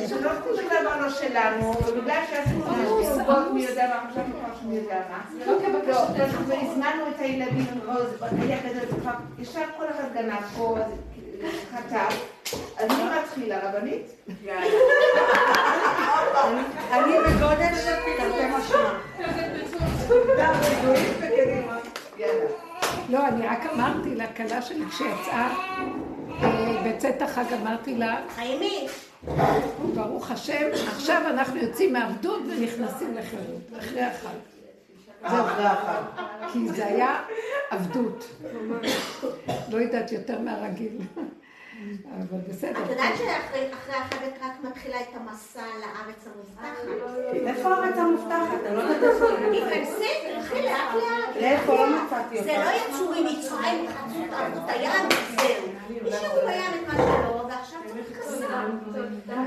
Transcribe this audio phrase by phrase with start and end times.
[0.00, 0.20] להתחייב.
[0.20, 5.00] שלא חושבים דבר לא שלנו, ובגלל שעשינו עוגות מי יודע מה, חשבנו כבר שמי יודע
[5.10, 5.24] מה.
[5.46, 5.52] לא,
[6.46, 7.66] והזמנו את הילדים,
[8.40, 8.80] היה כזה,
[9.38, 10.76] ישר כל אחד גנב פה,
[11.72, 12.34] חטף.
[12.78, 14.06] אז מי מתחיל, הרבנית?
[16.92, 18.92] אני בגודל של תרתי משמע.
[23.08, 25.50] לא, אני רק אמרתי לכלה שלי כשיצאה
[26.42, 28.88] אה, בצאת החג, אמרתי לה, חיימי.
[29.94, 34.28] ברוך השם, עכשיו אנחנו יוצאים מעבדות ונכנסים לחירות, אחרי החג.
[35.28, 36.02] זהו, אחרי החג.
[36.52, 37.20] כי זה היה
[37.70, 38.24] עבדות.
[39.70, 40.98] לא יודעת יותר מהרגיל.
[42.10, 42.84] אבל בסדר.
[42.84, 46.84] את יודעת שאחרי החג את רק מתחילה את המסע לארץ המובטחת?
[47.46, 48.66] איפה הארץ המובטחת?
[48.66, 49.64] אני לא יודעת איפה היא.
[49.64, 51.36] תיכנסי, תלכי לאט לאט.
[51.40, 51.74] לאיפה?
[51.74, 52.64] לא מצאתי זה אותה.
[52.64, 56.08] לא יצאו ממצרים, חצו תרבות הים, זהו.
[56.08, 57.73] השאירו בים את מה שלא, ועכשיו.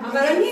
[0.02, 0.52] אבל אני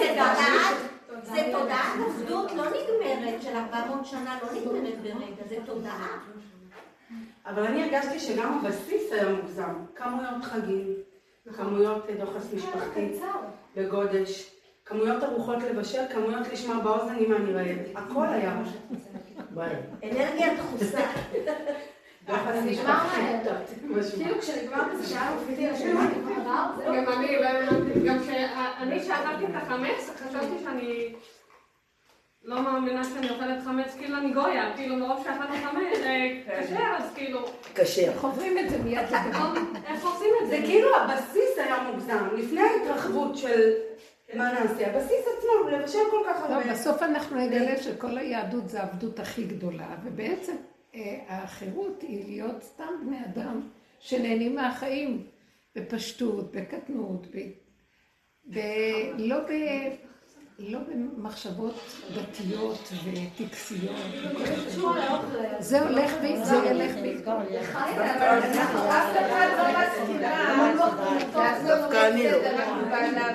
[1.23, 6.19] זה תודעת, עבדות לא נגמרת, של 400 שנה לא נגמרת ברגע, זה תודעה.
[7.45, 9.73] אבל אני הרגשתי שגם הבסיס היה מוגזם.
[9.95, 10.93] כמויות חגים,
[11.57, 13.19] כמויות דוחס משפחתי,
[13.75, 14.51] בגודש,
[14.85, 17.89] כמויות ארוחות לבשל, כמויות לשמוע באוזן אם אני רעבת.
[17.95, 18.61] הכל היה.
[20.03, 20.99] אנרגיה דחוסה.
[22.29, 23.21] נשמע משפחתי.
[23.89, 24.19] משהו.
[24.19, 25.97] כאילו כשנגמר כזה שעה רופאתי לשם,
[26.85, 27.49] גם אני לא
[28.05, 31.13] גם כשאני שאכלתי את החמץ, חשבתי שאני
[32.43, 36.29] לא מאמינה שאני אוכלת חמץ, כאילו אני גויה, כאילו מרוב שאכלתי חמץ, זה
[36.61, 37.39] קשה, אז כאילו,
[37.75, 38.11] כשר.
[38.21, 39.05] עוברים את זה מיד?
[39.87, 40.61] איך עושים את זה זה?
[40.65, 42.27] כאילו הבסיס היה מוגזם.
[42.37, 43.71] לפני ההתרחבות של
[44.33, 46.73] מה נעשה, הבסיס עצמו, לבשל כל כך לא, הרבה.
[46.73, 50.74] בסוף אנחנו נגלה שכל היהדות זה העבדות הכי גדולה, ובעצם אה,
[51.27, 55.27] החירות היא להיות סתם בני אדם שנהנים מהחיים
[55.75, 57.39] בפשטות, בקטנות, ב...
[58.45, 58.59] ב...
[59.17, 59.51] לא, ב...
[60.59, 60.79] לא
[61.17, 61.75] במחשבות
[62.15, 63.95] דתיות וטקסיות.
[65.59, 66.95] זה הולך בי, זה ילך
[67.65, 70.73] אחד לא מסכימה.
[71.67, 72.37] דווקא אני לא.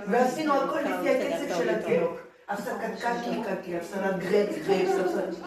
[0.07, 2.24] ועשינו הכל לפי הקצב של התינוק.
[2.49, 5.45] הפסקת קקי קקי, הפסקת גרץ הפסקת...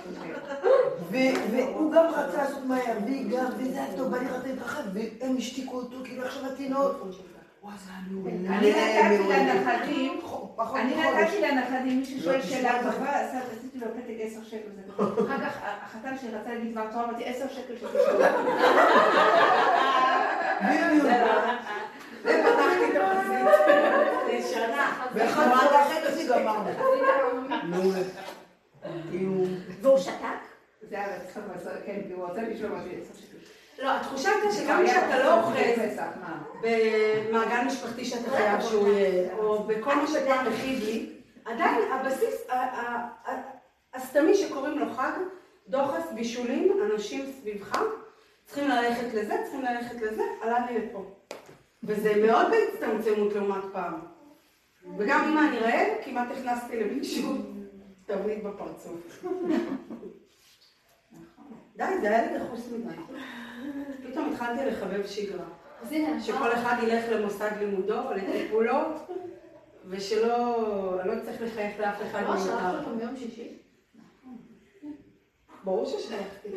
[1.12, 1.18] ו-
[1.52, 5.76] והוא גם רצה לעשות מהר, והיא גם, וזה היה טוב, ואני רציתי להתרחב, והם השתיקו
[5.78, 7.08] אותו, כאילו עכשיו התינוק.
[7.88, 8.74] אני נתתי.
[9.30, 10.20] לנכדים,
[10.76, 10.96] אני.
[10.96, 14.70] נתתי לנכדים, מישהו שואל לא, שאלה תשמע, טובה, עשה- עשיתי לו פתק עשר שקל.
[15.28, 17.88] אחר כך החתן שלי רצה להגיד דבר תורה, אמרתי עשר שקל שזה
[20.62, 21.06] בדיוק.
[22.24, 23.48] ופתחתי את החזית.
[25.14, 25.48] ואחד
[26.32, 27.48] וחצי גמרנו.
[27.64, 28.00] מעולה.
[29.10, 29.44] כאילו...
[29.82, 30.48] והוא שתק?
[30.82, 31.08] זה היה
[31.48, 32.72] מהסרט, כן, כי הוא רצה לשאול
[33.18, 33.38] שקל.
[33.84, 35.42] לא, התחושה הייתה שגם כשאתה לא
[36.22, 36.44] מה?
[36.62, 41.14] במעגל משפחתי שאתה חייב שהוא יהיה, או בכל מה שאתה מכיד לי,
[41.46, 42.48] עדיין הבסיס
[43.94, 45.12] הסתמי שקוראים לו חג,
[45.68, 47.82] דוחס, בישולים, אנשים סביבך,
[48.46, 51.06] צריכים ללכת לזה, צריכים ללכת לזה, עלה לי לפה.
[51.84, 54.17] וזה מאוד בהצטמצמות לעומת פעם.
[54.98, 57.34] וגם אם אני רעב, כמעט הכנסתי למישהו
[58.06, 59.24] תבנית בפרצוף.
[61.76, 62.96] די, זה היה לי דחוס מדי.
[64.10, 65.46] פתאום התחלתי לחבב שגרה.
[66.20, 68.78] שכל אחד ילך למוסד לימודו או לטיפולו,
[69.86, 72.74] ושלא לא צריך לחייך לאף אחד לא, שלחת.
[72.80, 73.58] אותו ביום שישי?
[75.64, 76.50] ברור ששלחתי.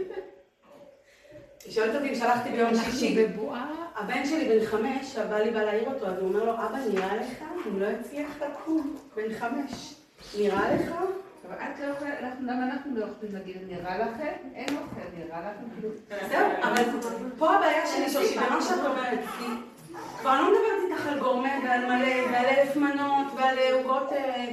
[1.65, 3.27] היא שואלת אותי אם שלחתי ביום אנחנו שישי.
[3.27, 3.67] בבועה,
[3.97, 7.17] הבן שלי בן חמש, הבא לי בא להעיר אותו, אז הוא אומר לו, אבא, נראה
[7.17, 7.43] לך?
[7.71, 8.97] אני לא אצליח לקום.
[9.17, 9.95] בן חמש.
[10.39, 10.91] נראה לך?
[11.49, 14.33] אבל את לא יכולה, אנחנו- למה אנחנו לא יכולים להגיד, נראה לכם?
[14.55, 15.89] אין אוכל, נראה לכם?
[16.31, 16.83] זהו, אבל
[17.39, 19.45] פה הבעיה שלי, שושי, במה שאת אומרת, כי
[20.21, 24.45] כבר לא מדברת איתך על גורמה ועל מלא ועל אלף מנות ועל אה, עוגות אה,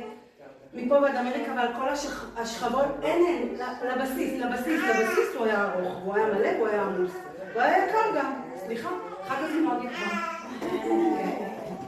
[0.77, 3.53] מפה ועד אמריקה ועל כל השכ- השכבות, אין, אין,
[3.87, 7.11] לבסיס, לבסיס, לבסיס הוא היה ארוך, הוא היה מלא, הוא היה עמוס.
[7.53, 8.89] הוא היה יקר גם, סליחה,
[9.27, 10.15] חג הזה מאוד יקר.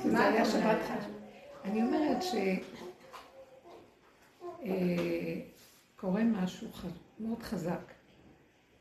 [0.06, 1.10] זה היה שבת חג.
[1.66, 2.36] אני אומרת ש...
[4.66, 4.72] אה,
[5.96, 6.68] קורה משהו
[7.20, 7.92] מאוד חזק.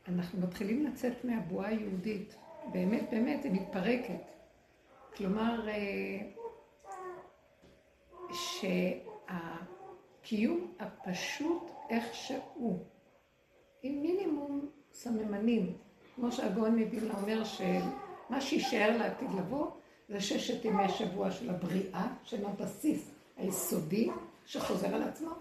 [0.07, 2.35] אנחנו מתחילים לצאת מהבועה היהודית.
[2.71, 4.21] באמת, באמת, היא מתפרקת.
[5.17, 6.19] כלומר, אה,
[10.29, 12.79] שהקיום הפשוט איך שהוא,
[13.83, 15.73] עם מינימום סממנים,
[16.15, 19.67] כמו שהגאון מווילנה אומר שמה שיישאר לעתיד לבוא
[20.09, 24.09] זה ששת ימי שבוע של הבריאה, שהם הבסיס היסודי
[24.45, 25.31] שחוזר על עצמו,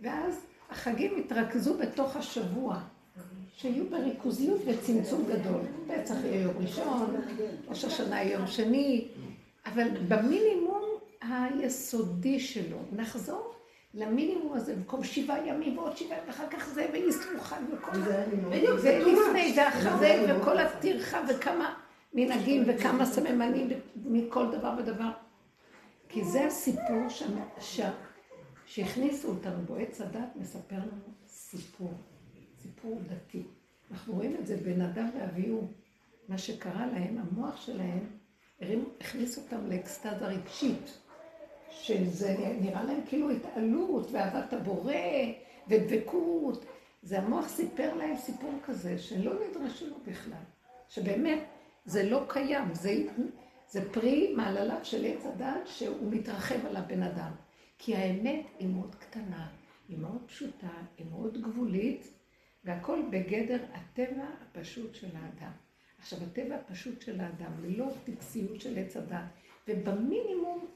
[0.00, 2.80] ואז החגים יתרכזו בתוך השבוע,
[3.56, 5.60] שיהיו בריכוזיות וצמצום גדול.
[5.86, 7.16] פצח יהיה יום ראשון,
[7.68, 9.08] ראש השנה יום שני,
[9.66, 10.84] אבל במינימום
[11.20, 12.78] היסודי שלו.
[12.92, 13.47] נחזור
[13.94, 18.26] למינימום הזה, במקום שבעה ימים ועוד שבעה, ואחר כך זה, ואיסרו חג וכל זה.
[18.50, 21.74] בדיוק, זה ולפני ואחרי, וכל הטרחה, וכמה
[22.14, 25.10] מנהגים, וכמה סממנים מכל דבר ודבר.
[26.08, 27.08] כי זה הסיפור.
[28.66, 29.76] שהכניסו אותנו בו.
[29.76, 31.94] עץ הדת מספר לנו סיפור,
[32.62, 33.42] סיפור דתי.
[33.90, 35.68] אנחנו רואים את זה בין אדם ואביהו.
[36.28, 38.06] מה שקרה להם, המוח שלהם,
[39.00, 40.98] הכניס אותם לאקסטזה רגשית.
[41.70, 44.94] שזה נראה להם כאילו התעלות ואהבת הבורא
[45.68, 46.64] ודבקות.
[47.02, 50.42] זה המוח סיפר להם סיפור כזה שלא נדרשו לו בכלל.
[50.88, 51.38] שבאמת
[51.84, 52.94] זה לא קיים, זה,
[53.68, 57.30] זה פרי מעלליו של עץ הדת שהוא מתרחב על הבן אדם.
[57.78, 59.48] כי האמת היא מאוד קטנה,
[59.88, 62.12] היא מאוד פשוטה, היא מאוד גבולית,
[62.64, 65.52] והכל בגדר הטבע הפשוט של האדם.
[65.98, 69.24] עכשיו, הטבע הפשוט של האדם, ללא טקסיות של עץ הדת,
[69.68, 70.66] ובמינימום,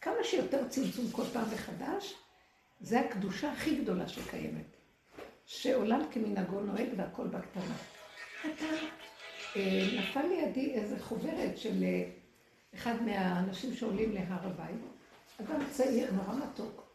[0.00, 2.14] כמה שיותר צמצום כל פעם מחדש,
[2.80, 4.76] זה הקדושה הכי גדולה שקיימת.
[5.46, 7.76] שעולם כמנהגו נוהג והכל בקטנה.
[8.40, 8.64] אתה,
[9.56, 12.10] אה, נפל לידי איזה חוברת של אה,
[12.74, 14.80] אחד מהאנשים שעולים להר הבית,
[15.40, 16.86] אדם צעיר, נורא מתוק,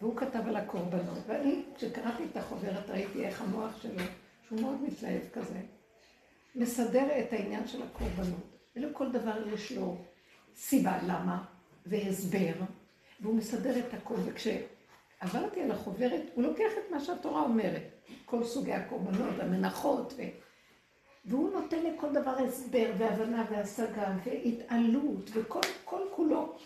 [0.00, 4.02] והוא כתב על הקורבנות, ואני, כשקראתי את החוברת, ראיתי איך המוח שלו,
[4.46, 5.60] שהוא מאוד מתלהב כזה,
[6.54, 8.58] מסדר את העניין של הקורבנות.
[8.76, 9.96] ולכל דבר יש לו
[10.54, 11.44] סיבה למה,
[11.86, 12.52] והסבר,
[13.20, 14.14] והוא מסדר את הכל.
[14.24, 17.82] וכשעברתי על החוברת, הוא לוקח את מה שהתורה אומרת,
[18.24, 20.22] כל סוגי הקורבנות, המנחות, ו...
[21.24, 26.56] והוא נותן לכל דבר הסבר והבנה והשגה והתעלות וכל כל כולו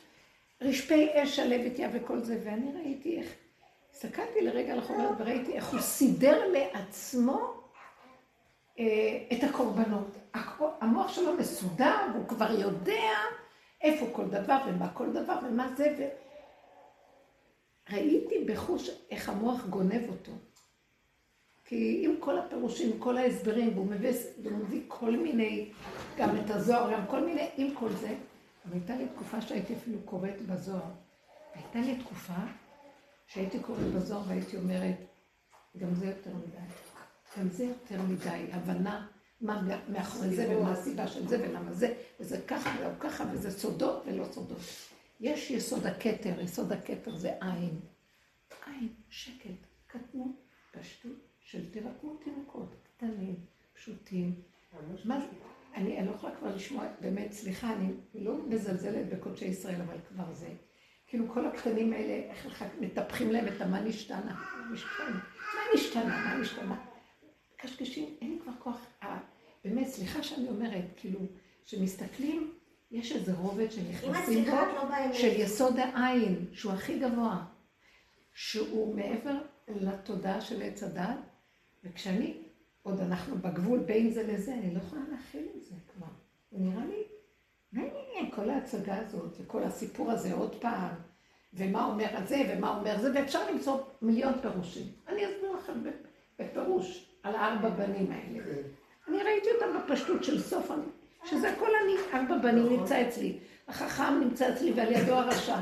[0.61, 3.35] רשפי אש הלב יא וכל זה, ואני ראיתי איך,
[3.93, 7.55] הסתכלתי לרגע על החוברת וראיתי איך הוא סידר לעצמו
[8.79, 8.85] אה,
[9.33, 10.17] את הקורבנות.
[10.81, 13.11] המוח שלו מסודר, והוא כבר יודע
[13.81, 16.03] איפה כל דבר ומה כל דבר ומה זה, ו...
[17.93, 20.33] ראיתי בחוש איך המוח גונב אותו.
[21.65, 25.73] כי עם כל הפירושים, כל ההסברים, והוא מביא, והוא מביא כל מיני,
[26.17, 28.15] גם את הזוהר, גם כל מיני, עם כל זה,
[28.65, 30.91] אבל הייתה לי תקופה שהייתי אפילו קוראת בזוהר.
[31.55, 32.43] הייתה לי תקופה
[33.27, 34.97] שהייתי קוראת בזוהר והייתי אומרת,
[35.77, 36.59] גם זה יותר מדי.
[37.39, 39.07] גם זה יותר מדי, הבנה
[39.41, 44.03] מה מאחורי זה ומה הסיבה של זה ולמה זה, וזה ככה ולא ככה, וזה סודות
[44.07, 44.59] ולא סודות.
[45.21, 47.81] יש יסוד הכתר, יסוד הכתר זה עין.
[48.67, 49.51] עין, שקט,
[49.87, 53.35] קטנות, פשטות של טבע כמו תינוקות, קטנים,
[53.75, 54.35] פשוטים.
[55.05, 55.27] מה זה?
[55.75, 60.49] אני, לא יכולה כבר לשמוע, באמת, סליחה, אני לא מזלזלת בקודשי ישראל, אבל כבר זה.
[61.07, 64.35] כאילו כל הקטנים האלה, איך מטפחים להם את המה נשתנה.
[65.55, 66.25] מה נשתנה?
[66.25, 66.85] מה נשתנה?
[67.57, 68.87] קשקשים, אין לי כבר כוח.
[69.69, 71.21] באמת, סליחה שאני אומרת, כאילו,
[71.65, 72.53] כשמסתכלים,
[72.91, 77.45] יש איזה רובד שנכנסים בו, לא של יסוד העין, שהוא הכי גבוה,
[78.33, 79.35] שהוא מעבר
[79.69, 81.19] לתודעה של עץ הדת,
[81.85, 82.43] וכשאני
[82.83, 86.07] עוד אנחנו בגבול בין זה לזה, אני לא יכולה להכיל את זה כבר.
[86.53, 87.03] זה נראה לי,
[87.73, 87.83] מה
[88.31, 90.95] כל ההצגה הזאת, וכל הסיפור הזה עוד פעם,
[91.55, 94.87] ומה אומר על זה, ומה אומר זה, ואפשר למצוא מיליון פירושים.
[95.09, 95.73] אני אסביר לכם
[96.39, 98.45] בפירוש על הארבע בנים האלה.
[99.09, 100.71] אני ראיתי אותם בפשטות של סוף,
[101.25, 102.79] שזה הכל אני, ארבע בנים נכון.
[102.79, 103.39] נמצא אצלי.
[103.69, 105.57] החכם נמצא אצלי ועל ידו הרשע.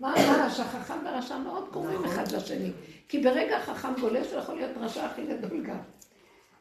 [0.00, 0.64] מה הרשע?
[0.64, 2.06] חכם ורשע מאוד קרובים נכון.
[2.06, 2.72] אחד לשני.
[3.08, 5.78] כי ברגע החכם גולש הוא יכול להיות רשע הכי גדול גם.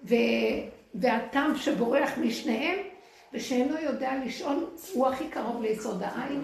[0.03, 0.15] ו...
[0.95, 2.79] והטעם שבורח משניהם,
[3.33, 6.43] ושאינו יודע לשאול, הוא הכי קרוב ליסוד העין,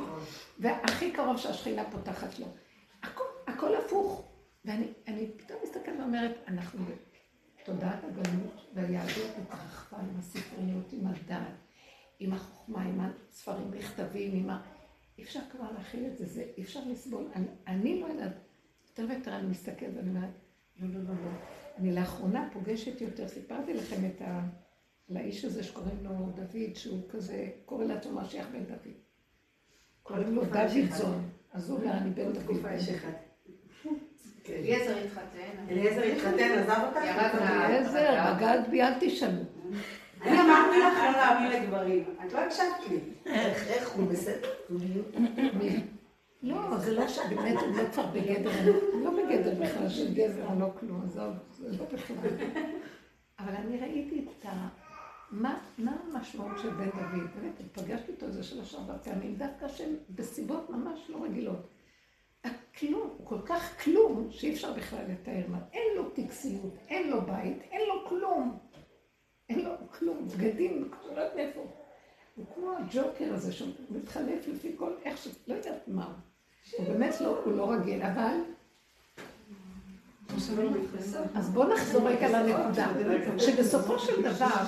[0.59, 2.45] והכי קרוב שהשכינה פותחת לו.
[3.03, 4.23] הכל, הכל הפוך.
[4.65, 6.85] ואני פתאום מסתכלת ואומרת, אנחנו
[7.63, 11.53] בתודעת הגלות והיהדות התרחבה עם הספריות, עם הדעת,
[12.20, 14.62] עם החוכמה, עם הספרים מכתבים, עם ה...
[15.17, 17.27] אי אפשר כבר להכיל את זה, זה אי אפשר לסבול.
[17.36, 18.34] אני, אני לא יודעת,
[18.89, 20.29] יותר ויותר אני מסתכלת ואני אומרת,
[20.79, 21.32] לא, לא, לא, לא.
[21.77, 24.41] אני לאחרונה פוגשת יותר, סיפרתי לכם את ה...
[25.10, 28.93] לאיש הזה שקוראים לו דוד, שהוא כזה, קורא לעצמו משיח בן דוד.
[30.03, 32.65] קוראים לו דוידזון, אז הוא אומר, אני בן דוד.
[34.50, 35.69] אליעזר התחתן.
[35.69, 36.97] אליעזר התחתן, עזב אותך?
[36.97, 39.41] אליעזר, בגד בי, אל תשאלו.
[40.21, 42.03] אני אמרתי לך לא להאמין לגברים.
[42.27, 43.00] את לא הקשבת לי.
[43.25, 44.50] איך הוא בסדר?
[46.43, 48.51] לא, זה לא שבאמת הוא לא כבר בגדר,
[49.03, 52.17] לא בגדר בכלל של גזר או לא כלום, עזוב, זה לא בכלל.
[53.39, 54.67] אבל אני ראיתי את ה...
[55.31, 57.27] מה, המשמעות של בן דוד?
[57.35, 61.67] באמת, פגשתי אותו איזה שלוש ארבע פעמים, דווקא שהם בסיבות ממש לא רגילות.
[62.43, 65.59] הכלום, הוא כל כך כלום, שאי אפשר בכלל לתאר מה.
[65.73, 68.57] אין לו טקסיות, אין לו בית, אין לו כלום.
[70.00, 71.59] כלום, בגדים, לא יודעת מאיפה.
[72.35, 75.27] הוא כמו הג'וקר הזה שהוא מתחלף לפי כל, איך ש...
[75.47, 76.13] לא יודעת מה הוא.
[76.77, 78.38] הוא באמת לא, הוא לא רגיל, אבל...
[81.35, 82.88] אז בואו נחזור רגע לנקודה,
[83.38, 84.63] שבסופו של דבר,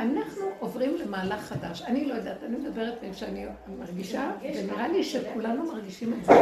[0.00, 1.82] אנחנו עוברים למהלך חדש.
[1.82, 3.46] אני לא יודעת, אני מדברת שאני
[3.78, 6.32] מרגישה, ונראה לי שכולנו מרגישים את זה,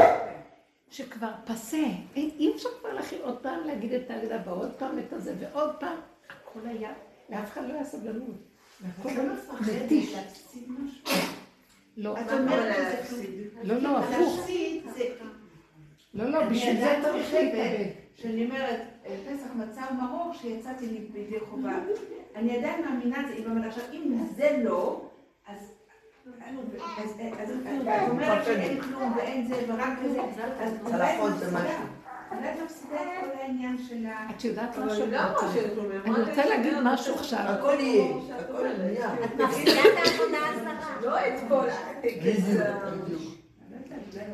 [0.91, 1.83] שכבר פסה,
[2.17, 5.97] אי אפשר כבר להכין עוד פעם להגיד את ההגדה, ועוד פעם את הזה, ועוד פעם,
[6.29, 6.91] הכל היה,
[7.31, 8.37] לאף אחד לא היה סבלנות.
[8.81, 9.21] והכל
[9.61, 10.15] מתיש.
[11.97, 12.77] לא, את אומרת
[13.63, 14.49] לא, לא, הפוך.
[16.15, 17.91] לא, לא, בשביל זה צריך להתאבד.
[18.15, 21.79] שאני אומרת, פסח מצב מרור שיצאתי בידי חובה.
[22.39, 25.03] אני עדיין מאמינה את זה, היא אומרת עכשיו, אם זה לא,
[25.49, 25.73] אז...
[26.99, 27.51] אז
[27.91, 30.23] את אומרת שאין כלום ואין זה ורק זה,
[30.61, 31.85] אז צלחות זה משהו.
[32.33, 34.31] אולי את מפסידה את כל העניין של ה...
[34.31, 35.05] את יודעת משהו?
[36.05, 37.39] אני רוצה להגיד משהו עכשיו.
[37.39, 39.15] הכל יהיה, הכל נהיה.
[39.25, 41.01] את מפסידה את העבודה הזרה.
[41.03, 41.69] לא את כל.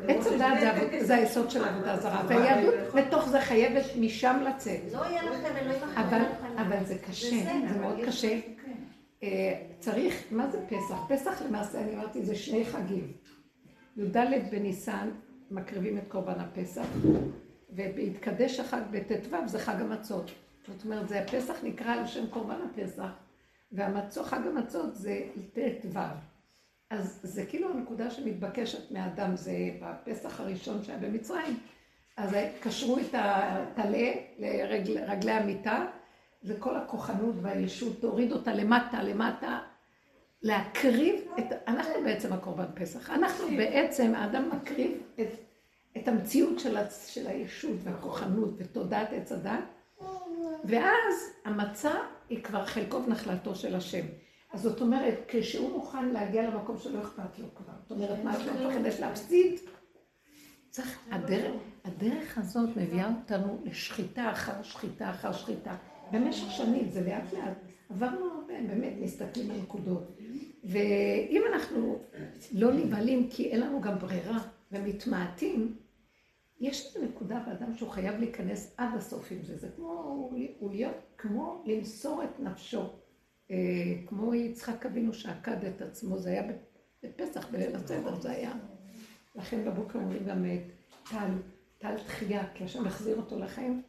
[0.08, 4.80] עץ הדעת זה היסוד של עבודה זרה, והיהדות בתוך זה חייבת משם לצאת.
[4.92, 6.16] לא יהיה לכם אלוהים אחר.
[6.56, 7.36] אבל, זה קשה,
[7.72, 8.38] זה מאוד קשה.
[9.22, 10.96] אה, צריך, מה זה פסח?
[11.08, 13.12] פסח למעשה, אני אמרתי, זה שני חגים.
[13.96, 14.16] י"ד
[14.50, 15.10] בניסן
[15.50, 16.86] מקריבים את קורבן הפסח,
[17.70, 20.30] ובהתקדש החג בט"ו זה חג המצות.
[20.66, 23.10] זאת אומרת, זה הפסח נקרא על שם קורבן הפסח,
[23.72, 25.20] והמצות, חג המצות זה
[25.54, 25.98] ט"ו.
[26.94, 31.58] אז זה כאילו הנקודה שמתבקשת מהאדם, זה בפסח הראשון שהיה במצרים.
[32.16, 35.86] אז קשרו את הטלה לרגלי המיטה,
[36.44, 39.58] וכל הכוחנות והישות, תוריד אותה למטה, למטה,
[40.42, 41.44] להקריב את...
[41.68, 43.10] אנחנו בעצם הקורבן פסח.
[43.10, 45.28] אנחנו בעצם, האדם מקריב את,
[45.96, 49.64] את המציאות של, של הישות והכוחנות ותודעת עץ הדת,
[50.64, 51.92] ואז המצה
[52.28, 54.06] היא כבר חלקו ונחלתו של השם.
[54.54, 58.46] אז זאת אומרת, כשהוא מוכן להגיע למקום שלא אכפת לו כבר, זאת אומרת, מה, את
[58.46, 59.60] לא מפחדת להפסיד?
[60.70, 61.52] צריך, הדרך,
[61.84, 65.76] הדרך הזאת מביאה אותנו לשחיטה אחר שחיטה אחר שחיטה.
[66.12, 67.56] במשך שנים, זה לאט לאט.
[67.90, 70.16] עברנו הרבה, באמת, מסתכלים על נקודות.
[70.64, 71.98] ואם אנחנו
[72.52, 74.38] לא נבהלים כי אין לנו גם ברירה
[74.72, 75.76] ומתמעטים,
[76.60, 79.58] יש איזו נקודה באדם שהוא חייב להיכנס עד הסוף עם זה.
[79.58, 79.92] זה כמו,
[80.58, 83.03] הוא להיות, כמו למסור את נפשו.
[83.50, 83.56] אה,
[84.06, 86.42] כמו יצחק אבינו שעקד את עצמו, זה היה
[87.02, 88.52] בפסח, בליל הסדר, זה היה.
[89.34, 90.60] לכן בבוקר אומרים גם את
[91.10, 91.30] טל,
[91.78, 93.82] טל תחייה, כי השם החזיר אותו לחיים.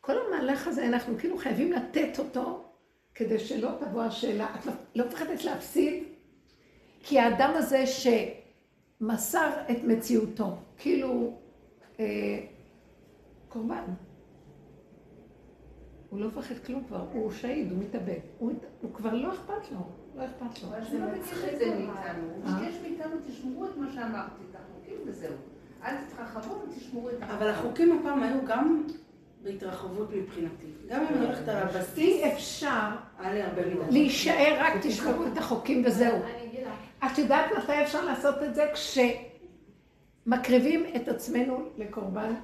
[0.00, 2.64] כל המהלך הזה, אנחנו כאילו חייבים לתת אותו,
[3.14, 6.04] כדי שלא תבוא השאלה, את לא- לא מפחדת להפסיד?
[7.02, 7.84] כי האדם הזה
[9.00, 11.38] שמסר את מציאותו, כאילו
[12.00, 12.40] אה,
[13.48, 13.84] קורבן.
[16.10, 18.18] הוא לא מפחד כלום כבר, הוא שהיד, הוא מתאבד.
[18.38, 19.78] הוא, הוא כבר לא אכפת לו,
[20.16, 20.68] לא אכפת לו.
[20.68, 22.28] אבל זה מצחיק את זה מאיתנו.
[22.34, 25.34] הוא ביקש מאיתנו, תשמרו את מה שאמרתי, את החוקים וזהו.
[25.84, 27.36] אל תתרחבו ותשמרו את החוקים.
[27.36, 28.82] אבל החוקים הפעם היו גם
[29.42, 30.66] בהתרחבות מבחינתי.
[30.88, 32.88] גם אם אני הולכת על הבסיס, אי אפשר.
[33.90, 36.18] להישאר רק תשמרו את החוקים וזהו.
[37.06, 38.64] את יודעת מתי אפשר לעשות את זה?
[40.26, 42.34] כשמקריבים את עצמנו לקורבן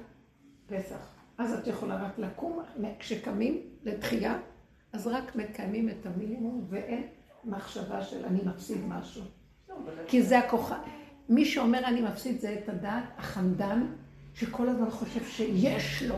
[0.67, 1.14] פסח.
[1.37, 2.63] אז את יכולה רק לקום,
[2.99, 4.37] כשקמים לתחייה,
[4.93, 7.07] אז רק מקיימים את המינימום ואין
[7.45, 9.21] מחשבה של אני מפסיד משהו.
[10.07, 10.77] כי זה הכוחה.
[11.29, 13.85] מי שאומר אני מפסיד זה את הדעת החמדן,
[14.33, 16.15] שכל הזמן חושב שיש לו,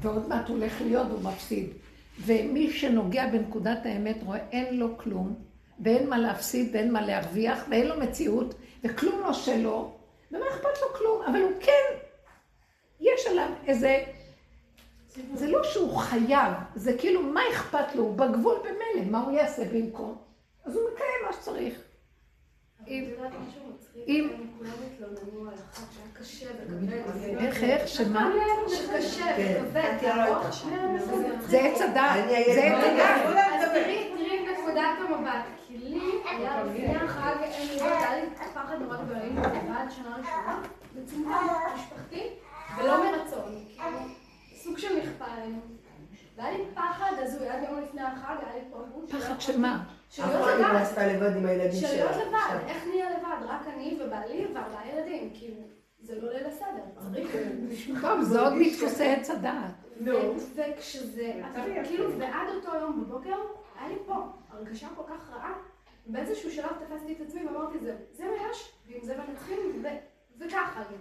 [0.00, 1.70] ועוד מעט הוא הולך להיות והוא מפסיד.
[2.20, 5.34] ומי שנוגע בנקודת האמת רואה אין לו כלום,
[5.80, 8.54] ואין מה להפסיד ואין מה להרוויח, ואין לו מציאות,
[8.84, 9.92] וכלום לא שלו,
[10.32, 11.96] ומה אכפת לו כלום, אבל הוא כן,
[13.00, 14.04] יש עליו איזה...
[15.34, 19.62] זה לא שהוא חייב, זה כאילו מה אכפת לו, הוא בגבול במילא, מה הוא יעשה
[19.72, 20.16] במקום?
[20.64, 21.74] אז הוא מקיים מה שצריך.
[22.86, 23.10] אם-?
[24.08, 27.38] אם- כולם התלוננו על אחד שהיה קשה וכבד.
[27.38, 28.32] איך, איך, שמה?
[28.68, 29.62] שקשה כן.
[29.64, 29.96] וכבד.
[29.98, 30.50] את לא.
[31.40, 33.36] זה עץ הדעת, זה עץ הדעת.
[33.60, 34.12] אז תראי,
[34.52, 35.44] נקודת המבט.
[35.68, 37.34] כי לי היה לפני החג,
[37.80, 39.42] היה לי פחד נורא גדול, היינו
[39.90, 40.62] שנה ראשונה,
[40.94, 41.28] בצמצום
[41.74, 42.28] משפחתי,
[42.78, 43.64] ולא מרצון.
[43.76, 43.98] כאילו,
[44.62, 45.58] סוג של נכפה עלינו.
[46.36, 49.18] והיה לי פחד הזוי, עד יום לפני החג היה לי פחד.
[49.18, 49.84] פחד של מה?
[50.08, 50.76] אף של אחד להיות לא לבד.
[50.82, 51.94] עשתה לבד עם הילדים של שלה.
[51.94, 52.58] להיות לבד, עכשיו.
[52.68, 53.46] איך נהיה לבד?
[53.48, 55.60] רק אני ובעלי וארבעה ילדים, כאילו,
[56.00, 57.36] זה לא ליל הסדר, צריך...
[58.00, 59.72] טוב, זה עוד מדפוסי עץ הדעת.
[60.04, 60.10] ו-
[60.54, 61.40] וכשזה,
[61.84, 63.36] כאילו, ועד אותו יום בבוקר,
[63.78, 64.14] היה לי פה
[64.50, 65.52] הרגשה כל כך רעה.
[66.06, 69.82] באיזשהו שלב תפסתי את עצמי ואמרתי, זהו, זה מה יש, ועם זה מנצחים,
[70.38, 70.96] וככה לי.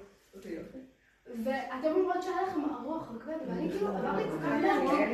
[1.43, 5.13] ואתם אומרות שהיה לכם ארוך וכבד, ואני כאילו, עבר לי כל כך מהר,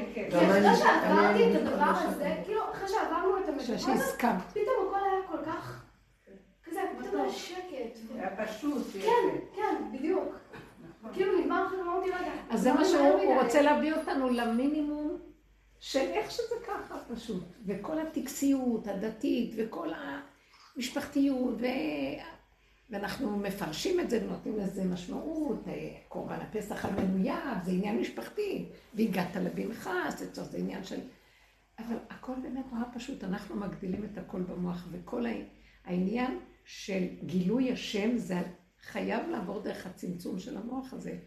[0.49, 3.27] אחרי שעברתי את הדבר הזה, כאילו, אחרי שעברתי
[3.75, 4.41] חושבת שהסכמת.
[4.49, 5.83] פתאום הכל היה כל כך...
[6.63, 7.99] כזה, פתאום היה שקט.
[8.15, 8.83] היה פשוט.
[8.93, 10.35] כן, כן, בדיוק.
[11.13, 12.31] כאילו נגמר עכשיו, אמרתי, רגע.
[12.49, 13.43] אז זה מה שהוא.
[13.43, 15.17] רוצה להביא אותנו למינימום
[15.79, 17.43] של איך שזה ככה פשוט.
[17.65, 19.87] וכל הטקסיות הדתית וכל
[20.75, 21.55] המשפחתיות.
[22.89, 28.69] ואנחנו מפרשים את זה ונותנים לזה משמעות, אה, קורבן הפסח על מנוייו, זה עניין משפחתי,
[28.93, 30.99] והגעת לבנך, זה זה עניין של...
[31.79, 35.25] אבל הכל באמת נורא פשוט, אנחנו מגדילים את הכל במוח, וכל
[35.85, 38.35] העניין של גילוי השם זה
[38.81, 41.17] חייב לעבור דרך הצמצום של המוח הזה.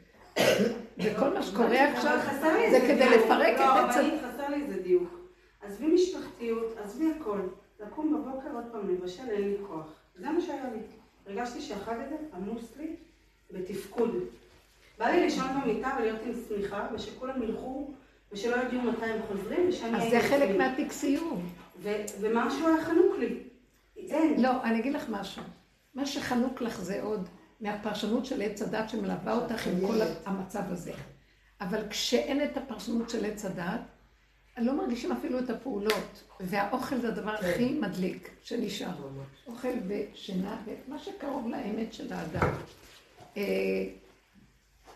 [0.98, 3.18] וכל מה שקורה עכשיו אבל זה כדי.
[3.18, 3.96] לפרק לא, את אבל הצ...
[3.96, 5.20] אני חסר לי איזה דיוק.
[5.62, 7.40] עזבי משפחתיות, עזבי הכל.
[7.80, 10.00] לקום בבוקר עוד פעם לבשל, אין לי כוח.
[10.14, 10.99] זה מה שהיה לי.
[11.30, 12.96] הרגשתי שהחג הזה עמוס לי
[13.50, 14.10] בתפקוד.
[14.98, 17.90] בא לי לישון במיטה ולהיות עם שמיכה, ושכולם ילכו,
[18.32, 20.56] ושלא יודיעו מתי הם חוזרים, ושאני אז זה חלק.
[20.58, 21.38] מהטקסיות.
[21.78, 23.42] ו- ומשהו היה חנוק לי.
[23.96, 24.42] אין.
[24.42, 25.42] לא, אני אגיד לך משהו.
[25.94, 27.28] מה שחנוק לך זה עוד
[27.60, 29.96] מהפרשנות של עץ הדת שמלווה אותך עם כל
[30.26, 30.92] המצב הזה.
[31.60, 33.80] אבל כשאין את הפרשנות של עץ הדת,
[34.58, 36.22] לא מרגישים אפילו את הפעולות.
[36.40, 38.88] והאוכל זה הדבר הכי מדליק שנשאר.
[39.46, 42.48] אוכל ושינה, ומה שקרוב לאמת של האדם.
[43.36, 43.42] אה,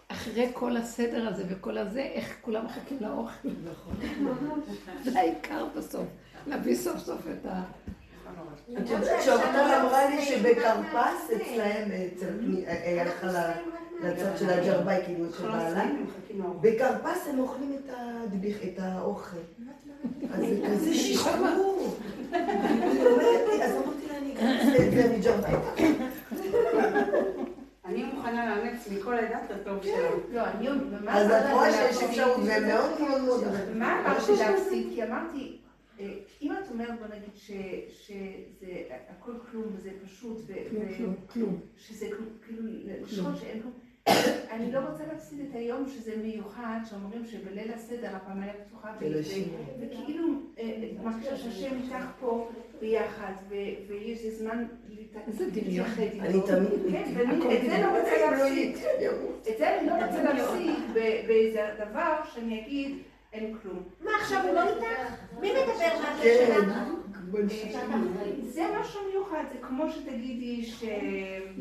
[0.09, 3.49] אחרי כל הסדר הזה וכל הזה, איך כולם מחכים לאוכל.
[5.05, 6.07] זה העיקר בסוף.
[6.47, 7.63] להביא סוף סוף את ה...
[8.79, 9.47] את יודעת שאורטל
[9.83, 13.53] אמרה לי שבכרפס אצלהם, אצל פני- היא הלכה ל-
[14.03, 15.85] לצד של הג'רבאי, כאילו, של בעלה.
[16.61, 17.77] בכרפס הם אוכלים
[18.65, 19.37] את האוכל.
[20.31, 21.97] אז זה כזה שחרור.
[22.33, 25.55] אז אמרתי לה, אני אכנס את זה מג'רבאי.
[27.85, 30.17] אני מוכנה לאמץ מכל עדה את הטוב שלנו.
[30.33, 31.17] לא, אני ממש...
[31.17, 32.03] אז את רואה שיש.
[32.03, 33.45] אפשרות, והם מאוד מאוד מאוד...
[33.75, 34.87] מה אמרתי להפסיק?
[34.95, 35.57] כי אמרתי,
[36.01, 36.07] אה,
[36.43, 37.51] אם את אומרת, בוא נגיד, ש-
[38.07, 38.73] שזה
[39.09, 40.39] הכל כלום וזה פשוט.
[41.79, 42.63] שזה כלום, כאילו,
[43.03, 43.73] לשחוט שאין כלום.
[44.51, 48.89] אני לא רוצה להפסיד את היום שזה מיוחד, שאומרים שבליל הסדר הפעמיה פתוחה,
[49.21, 49.59] השימור.
[49.81, 50.25] וכאילו
[50.59, 50.71] אה,
[51.05, 52.49] מרגישה שהשם איתך פה
[52.81, 53.33] ביחד,
[53.89, 55.87] ויש לי זמן להת- איזה דמיון.
[55.99, 56.03] להתייחד
[56.35, 56.53] איתו.
[56.53, 56.93] אני תמיד...
[56.93, 58.77] כן, ואני את זה לא רוצה להפסיק.
[59.53, 62.99] את זה אני לא רוצה להפסיק ב- באיזה דבר שאני אגיד,
[63.33, 63.83] אין כלום.
[64.05, 65.13] מה עכשיו הוא לא איתך?
[65.41, 65.65] מי מדבר
[66.03, 66.37] מהפה כן.
[66.47, 66.65] שלך?
[68.43, 70.85] זה משהו מיוחד, זה כמו שתגידי ש...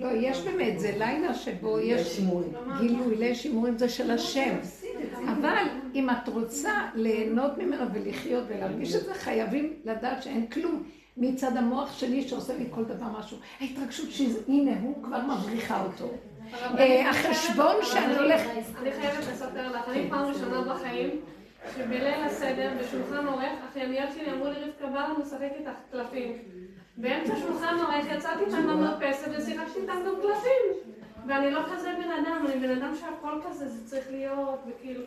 [0.03, 2.53] לא, יש באמת, זה לילה שבו יש שימורים.
[2.79, 4.55] גילוי, ליל שימורים זה של השם.
[5.27, 5.63] אבל
[5.95, 10.83] אם את רוצה ליהנות ממנו ולחיות ולהרגיש את זה, חייבים לדעת שאין כלום
[11.17, 13.37] מצד המוח שלי שעושה לי כל דבר משהו.
[13.59, 16.09] ההתרגשות שהנה, הוא כבר מבריחה אותו.
[16.53, 18.49] אה, החשבון שאני הולכת...
[18.81, 21.09] אני חייבת לספר לך, אני פעם ראשונה בחיים,
[21.75, 26.33] שבליל הסדר, בשולחן עורך, אחייניות שלי אמרו לי, רבקה, בא לנו לשחק איתך קלפים.
[26.97, 30.93] באמצע שולחן עורך יצאתי איתם במרפסת ושיחקתי איתם גם קלפים.
[31.27, 35.03] ואני לא כזה בן אדם, אני בן אדם שהכל כזה, זה צריך להיות, וכאילו...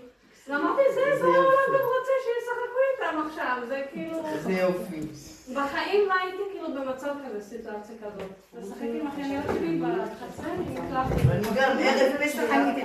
[0.49, 4.23] ואמרתי, זה, זה העולם גם רוצה שישחקו איתם עכשיו, זה כאילו...
[4.43, 5.01] זה יופי.
[5.55, 8.31] בחיים לא הייתי כאילו במצב כזה, סיטואציה כזאת.
[8.61, 10.49] לשחק עם אחייניות שלי בחצר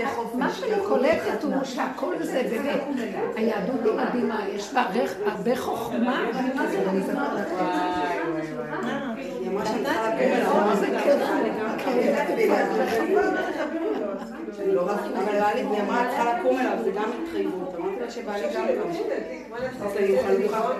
[0.03, 0.35] לחופש.
[0.35, 2.81] מה שאני קולטת הוא שהכל זה באמת,
[3.35, 4.85] היהדות היא מדהימה, יש בה
[5.25, 7.27] הרבה חוכמה, היא אמרה שאני צריכה
[14.65, 14.73] כיף.
[14.73, 17.75] לא רק אבל בעלי, היא אמרה, צריכה לקום אליו, זה גם התחייבות.
[17.75, 18.89] אמרתי לה שבעלי גם קם.
[19.85, 20.71] אז היא יוכל לבחור.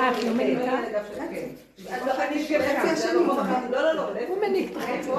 [0.00, 0.72] אה, את לא מניקה?
[2.78, 3.26] חצי השני
[3.70, 4.02] לא, לא, לא.
[4.28, 5.10] הוא מניק את החצי.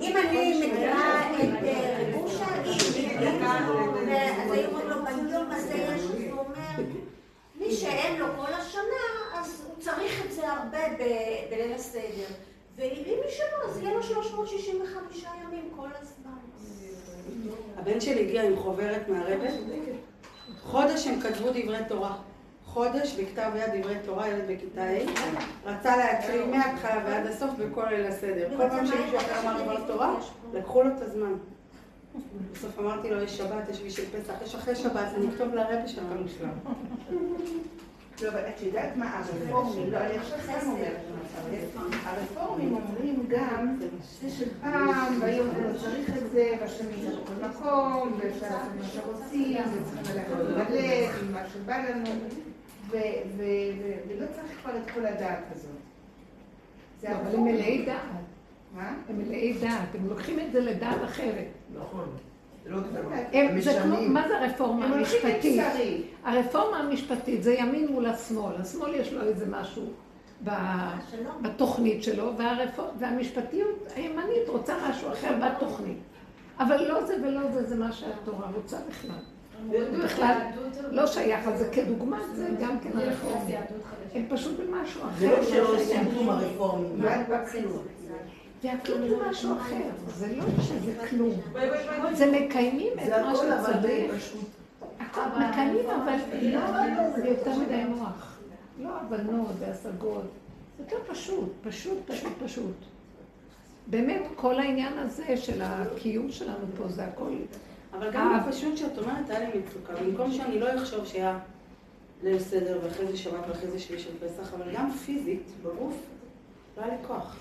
[0.00, 2.44] אם אני מכירה את אה, רבושה,
[4.44, 6.15] אז היו אומרים לו, ביום הזה יש, הוא
[7.58, 8.82] מי שאין לו כל השנה,
[9.34, 10.78] אז הוא צריך את זה הרבה
[11.50, 12.26] בליל הסדר.
[12.76, 16.36] ואם מי שלא, אז יהיה לו 365 ימים כל הזמן.
[17.76, 19.48] הבן שלי הגיע עם חוברת מהרבה.
[20.62, 22.16] חודש הם כתבו דברי תורה.
[22.64, 28.06] חודש בכתב יד דברי תורה, ילד בכיתה ה', רצה להקריא מההתחלה ועד הסוף בכל ליל
[28.06, 28.48] הסדר.
[28.56, 30.14] כל פעם שמישהו אחר אמר דבר תורה,
[30.52, 31.32] לקחו לו את הזמן.
[32.52, 35.76] בסוף אמרתי לו, יש שבת, יש בשביל פסח, יש אחרי שבת, אני אכתוב לרבי
[36.22, 36.48] מושלם.
[38.22, 41.00] לא, אבל את יודעת מה הרפורמים, לא, אני עכשיו סתם אומרת.
[42.04, 43.78] הרפורמים אומרים גם
[44.22, 49.58] זה שפעם אומרים לא צריך את זה, והשם נמצא בכל מקום, ואפשר לעשות מה שרוצים,
[49.58, 52.10] וצריכים ללכת לבלך, מה שבא לנו,
[52.90, 55.70] ולא צריך כבר את כל הדעת הזאת.
[57.00, 57.44] זה אבל הם.
[57.44, 58.25] מלאי דעת.
[58.76, 58.94] מה?
[59.08, 61.46] הם מלאי דעת, הם לוקחים את זה לדעת אחרת.
[61.74, 62.06] נכון.
[62.64, 62.78] זה לא
[63.60, 63.80] זה.
[63.82, 65.62] כמו, מה זה הרפורמה המשפטית?
[66.24, 68.54] הרפורמה המשפטית זה ימין מול השמאל.
[68.60, 69.82] השמאל יש לו איזה משהו.
[71.42, 72.32] בתוכנית שלו.
[72.98, 75.98] והמשפטיות הימנית רוצה משהו אחר בתוכנית.
[76.58, 79.18] אבל לא זה ולא זה, זה מה שהתורה רוצה בכלל.
[80.04, 80.38] בכלל
[80.90, 83.40] לא שייך, אז זה כדוגמה, זה גם כן הרפורמה.
[84.14, 85.40] הם פשוט במשהו זה אחר.
[85.40, 85.76] לא שלא.
[85.76, 87.02] עושים כלום הרפורמים.
[88.62, 91.34] והכלום זה משהו אחר, זה לא שזה כלום.
[92.12, 94.36] זה מקיימים את זה מה שצריך.
[95.16, 98.38] מקיימים, אבל לא, זה יותר מדי מוח.
[98.82, 100.24] לא הבנות והשגות.
[100.76, 102.74] זה יותר פשוט, פשוט, פשוט, פשוט.
[103.86, 107.32] באמת, כל העניין הזה של הקיום שלנו פה, זה הכל...
[107.92, 108.34] אבל גם.
[108.34, 109.92] הפשוט שאת אומרת, היה לי מצוקה.
[110.04, 111.38] במקום שאני לא אחשוב שהיה
[112.22, 115.94] ליל סדר, ואחרי זה שבת, ואחרי זה שביעי של פסח, אבל גם פיזית, בגוף,
[116.76, 117.36] לא היה לי כוח.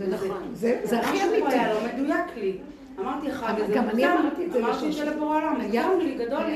[0.00, 1.96] זה נכון, זה זה הכי פה היה אמיתי.
[1.96, 2.58] לא מדויק לי.
[3.00, 3.26] אמרתי
[3.62, 4.92] איזה גם אני אמרתי את זה אמרתי את.
[4.92, 5.60] זה לבורא עולם,
[5.98, 6.52] לי, גדול לי,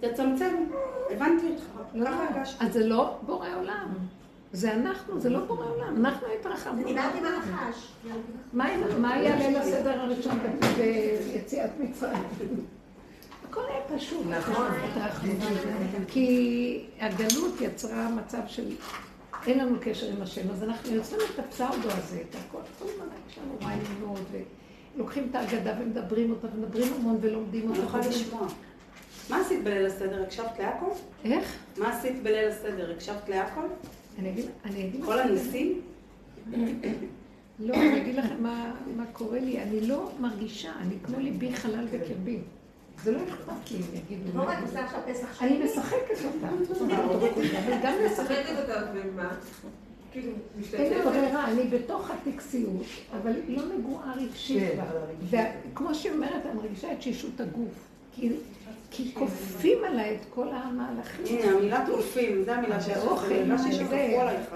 [0.00, 0.54] היה- תצמצם.
[1.10, 1.62] הבנתי אותך,
[1.94, 2.10] לא.
[2.60, 3.88] אז זה לא בורא עולם.
[4.52, 5.96] זה אנחנו, זה לא בורא עולם.
[6.06, 6.84] אנחנו התרחבנו.
[6.84, 7.92] דיברתי עם הנחש.
[8.52, 10.38] מה היה ליל הסדר הראשון
[10.76, 12.22] ביציאת מצרים?
[13.50, 14.26] הכל היה פשוט.
[14.30, 14.66] נכון.
[16.08, 18.64] כי הגלות יצרה מצב של
[19.46, 22.58] אין לנו קשר עם השם, אז אנחנו יוצרים את הפסאודו הזה, את הכל.
[22.78, 24.20] כל הזמן יש לנו רעיונות,
[24.96, 27.82] ולוקחים את ההגדה ומדברים אותה, ומדברים המון ולומדים אני אותה.
[27.82, 28.46] יכולה לשמוע.
[29.30, 30.22] מה עשית בליל הסדר?
[30.22, 30.86] הקשבת להכל?
[31.24, 31.56] איך?
[31.78, 32.92] מה עשית בליל הסדר?
[32.92, 33.66] הקשבת להכל?
[34.18, 35.80] אני אגיד, אני אגיד כל הניסים?
[37.58, 38.42] לא, אני אגיד לכם
[38.96, 39.62] מה קורה לי.
[39.62, 42.38] אני לא מרגישה, אני כמו ליבי חלל בקרבי.
[43.04, 44.38] זה לא אכפת לי אם יגידו.
[44.38, 44.58] לא מה רק.
[44.62, 45.64] עושה עכשיו פסח אני שני.
[45.64, 46.48] משחקת אותה.
[47.66, 48.34] אבל גם לשחק.
[50.12, 50.32] כאילו,
[50.74, 52.82] אין לי ברירה, אני בתוך הטקסיות,
[53.22, 54.62] אבל לא נגועה רגשית
[55.30, 55.50] כן.
[55.72, 57.88] וכמו שהיא אומרת, אני מרגישה את תשישות הגוף.
[58.90, 61.38] כי, כופים עליי את כל המהלכים.
[61.38, 63.02] הנה, המילה טורפים, זו המילה שיש לך.
[63.04, 64.46] האוכל, הרגשתי זה- שכפו עלייך.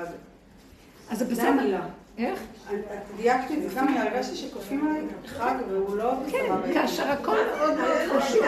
[1.10, 1.80] אז זה בסדר.
[2.18, 2.42] איך?
[2.70, 2.76] את
[3.16, 6.44] דייקת את זה, המילה, הרגשתי שכופים עליי חג והוא לא כן.
[6.74, 8.42] כאשר הכל מאוד מאוד פשוט.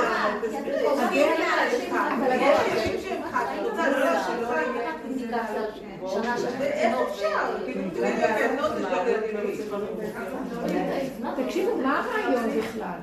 [11.46, 12.98] תקשיבו, מה הרעיון בכלל?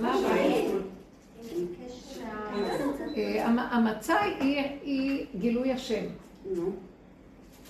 [0.00, 0.82] מה הרעיון?
[3.16, 6.04] אה, המ- המצה היא- גילוי השם.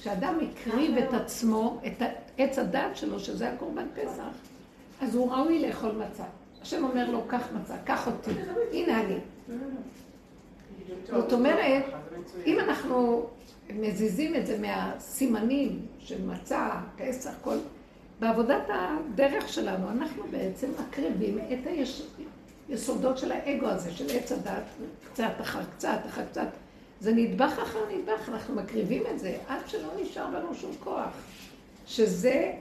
[0.00, 1.80] כשאדם הקריב את עצמו,
[2.38, 4.22] עץ הדת שלו, שזה הקורבן פסח,
[5.00, 6.24] אז הוא ראוי לאכול מצה.
[6.62, 8.30] השם אומר לו, קח מצה, קח אותי,
[8.72, 9.18] הנה אני.
[11.06, 11.84] זאת אומרת,
[12.46, 13.26] אם אנחנו
[13.74, 17.56] מזיזים את זה מהסימנים של מצה, פסח, כל...
[18.20, 21.58] בעבודת הדרך שלנו, אנחנו בעצם מקריבים את
[22.68, 24.62] היסודות של האגו הזה, של עץ הדת,
[25.12, 26.48] קצת אחר קצת אחר קצת.
[27.00, 31.10] זה נדבך אחר נדבך, אנחנו מקריבים את זה עד שלא נשאר לנו שום כוח.
[31.86, 32.52] שזה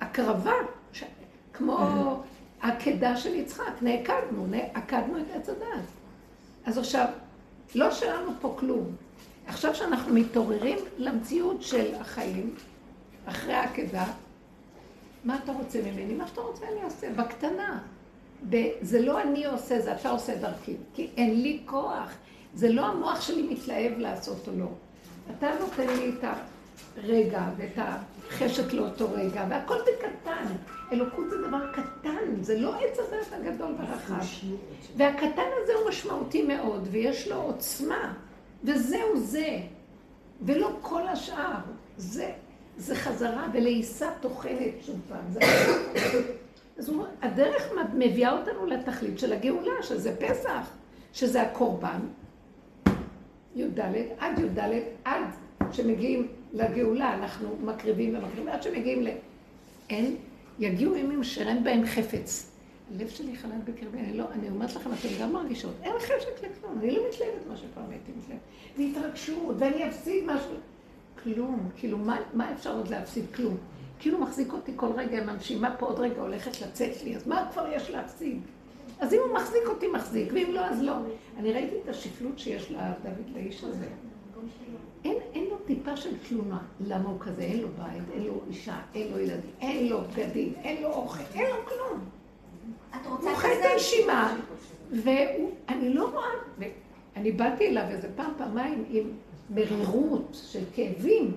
[0.00, 0.54] ההקרבה,
[0.92, 1.04] ש...
[1.52, 1.78] כמו
[2.60, 5.84] העקדה של יצחק, נעקדנו, עקדנו את עץ הדת.
[6.66, 7.06] אז עכשיו,
[7.74, 8.86] לא שלנו פה כלום.
[9.46, 12.54] עכשיו שאנחנו מתעוררים למציאות של החיים,
[13.26, 14.04] אחרי העקדה,
[15.24, 16.14] מה אתה רוצה ממני?
[16.14, 17.78] מה שאתה רוצה אני אעשה, בקטנה.
[18.80, 20.76] זה לא אני עושה, זה אתה עושה דרכי.
[20.94, 22.12] כי אין לי כוח.
[22.54, 24.68] זה לא המוח שלי מתלהב לעשות או לא.
[25.38, 26.24] אתה נותן לי את
[26.96, 30.44] הרגע ואת החשק לאותו רגע, והכל בקטן.
[30.92, 34.26] אלוקות זה דבר קטן, זה לא עץ הדת הגדול והרחב.
[34.96, 38.14] והקטן הזה הוא משמעותי מאוד, ויש לו עוצמה,
[38.64, 39.58] וזהו זה,
[40.42, 41.58] ולא כל השאר.
[41.96, 42.32] זה,
[42.76, 45.24] זה חזרה ולעיסה טוחנת שוב פעם.
[45.32, 45.40] זה...
[46.78, 50.70] אז הוא, הדרך מביאה אותנו לתכלית של הגאולה, שזה פסח,
[51.12, 52.00] שזה הקורבן,
[53.54, 53.80] י"ד,
[54.18, 54.58] עד י"ד,
[55.04, 55.24] עד
[55.72, 59.08] שמגיעים לגאולה, אנחנו מקריבים ומקריבים, עד שמגיעים ל...
[59.90, 60.16] אין,
[60.58, 62.50] יגיעו ימים שאין בהם חפץ.
[62.94, 66.78] הלב שלי חלל בקרבי, אני לא, אני אומרת לכם, אתם גם מרגישות, אין חשק לכלום,
[66.78, 68.40] אני לא מתלהבת מה שפעם הייתי מתלהבת.
[68.76, 70.54] והתרגשות, ואני אפסיד משהו.
[71.22, 73.24] כלום, כאילו, מה, מה אפשר עוד להפסיד?
[73.34, 73.56] כלום.
[73.98, 77.48] כאילו מחזיק אותי כל רגע עם הנשימה פה עוד רגע הולכת לצאת לי, אז מה
[77.52, 78.40] כבר יש להפסיד?
[79.00, 80.94] אז אם הוא מחזיק אותי, מחזיק, ואם לא, אז לא.
[81.38, 83.86] אני ראיתי את השפלות שיש לדוד לאיש הזה.
[85.06, 86.58] אין, אין לו טיפה של תלונה.
[86.80, 87.42] למה הוא כזה?
[87.42, 91.22] אין לו בית, אין לו אישה, אין לו ילדים, אין לו בגדים, אין לו אוכל,
[91.34, 92.00] אין לו כלום.
[92.90, 93.64] את רוצה הוא חי את?
[93.72, 94.36] הנשימה,
[94.90, 96.68] ואני לא רואה,
[97.16, 99.04] אני באתי אליו איזה פעם, פעמיים עם
[99.50, 101.32] מרירות של כאבים.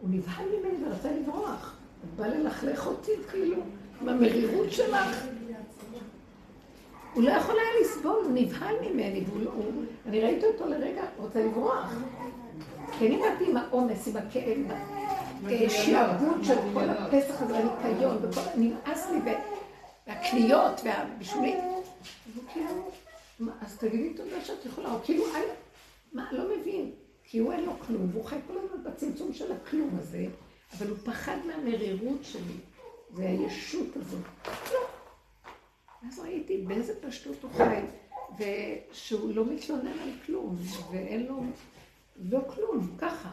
[0.00, 1.76] הוא נבהל ממני ורצה לברוח.
[2.02, 3.56] הוא בא ללכלך אותי, כאילו,
[4.00, 5.26] עם המרירות שלך.
[7.14, 9.50] הוא לא יכול היה לסבול, הוא נבהל ממני, והוא לא...
[10.06, 11.94] אני ראיתי אותו לרגע, רוצה לברוח.
[12.98, 14.58] כי אני באתי עם העומס, עם הכאב,
[15.68, 18.18] שעבוד של כל הפסח הזה, הניקיון.
[18.56, 19.18] נמאס לי,
[20.06, 21.58] והקניות, והבישולים.
[22.52, 22.90] כאילו,
[23.40, 25.50] "מה, אז תגידי תודה שאת יכולה, הוא כאילו, "אל-
[26.12, 26.90] מה, לא מבין.
[27.24, 30.26] כי הוא אין לו כלום, והוא חי כל הזמן בצמצום של הכלום הזה,
[30.78, 32.54] אבל הוא פחד מהמרירות שלי,
[33.10, 34.20] והישות הזאת.
[34.72, 34.78] לא.
[36.08, 37.80] אז ראיתי באיזה פשטות הוא חי,
[38.38, 40.56] ושהוא לא מתלונן על כלום,
[40.92, 41.40] ואין לו,
[42.16, 43.28] לא כלום, ככה.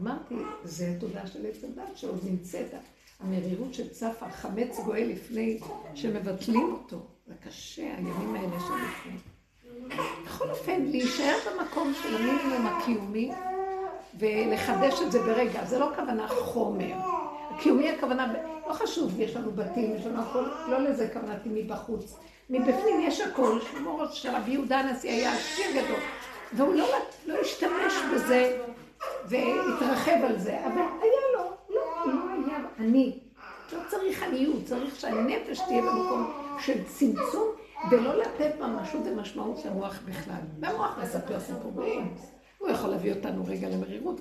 [0.00, 2.74] אמרתי, זה תודה של עץ הדת שעוד נמצאת,
[3.20, 5.58] המרירות שצפה, חמץ גואל לפני
[5.94, 7.06] שמבטלים אותו.
[7.26, 9.18] זה קשה, הימים האלה שלפני.
[10.24, 13.32] בכל אופן, להישאר במקום של המינימום הקיומי
[14.18, 15.64] ולחדש את זה ברגע.
[15.64, 16.94] זה לא כוונה חומר.
[17.50, 18.32] הקיומי הכוונה,
[18.68, 22.16] לא חשוב, יש לנו בתים, יש לנו הכל, לא לזה כוונתי מבחוץ.
[22.50, 26.00] מבפנים יש הכל, כמו של רבי יהודה הנשיא היה עשיר גדול.
[26.52, 26.86] והוא לא,
[27.26, 28.58] לא השתמש בזה
[29.24, 33.18] והתרחב על זה, אבל היה לו, לא, לא היה אני.
[33.72, 37.48] לא צריך עניות, צריך שהנפש תהיה במקום של צמצום,
[37.90, 40.40] ולא לתת ממשות ומשמעות למוח בכלל.
[40.60, 42.14] והמוח מספר סיפורים,
[42.58, 44.20] הוא יכול להביא אותנו רגע למרירות.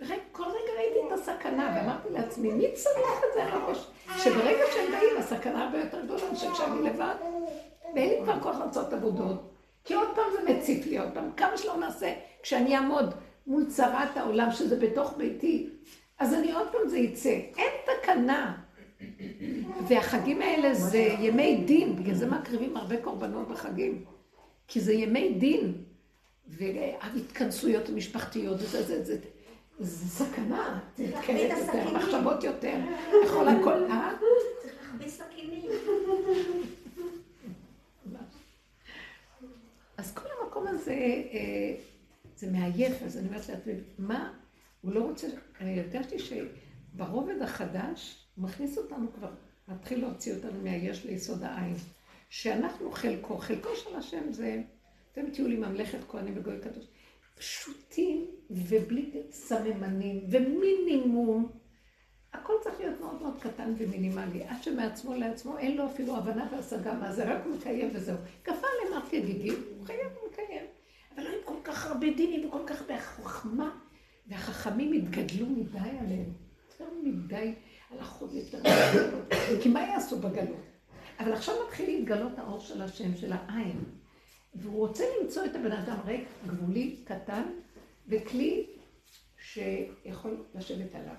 [0.00, 3.90] ורגע, כל רגע ראיתי את הסכנה, ואמרתי לעצמי, מי צריך את זה הראש?
[4.16, 7.14] שברגע שהם באים, הסכנה הרבה יותר גדולה מאשר כשאני לבד.
[7.94, 9.53] ואין לי כבר כוח לעשות עבודות.
[9.84, 13.14] כי עוד פעם זה מציף לי עוד פעם, כמה שלא נעשה, כשאני אעמוד
[13.46, 15.68] מול צרת העולם, שזה בתוך ביתי,
[16.18, 17.40] אז אני עוד פעם זה יצא.
[17.56, 18.56] אין תקנה.
[19.88, 24.04] והחגים האלה זה ימי דין, בגלל זה מקריבים הרבה קורבנות בחגים.
[24.68, 25.72] כי זה ימי דין,
[26.46, 29.18] וההתכנסויות המשפחתיות, זה, זה, זה,
[29.78, 31.96] זה סכנה, זה מתקנת יותר.
[31.96, 32.76] מחשבות יותר,
[33.24, 34.12] יכול הכל, אה?
[34.62, 35.70] צריך להכביד סכינים.
[39.96, 40.28] אז כל
[40.64, 40.92] המקום הזה,
[41.32, 41.74] אה,
[42.36, 44.32] זה מעייף, אז אני אומרת לעצמי, מה,
[44.80, 45.26] הוא לא רוצה,
[45.60, 49.30] אני הרגשתי שברובד החדש, הוא מכניס אותנו כבר,
[49.68, 51.74] מתחיל להוציא אותנו מהיש ליסוד העין.
[52.28, 54.62] שאנחנו חלקו, חלקו של השם זה,
[55.12, 56.84] אתם תהיו לי ממלכת כהנים וגוי קדוש,
[57.34, 61.63] פשוטים ובלי סממנים ומינימום.
[62.34, 66.94] הכל צריך להיות מאוד מאוד קטן ומינימלי, עד שמעצמו לעצמו אין לו אפילו הבנה והשגה
[66.94, 68.16] מה זה, רק מקיים וזהו.
[68.44, 70.64] כפה למר כגיגים, הוא חייב ומקיים.
[71.14, 73.70] אבל עם כל כך הרבה דינים וכל כך הרבה חוכמה,
[74.26, 76.32] והחכמים התגדלו מדי עליהם.
[76.70, 77.54] יותר מדי
[77.90, 79.62] הלכות יותר מדי.
[79.62, 80.64] כי מה יעשו בגלות?
[81.18, 83.84] אבל עכשיו מתחיל להתגלות האור של השם, של העין.
[84.54, 87.42] והוא רוצה למצוא את הבן אדם ריק, גבולי, קטן,
[88.08, 88.66] וכלי
[89.38, 91.14] שיכול לשבת עליו.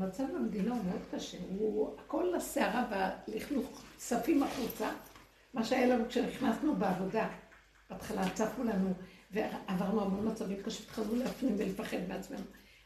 [0.00, 4.90] המצב במדינה הוא מאוד קשה, הוא הכל לסערה והלכלוך צפים החוצה,
[5.54, 7.28] מה שהיה לנו כשנכנסנו בעבודה.
[7.90, 8.92] בהתחלה צפו לנו,
[9.30, 12.44] ועברנו המון מצבים קשים, התחלנו להפנים ולפחד מעצמנו.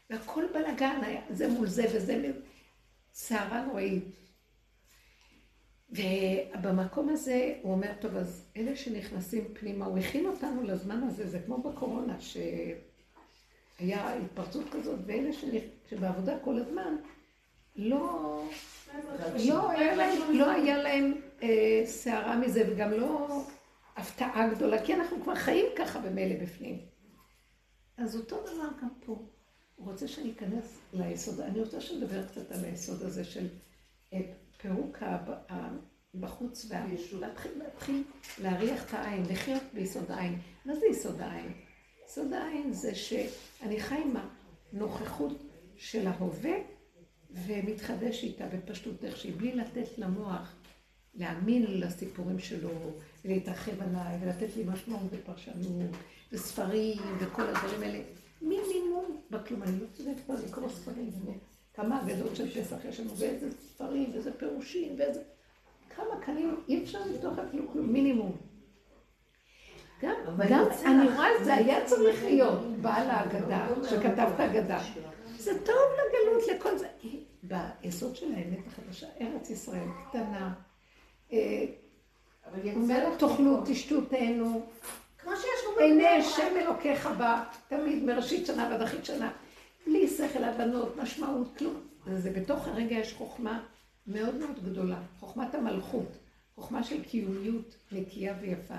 [0.09, 2.41] והכל בלאגן היה, זה מול זה וזה מול...
[3.13, 4.03] סערה נוראית.
[5.89, 11.39] ובמקום הזה הוא אומר, טוב, אז אלה שנכנסים פנימה, הוא הכין אותנו לזמן הזה, זה
[11.39, 12.19] כמו בקורונה,
[13.83, 15.63] שהיה התפרצות כזאת, ואלה שנכ...
[15.89, 16.95] שבעבודה כל הזמן,
[17.75, 18.43] לא,
[19.47, 23.43] לא, היה להם, לא היה להם אה, סערה מזה, וגם לא
[23.95, 26.79] הפתעה גדולה, כי אנחנו כבר חיים ככה במילא בפנים.
[27.97, 29.25] אז אותו דבר גם פה.
[29.75, 33.47] הוא רוצה שאני אכנס ליסוד, אני רוצה שנדבר קצת על היסוד הזה של
[34.13, 34.19] אה,
[34.57, 34.97] פירוק
[36.15, 36.71] בחוץ,
[37.59, 38.03] להתחיל
[38.41, 40.39] להריח את העין, לחיות ביסוד העין.
[40.65, 41.51] מה זה יסוד העין?
[42.07, 44.13] יסוד העין זה שאני חי עם
[44.73, 45.37] הנוכחות
[45.77, 46.55] של ההווה
[47.31, 50.55] ומתחדש איתה בפשטות איך שהיא, בלי לתת למוח
[51.15, 52.69] להאמין לסיפורים שלו,
[53.25, 55.89] ולהתרחב עליי, ולתת לי משמעות ופרשנות,
[56.31, 58.03] וספרים, וכל הדברים האלה.
[58.41, 61.09] מינימום בכלום, אני לא יודעת כבר לקרוא ספרים,
[61.73, 65.21] כמה אגדות של פסח יש לנו, ואיזה ספרים, ואיזה פירושים, ואיזה...
[65.95, 68.37] כמה קנים, אי אפשר לפתוח אפילו כלום, מינימום.
[70.03, 70.13] גם,
[70.49, 74.79] גם, יוצא אני רואה את זה היה צריך להיות בעל ההגדה, שכתב את ההגדה.
[75.37, 76.87] זה טוב לגלות לכל זה.
[77.43, 80.53] ביסוד של האמת החדשה, ארץ ישראל קטנה.
[81.33, 81.65] אה,
[82.75, 84.65] אומרת, תאכלו, תשתו, תהנו.
[85.17, 89.31] כמו שיש לנו עיני השם אלוקיך בה, תמיד מראשית שנה ועד אחרית שנה.
[89.87, 91.75] בלי שכל הבנות, משמעות, כלום.
[92.05, 93.63] וזה בתוך הרגע יש חוכמה
[94.07, 94.99] מאוד מאוד גדולה.
[95.19, 96.17] חוכמת המלכות.
[96.55, 98.75] חוכמה של קיומיות נקייה ויפה.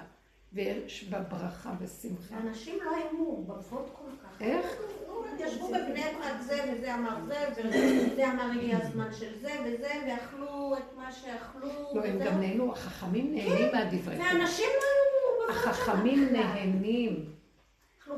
[0.55, 2.37] ויש בה ברכה ושמחה.
[2.39, 4.43] אנשים לא האמרו, בבות כל כך.
[4.43, 4.67] איך?
[5.09, 9.93] לא ישבו בבני ברק זה וזה אמר זה, וזה אמר הגיע הזמן של זה וזה,
[10.07, 11.69] ואכלו את מה שאכלו.
[11.95, 12.19] לא, הם.
[12.19, 14.29] גם נהנו, החכמים נהנים מהדברי תורה.
[14.33, 15.49] ואנשים לא היו...
[15.49, 16.33] בבית החכמים.
[16.33, 17.25] נהנים.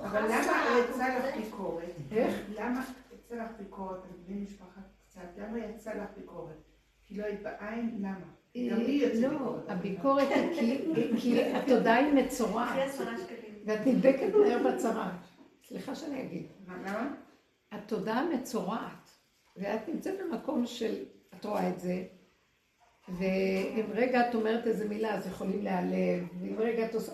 [0.03, 1.37] אבל למה יצא לך.
[1.37, 1.95] ביקורת?
[2.11, 2.35] איך?
[2.59, 5.21] למה יצא לך ביקורת על בני משפחה קצת?
[5.39, 6.63] למה יצא לך ביקורת?
[7.07, 7.97] כי לא היית בעין?
[7.99, 8.36] למה?
[8.57, 9.63] לא, ביקורת.
[9.69, 12.77] הביקורת היא כי- כי התודעה היא מצורעת.
[13.67, 15.13] ואת נדבקת מהר בצרה.
[15.69, 16.47] סליחה שאני אגיד.
[16.67, 17.15] מה, למה?
[17.73, 19.11] התודעה מצורעת,
[19.57, 20.95] ואת נמצאת במקום של,
[21.35, 22.03] את רואה את זה,
[23.09, 27.13] ואם רגע את אומרת איזה מילה אז יכולים להיעלב, ואם רגע את עושה...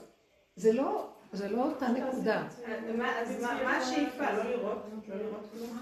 [0.57, 2.49] זה לא, זה לא אותה נקודה.
[2.99, 4.33] מה- אז מה השאיפה?
[4.33, 4.79] לא לראות?
[5.09, 5.79] לא לראות כלום?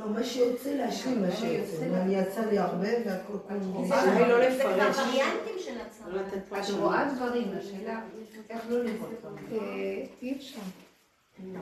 [0.00, 1.84] לא, מה שיוצא להשלים מה שיוצא.
[1.84, 3.86] אני יצא לי הרבה והכל כמו...
[3.86, 4.96] זה לא זה לפרש.
[4.96, 6.08] כבר וריאנטים של הצרה.
[6.08, 6.70] לא את.
[6.70, 8.00] רואה דברים, השאלה
[8.50, 9.10] איך לא לראות
[9.52, 9.58] אה,
[10.22, 10.60] אי אפשר,
[11.54, 11.60] לא.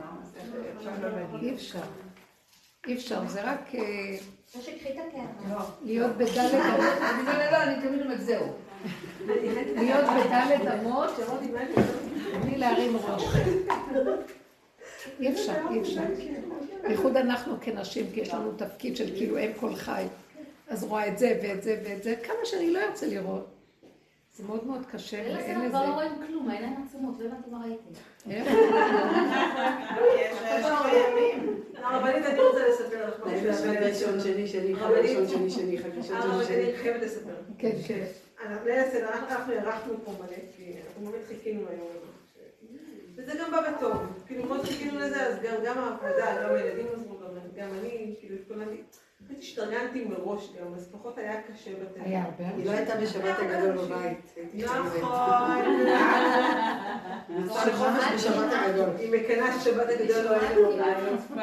[1.41, 1.79] אי אפשר.
[2.87, 3.81] אי אפשר, זה רק אה,
[4.55, 5.65] או שקחי את הקערה.
[5.83, 8.45] להיות בדלת אמות, לא, לא, לא, אני תמיד אומרת זהו.
[9.75, 11.09] להיות בדלת אמות,
[12.41, 13.23] בלי להרים ראש.
[15.19, 16.01] אי אפשר, אי אפשר.
[16.87, 20.03] בייחוד אנחנו כנשים, כי יש לנו תפקיד של כאילו אם כל חי.
[20.67, 23.47] אז רואה את זה ואת זה ואת זה, כמה שאני לא ארצה לראות.
[24.35, 25.69] זה מאוד מאוד קשה, ואין הסדר לזה...
[25.69, 27.99] כבר לא רואים כלום, העיניים עצומות, לא הבנתי מה ראיתי.
[28.29, 28.47] איך?
[30.45, 31.61] יש ימים.
[31.75, 33.49] הרבנית, אני רוצה לספר לך משהו.
[33.81, 36.55] ראשון, שני, שני, ראשון, שני, שני, ראשון, שני.
[36.63, 37.33] אני חייבת לספר.
[37.57, 38.03] כן, כן.
[38.45, 41.87] אנחנו- ליל הסדר, אנחנו הארכנו פה מלא, כי אנחנו באמת חיכינו היום.
[43.29, 43.97] וזה גם בא בטוב.
[44.27, 48.35] כאילו, מאוד חיכינו לזה, אז גם גם העבודה, גם הילדים עזרו, גם- גם אני, כאילו,
[48.35, 48.81] התכוננתי.
[49.21, 52.03] באמת השתרגנתי מראש גם, אז פחות היה קשה בטבע.
[52.05, 52.47] היה הרבה.
[52.57, 54.33] היא לא הייתה בשבת הגדול בבית.
[54.53, 55.21] נכון.
[57.79, 58.89] חופש בשבת הגדול.
[58.97, 61.39] היא מקנאה ששבת הגדול לא היינו בבית.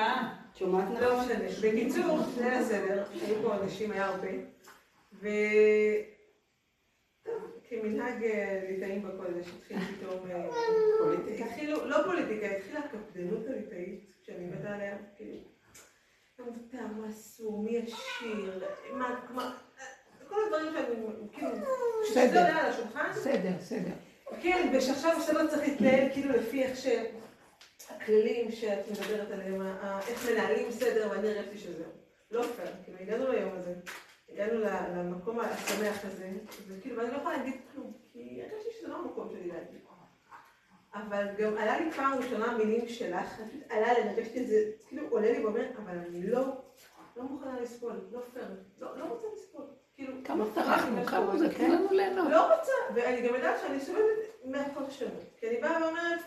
[0.59, 1.25] שומעת לא נכון?
[1.25, 1.68] משנה.
[1.70, 4.29] בקיצור, ליל הסדר, היו פה אנשים, היה הרבה.
[7.83, 10.31] כמנהג אה, ליטאים בקודש, התחיל פתאום...
[10.31, 10.49] אה,
[10.99, 11.45] פוליטיקה.
[11.45, 15.39] התחילו, לא פוליטיקה, התחילה הקפדנות הליטאית, שאני מתה עליה, כאילו...
[16.71, 19.59] אתה, מה אסור, מי ישיר, מה, מה...
[20.29, 21.51] כל הדברים שאני, כאילו...
[22.09, 22.23] שזה.
[22.27, 23.93] עולה על השולחן, בסדר, בסדר.
[24.43, 26.87] כן, ושעכשיו שאתה לא צריך להתנהל כאילו לפי איך ש...
[27.89, 29.62] הכללים שאת מדברת עליהם,
[30.09, 31.91] איך מנהלים סדר, ואני הרגשתי שזהו.
[32.31, 33.75] לא פייר, כאילו הגענו ליום הזה,
[34.33, 36.31] הגענו ל- למקום השמח הזה,
[36.69, 39.81] וכאילו, ואני לא יכולה להגיד כלום, כי הרגשתי שזה לא המקום שלי להגיד.
[40.95, 44.57] אבל גם עלה לי פעם ראשונה מילים שלך, פשוט עלה לי, הרגשתי את זה,
[44.89, 46.41] כאילו עולה לי ואומר, אבל אני לא,
[47.17, 48.45] לא מוכנה לסבול, לא פייר,
[48.79, 49.65] לא, לא רוצה לסבול.
[49.95, 52.29] כאילו, כמה לא טרחנו, פייר, כמה זה, תנו לנו ליהנות.
[52.31, 54.03] לא רוצה, ואני גם יודעת שאני סובלת
[54.45, 55.12] מהפרשנות.
[55.41, 56.21] כי אני באה ואומרת,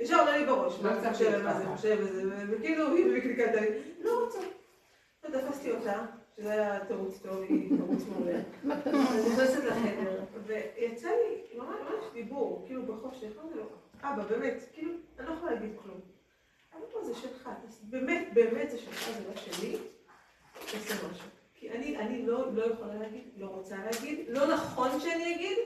[0.00, 1.98] ישר עולה לי בראש, מה זה חושב, מה זה חושב,
[2.50, 3.68] וכאילו, היא מקליקת לי,
[4.00, 4.38] לא רוצה.
[5.24, 8.38] לא תפסתי אותה, שזה היה תירוץ טוב, היא תירוץ מעולה.
[8.64, 13.64] אני נכנסת לחדר, ויצא לי ממש דיבור, כאילו בחושך, אמרתי לו,
[14.02, 16.00] אבא, באמת, כאילו, אני לא יכולה להגיד כלום.
[16.74, 17.48] אבל פה זה שלך,
[17.82, 19.76] באמת, באמת זה שלך, זה לא שלי,
[20.70, 21.28] תעשה משהו.
[21.54, 25.58] כי אני, לא, לא יכולה להגיד, לא רוצה להגיד, לא נכון שאני אגיד,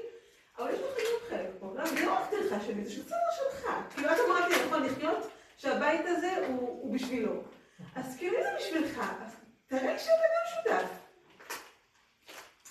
[0.58, 1.72] אבל יש לך חלק פה.
[1.76, 3.66] לא, אני לא רק טרחה שלי, זה בסדר שלך.
[3.94, 7.32] כאילו, את אמרת לי, נכון לחיות, שהבית הזה הוא, בשבילו.
[7.94, 9.00] אז כאילו, זה בשבילך,
[9.68, 10.88] תראה שאתה גם שותף.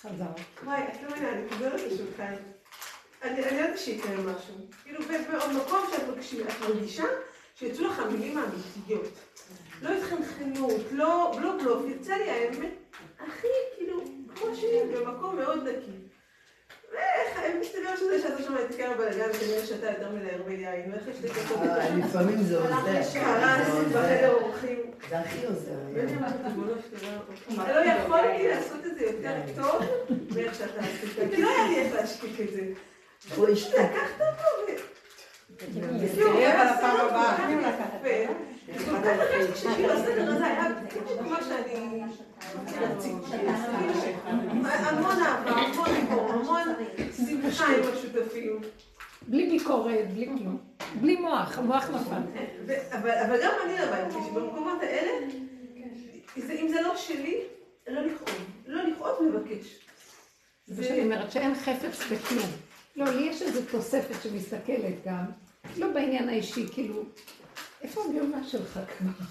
[0.02, 0.42] חזר.
[0.64, 2.34] וואי, את לא מבינה, אני חוזרת לשולחן.
[3.22, 4.54] אני אני יודעת שיקרה משהו.
[4.82, 5.90] כאילו, במקום
[6.22, 7.04] שאת מרגישה,
[7.54, 9.12] שיצאו לך המילים האמיתיות.
[9.82, 12.72] לא התחנחנות, לא לא בלוף, יצא לי האמת,
[13.18, 14.02] הכי, כאילו,
[14.34, 16.07] כמו שהיא, במקום מאוד נקי.
[16.92, 21.08] ואיך, מסתבר שזה שאתה שומע את עיקר הבלגן, כנראה שאתה יותר מדי הרבה יין, ואיך
[21.08, 22.74] יש לי כזאת אה, לפעמים זה עוזר.
[22.92, 23.16] קרס.
[23.92, 24.90] בחדר אורחים.
[25.08, 25.72] זה הכי עוזר.
[27.56, 29.82] לא יכולתי לעשות את זה יותר טוב
[30.34, 32.62] מאיך שאתה עשית, כי לא היה לי איך להשקיק את זה.
[33.36, 33.76] בואי שתי.
[33.76, 34.72] לקחת אותו
[38.04, 38.08] ו...
[38.74, 40.68] הסדר הזה היה
[41.30, 42.00] מה שאני
[42.80, 43.36] רציתי.
[44.64, 46.62] המון אהבה, המון ליבור, המון
[47.16, 48.60] שמחה עם השותפים.
[49.28, 50.58] בלי ביקורת, בלי כלום.
[51.00, 52.42] בלי מוח, המוח נפל.
[52.92, 55.26] אבל אבל גם אני למדתי שבמקומות האלה,
[56.36, 57.40] זה- אם זה לא שלי,
[57.88, 58.36] לא לכאוב.
[58.66, 59.78] לא לכאוב, לבקש.
[60.66, 62.50] זה שאני אומרת שאין חפץ בכלום.
[62.96, 65.24] לא, לי יש איזו תוספת שמסתכלת גם,
[65.76, 67.02] לא בעניין האישי, כאילו,
[67.82, 69.24] איפה הגאולה שלך כבר?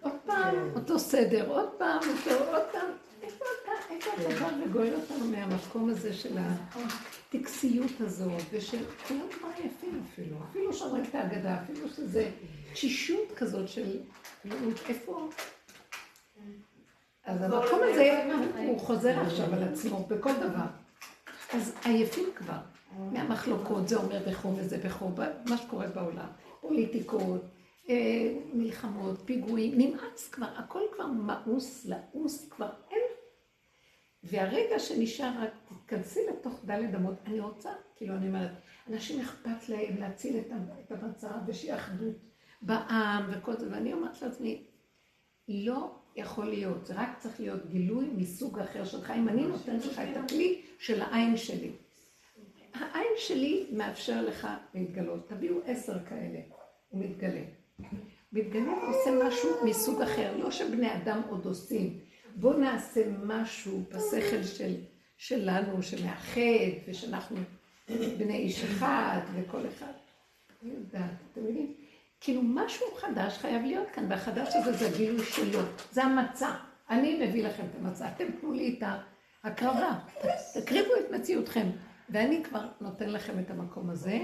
[0.00, 2.90] עוד פעם, אותו סדר, עוד פעם, אותו, עוד פעם,
[3.22, 9.48] איפה אתה, איפה שאתה בא וגואל אותנו מהמקום הזה של הטקסיות הזאת, ושל כולם כבר
[9.64, 12.30] יפים אפילו, אפילו שאומרים את ההגדה, אפילו שזה
[12.72, 13.98] תשישות כזאת של
[14.88, 15.28] איפה...
[17.24, 18.24] אז המקום הזה,
[18.66, 20.66] הוא חוזר עכשיו על עצמו בכל דבר.
[21.52, 22.58] אז עייפים כבר.
[23.12, 25.10] מהמחלוקות, זה אומר בכו וזה בכו,
[25.48, 26.26] מה שקורה בעולם,
[26.68, 27.42] פוליטיקות,
[27.88, 32.98] אה, מלחמות, פיגועים, נמאס כבר, הכל כבר מאוס, לעוס, כבר אין.
[34.22, 38.50] והרגע שנשאר רק, תתכנסי לתוך דלת אמות, אני רוצה, כאילו אני אומרת,
[38.90, 42.14] אנשים אכפת להם להציל את המצב ושיהיה אחדות
[42.62, 44.66] בעם וכל זה, ואני אומרת לעצמי,
[45.48, 49.98] לא יכול להיות, זה רק צריך להיות גילוי מסוג אחר שלך, אם אני נותנת לך
[49.98, 51.70] את הכלי של העין שלי.
[52.74, 56.38] העין שלי מאפשר לך להתגלות, תביאו עשר כאלה,
[56.88, 57.42] הוא מתגלה.
[58.32, 61.98] מתגלה ועושה משהו מסוג אחר, לא שבני אדם עוד עושים.
[62.36, 64.74] בואו נעשה משהו בשכל של,
[65.16, 66.40] שלנו, שמאחד,
[66.88, 67.36] ושאנחנו
[67.88, 69.92] בני איש אחד, וכל אחד.
[70.62, 71.74] אני יודעת, אתם מבינים?
[72.20, 75.60] כאילו משהו חדש חייב להיות כאן, והחדש הזה זה הגילוי שלו,
[75.92, 76.50] זה המצע.
[76.90, 78.88] אני מביא לכם את המצע, אתם תנו לי את
[79.44, 79.98] ההקרבה,
[80.54, 81.66] תקריבו את מציאותכם,
[82.10, 84.18] ואני כבר נותן לכם את המקום הזה.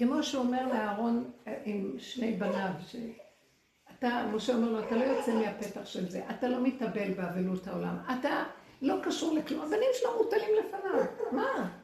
[0.00, 5.84] כמו שאומר לאהרון אה, עם שני בניו, שאתה, משה אומר לו, אתה לא יוצא מהפתח
[5.84, 8.44] של זה, אתה לא מתאבל באבלות העולם, אתה
[8.82, 11.78] לא קשור לכלום, הבנים שלו מוטלים לפניו, מה?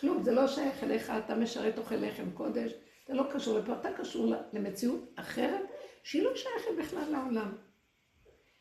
[0.00, 2.72] כלום, זה לא שייך אליך, אתה משרת אוכל לחם קודש,
[3.04, 5.60] אתה לא קשור לפה, אתה קשור למציאות אחרת,
[6.02, 7.52] שהיא לא שייכת בכלל לעולם.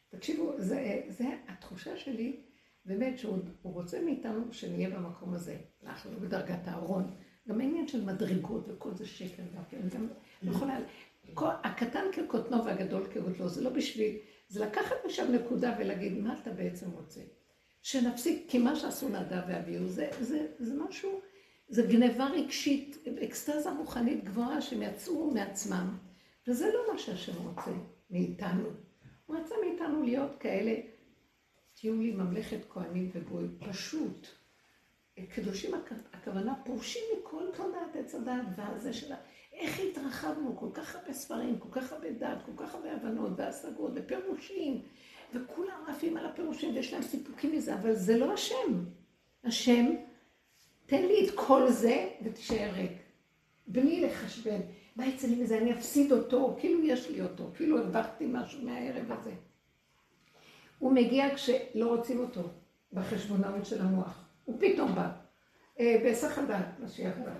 [0.09, 2.39] תקשיבו, זה, זה התחושה שלי,
[2.85, 5.57] באמת שהוא רוצה מאיתנו שנהיה במקום הזה.
[5.83, 7.15] אנחנו בדרגת הארון.
[7.47, 10.07] גם העניין של מדרגות וכל זה שקר גם כן, גם
[10.43, 10.79] לא יכולה...
[11.37, 14.17] הקטן כקוטנו והגדול כגודלו, זה לא בשביל,
[14.47, 17.21] זה לקחת משם נקודה ולהגיד, מה אתה בעצם רוצה?
[17.81, 21.21] שנפסיק, כי מה שעשו נדב ואביהו, זה, זה, זה משהו,
[21.67, 25.97] זה גניבה רגשית, אקסטזה רוחנית גבוהה שהם יצאו מעצמם,
[26.47, 27.71] וזה לא מה שהשם רוצה
[28.09, 28.69] מאיתנו.
[29.25, 30.75] הוא רצה מאיתנו להיות כאלה,
[31.73, 34.27] תהיו לי ממלכת כהנים וגוי, פשוט.
[35.23, 35.71] קדושים
[36.13, 39.15] הכוונה פורשים מכל תודעת עץ הדעת והזה שלה.
[39.53, 43.91] איך התרחבנו, כל כך הרבה ספרים, כל כך הרבה דת, כל כך הרבה הבנות והשגות
[43.95, 44.81] ופירושים,
[45.33, 48.85] וכולם עפים על הפירושים ויש להם סיפוקים מזה, אבל זה לא השם.
[49.43, 49.85] השם,
[50.85, 52.91] תן לי את כל זה ותישאר ריק.
[53.67, 54.59] בלי לחשבן,
[54.95, 59.11] מה יצא לי מזה, אני אפסיד אותו, כאילו יש לי אותו, כאילו הרווחתי משהו מהערב
[59.11, 59.31] הזה.
[60.79, 62.41] הוא מגיע כשלא רוצים אותו
[62.93, 64.24] בחשבונאות של המוח.
[64.45, 65.09] הוא פתאום בא.
[65.79, 67.31] אה, בהיסח הדעת, משיח בא.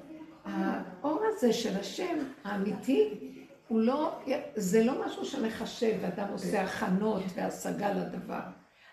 [0.45, 3.31] האור הזה של השם האמיתי,
[3.67, 4.19] הוא לא,
[4.55, 8.39] זה לא משהו שמחשב, ואדם עושה הכנות והשגה לדבר.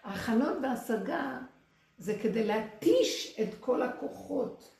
[0.05, 1.39] ההכנות וההשגה
[1.99, 4.77] זה כדי להתיש את כל הכוחות.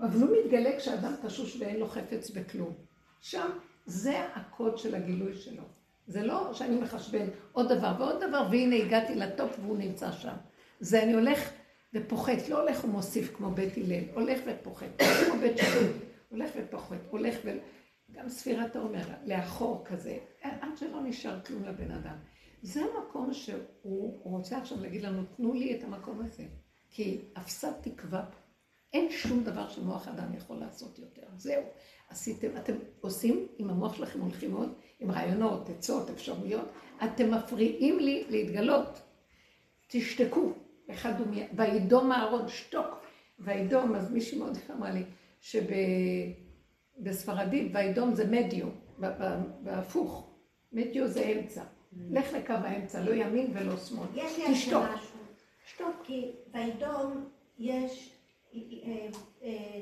[0.00, 2.74] אבל הוא מתגלה כשאדם תשוש ואין לו חפץ בכלום.
[3.20, 3.50] שם
[3.86, 5.62] זה הקוד של הגילוי שלו.
[6.06, 10.34] זה לא שאני מחשבן עוד דבר ועוד דבר, והנה הגעתי לטופ והוא נמצא שם.
[10.80, 11.50] זה אני הולך
[11.94, 15.92] ופוחת, לא הולך ומוסיף כמו בית הלל, הולך ופוחת, כמו בית שלום,
[16.28, 17.50] הולך ופוחת, הולך ו...
[18.12, 22.16] גם ספירת העומר, לאחור כזה, עד שלא נשאר כלום לבן אדם.
[22.62, 26.44] זה המקום שהוא רוצה עכשיו להגיד לנו, תנו לי את המקום הזה.
[26.90, 28.24] כי אפסת תקווה,
[28.92, 31.26] אין שום דבר שמוח אדם יכול לעשות יותר.
[31.36, 31.62] זהו,
[32.08, 36.68] עשיתם, אתם עושים, עם המוח שלכם הולכים עוד, עם רעיונות, עצות, אפשרויות,
[37.04, 39.02] אתם מפריעים לי להתגלות.
[39.88, 40.52] תשתקו.
[40.92, 41.26] אחד הוא,
[41.56, 43.02] וידום אהרון, שתוק.
[43.38, 45.04] וידום, אז מישהי מאוד אמרה לי,
[47.00, 48.66] שבספרדית וידום זה מדיו,
[49.62, 50.28] בהפוך.
[50.72, 51.62] מדיו זה אמצע.
[52.10, 54.06] לך לקו האמצע, לא ימין ולא שמאל.
[54.14, 54.84] יש לי תשתוק.
[54.94, 55.18] משהו.
[55.66, 57.28] שתוק, כי וידום
[57.58, 58.16] יש,
[58.54, 58.60] אה,
[59.42, 59.80] אה,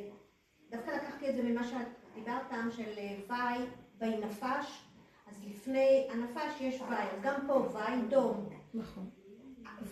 [0.71, 3.65] דווקא לקחתי את זה ממה שאת דיברת פעם של אה, וי,
[4.01, 4.85] וינפש,
[5.27, 8.49] אז לפני הנפש יש וי, אז גם פה וידום.
[8.75, 9.11] נכון.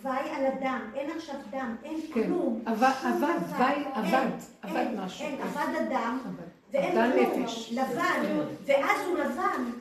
[0.03, 2.23] וי על הדם, אין עכשיו דם, אין כן.
[2.23, 2.63] כלום.
[2.67, 4.27] אבד, שום אבד,
[4.63, 5.25] אבד, משהו.
[5.25, 6.19] אין, אבד הדם.
[6.71, 7.45] ואין כלום.
[7.71, 9.71] לבן, ואז הוא לבן.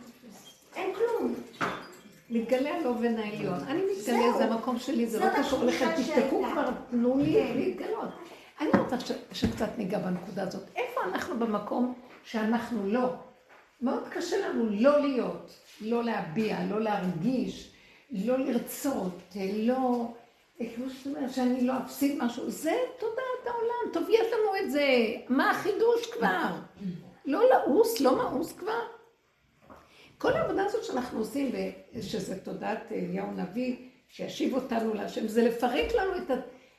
[0.77, 1.35] אין כלום.
[2.31, 3.59] מתגלה על אובן העליון.
[3.69, 4.33] אני מתגלה.
[4.39, 6.45] זה המקום שלי, זה לא קשור לכם, תשתקו.
[6.53, 7.57] כבר, תנו לי כן.
[7.57, 8.09] להתגלות.
[8.61, 8.97] אני רוצה
[9.33, 10.63] שקצת ניגע בנקודה הזאת.
[10.77, 11.95] איפה אנחנו במקום
[12.25, 13.15] שאנחנו לא?
[13.81, 17.75] מאוד קשה לנו לא להיות, לא להביע, לא להרגיש,
[18.11, 19.13] לא לרצות,
[19.57, 20.07] לא...
[20.75, 24.87] כמו שאת אומרת, שאני לא אפסיד משהו, זה תודעת העולם, תביאי לנו את זה.
[25.29, 26.51] מה החידוש כבר?
[27.27, 28.81] לא לעוס, לא מאוס כבר.
[30.19, 31.51] כל העבודה הזאת שאנחנו עושים,
[31.95, 33.77] ושזה תודעת אליהו נביא,
[34.09, 36.35] שישיב אותנו להשם, זה לפרק לנו את, ה,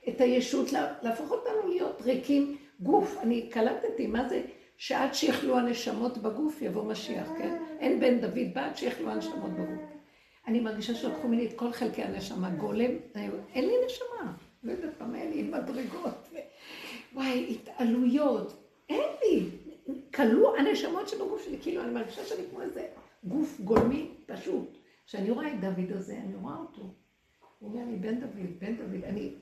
[0.09, 3.17] את הישות, לה- להפוך אותנו להיות ריקים גוף.
[3.21, 4.41] אני קלטתי, מה זה
[4.77, 7.57] שעד שיכלו הנשמות בגוף יבוא משיח, כן?
[7.79, 9.98] אין בן דוד בא עד שיכלו הנשמות בגוף.
[10.49, 12.91] אני מרגישה שלקחו ממני את כל חלקי הנשמה, גולם,
[13.53, 14.33] אין לי נשמה.
[14.63, 16.29] לא יודעת מה, אין לי מדרגות.
[17.13, 19.49] וואי, התעלויות, אין לי.
[20.13, 22.87] כלו הנשמות שבגוף שלי, כאילו אני מרגישה שאני כמו איזה
[23.23, 24.77] גוף גולמי פשוט.
[25.05, 26.81] כשאני רואה את דוד הזה, אני רואה אותו.
[27.59, 29.03] הוא אומר לי, בן דוד, בן דוד.
[29.03, 29.33] אני,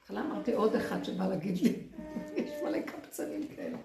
[0.00, 1.82] בהתחלה אמרתי עוד אחד שבא להגיד לי,
[2.36, 3.78] יש מלא קבצנים כאלה.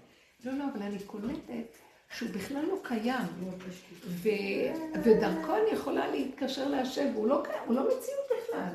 [0.45, 1.77] לא, לא, אבל אני קולטת
[2.13, 3.25] שהוא בכלל לא קיים.
[4.07, 4.29] ו...
[5.03, 8.73] ודרכו אני יכולה להתקשר להשם, והוא לא, קיים, הוא לא מציאות בכלל.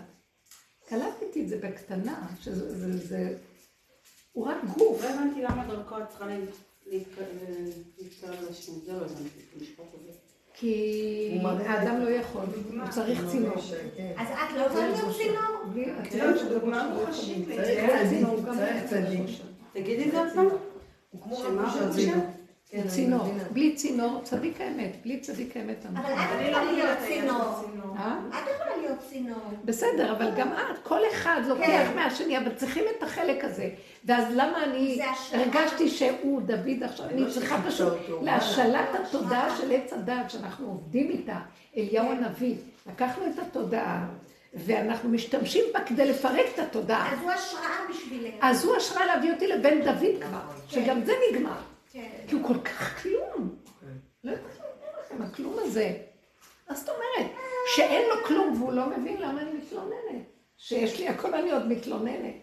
[0.89, 3.37] קלטתי את זה בקטנה, שזה, זה, זה,
[4.33, 5.03] הוא רק גוף.
[5.05, 6.27] לא הבנתי למה דרכו את צריכה
[6.87, 9.23] להתקרב לשם, זה לא הבנתי,
[9.57, 10.13] המשפט הזה.
[10.55, 12.43] כי האדם לא יכול,
[12.81, 13.55] הוא צריך צינור.
[14.17, 15.65] אז את לא יכולה להיות צינור?
[15.73, 17.49] בלי- את יודעת שזה דוגמה מוחשית.
[17.49, 18.27] צריך צדיק,
[18.91, 19.21] צדיק.
[19.73, 20.47] תגידי את זה עוד פעם.
[21.11, 21.97] הוא כמו שמה רב
[22.71, 23.25] כן, צינור.
[23.53, 25.87] בלי צינור, צדיק האמת, בלי צדיק האמת.
[25.87, 27.55] אבל אנחנו- את יכולה להיות צינור.
[27.99, 28.19] אה?
[28.29, 29.39] את יכולה להיות צינור.
[29.65, 31.93] בסדר, אבל גם את, כל אחד לוקח כן.
[31.97, 33.69] מהשני, אבל צריכים את החלק הזה.
[34.05, 35.01] ואז למה אני.
[35.33, 37.93] הרגשתי שהוא דוד עכשיו, אני לא צריכה פשוט.
[38.23, 41.37] להשאלת התודעה של עץ הדת שאנחנו עובדים איתה,
[41.77, 42.55] אליהו הנביא.
[42.87, 44.07] לקחנו את התודעה,
[44.55, 47.13] ואנחנו משתמשים בה כדי לפרק את התודעה.
[47.13, 48.35] אז הוא השראה בשבילך.
[48.41, 50.39] אז הוא השראה להביא אותי לבן דוד כבר,
[50.69, 51.57] שגם זה נגמר.
[51.91, 53.57] כי הוא כל כך כלום.
[54.25, 55.97] לא יודעת להגיד לכם, הכלום הזה.
[56.69, 57.33] מה זאת אומרת?
[57.77, 60.25] שאין לו כלום והוא לא מבין למה אני מתלוננת.
[60.57, 62.35] שיש לי הכל אני עוד מתלוננת.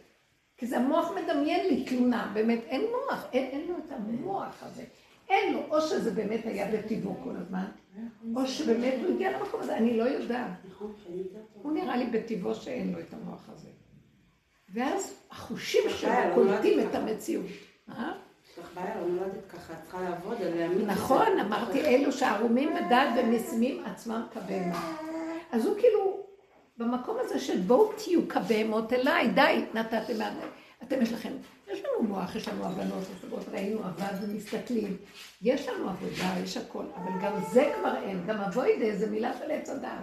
[0.57, 4.83] כי זה המוח מדמיין לי תלונה, באמת אין מוח, אין, אין לו את המוח הזה.
[5.29, 7.65] אין לו, או שזה באמת היה בטיבו כל הזמן,
[8.35, 10.51] או שבאמת הוא הגיע למקום הזה, אני לא יודעת.
[10.69, 10.93] נכון.
[11.53, 13.69] הוא נראה לי בטיבו שאין לו את המוח הזה.
[14.73, 16.95] ואז החושים שלו הוא קולטים לא את.
[16.95, 17.45] המציאות.
[18.61, 20.85] לך בעיה, לא נולדת ככה, את צריכה לעבוד על להאמין.
[20.85, 21.39] נכון.
[21.39, 24.91] אמרתי אלו שערומים בדעת ומשימים עצמם כבהמה.
[25.51, 26.17] אז הוא כאילו,
[26.77, 30.31] במקום הזה של בואו תהיו כבהמות אליי, די, נתתם, מה-
[30.83, 31.29] אתם יש לכם,
[31.71, 34.97] יש לנו מוח, יש לנו הבנות, השגות, ראינו עבד ומסתכלים,
[35.41, 39.51] יש לנו עבודה, יש הכל, אבל גם זה כבר אין, גם אבוידה זה מילה של
[39.51, 39.99] עץ הדעת.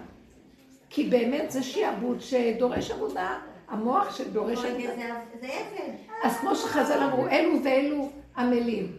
[0.89, 4.93] כי באמת זה שיעבוד שדורש עבודה, המוח שדורש עבודה.
[5.41, 5.93] זה עבד.
[6.23, 8.97] אז כמו שחז"ל אמרו, אלו ואלו עמלים.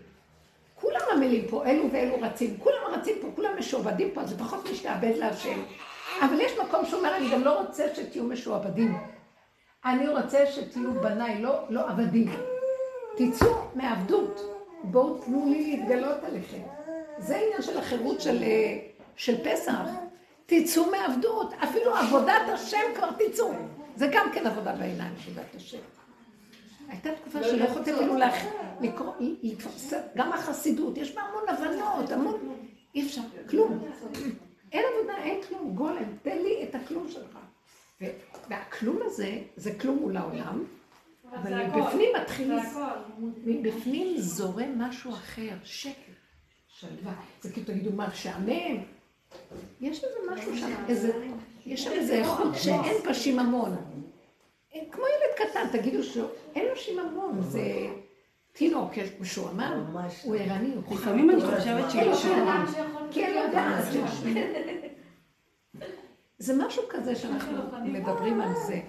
[0.74, 4.70] כולם עמלים פה, אלו ואלו רצים, כולם רצים פה, כולם משועבדים פה, אז זה פחות
[4.70, 5.62] משתעבד להשם.
[6.20, 8.98] אבל יש מקום שאומר, אני גם לא רוצה שתהיו משועבדים.
[9.84, 12.32] אני רוצה שתהיו בניי, לא, לא עבדים.
[13.16, 14.40] תצאו מעבדות.
[14.82, 16.62] בואו תנו לי להתגלות עליכם.
[17.18, 18.78] זה העניין של החירות של, אה,
[19.16, 19.88] של פסח.
[20.46, 23.52] תצאו מעבדות, אפילו עבודת השם כבר תצאו.
[23.96, 25.78] זה גם כן עבודה בעיניים, עבודת השם.
[26.88, 28.44] הייתה תקופה שלא יכולתי אפילו להכ-
[28.80, 29.12] לקרוא,
[29.42, 32.40] לתפוס, גם החסידות, יש בה המון הבנות, המון,
[32.94, 33.20] אי אפשר,
[33.50, 33.84] כלום.
[34.72, 37.38] אין עבודה, אין כלום, גולם, תן לי את הכלום שלך.
[38.48, 40.64] והכלום הזה, זה כלום מול העולם,
[41.34, 41.64] אבל.
[41.66, 42.52] מבפנים מתחיל.
[43.44, 46.12] מבפנים זורם משהו אחר, שקר,
[46.68, 47.12] שלווה.
[47.42, 48.76] זה כאילו תגידו, מה, שעמם?
[49.80, 50.74] יש איזה משהו שם,
[51.66, 53.76] יש שם איזה איכות שאין בה שיממון.
[54.90, 57.62] כמו ילד קטן, תגידו שאין לו שיממון, זה
[58.52, 60.22] תינוק, יש משועמם, ממש.
[60.24, 61.56] הוא ערני, הוא לפעמים אני חכם.
[61.56, 62.66] חושבת שהוא שיממון,
[63.12, 64.34] שיכול אני יודעת שיש.
[66.38, 68.80] זה משהו כזה שאנחנו מדברים על זה.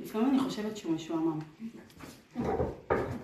[0.00, 1.38] לפעמים אני חושבת שהוא משועמם.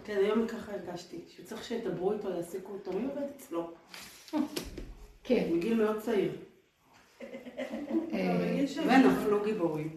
[0.05, 3.71] כן, היום ככה הרגשתי, שצריך שידברו איתו, יעסיקו אותו, מי עובד אצלו?
[5.25, 5.49] כן.
[5.53, 6.33] מגיל מאוד צעיר.
[8.13, 8.57] אה,
[8.87, 9.91] ונפלו גיבורים.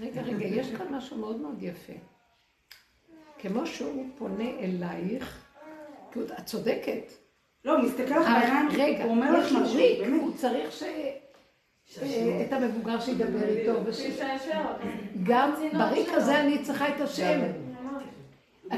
[0.00, 1.92] רגע, רגע, יש כאן משהו מאוד מאוד יפה.
[3.38, 5.46] כמו שהוא פונה אלייך,
[6.12, 7.12] כי את צודקת.
[7.64, 10.22] לא, הוא מסתכל לך בעיניים, רגע, הוא אומר לך משהו, באמת.
[10.22, 10.82] הוא צריך ש...
[12.02, 13.72] אה, את המבוגר שידבר איתו.
[15.22, 17.40] גם בריק הזה אני צריכה את השם.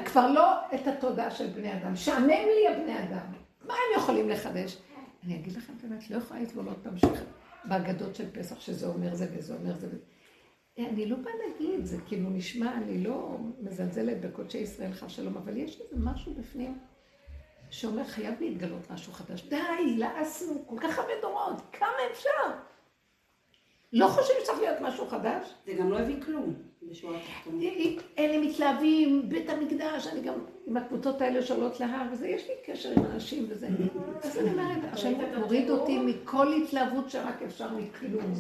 [0.05, 1.97] כבר לא את התודעה של בני אדם.
[1.97, 3.27] שעמם לי הבני אדם.
[3.67, 4.77] מה הם יכולים לחדש?
[5.25, 6.95] אני אגיד לכם את האמת, לא יכולה לסבול עוד פעם
[7.65, 10.05] בהגדות של פסח, שזה אומר זה וזה אומר זה וזה.
[10.79, 15.57] אני לא באה להגיד, זה כאילו נשמע, אני לא מזלזלת בקודשי ישראל חס שלום, אבל
[15.57, 16.79] יש איזה משהו בפנים
[17.71, 19.43] שאומר, חייב להתגלות משהו חדש.
[19.49, 22.31] די, לעסנו כל כך הרבה דורות, כמה אפשר?
[23.93, 25.55] לא חושבים שצריך להיות משהו חדש?
[25.67, 26.68] זה גם לא הביא כלום.
[28.19, 30.35] אלה מתלהבים, בית המקדש, אני גם
[30.67, 33.69] עם הקבוצות האלה שעולות להר וזה, יש לי קשר עם אנשים וזה.
[34.23, 38.35] אז אני אומרת, השם מוריד אותי מכל התלהבות שרק אפשר מכלום.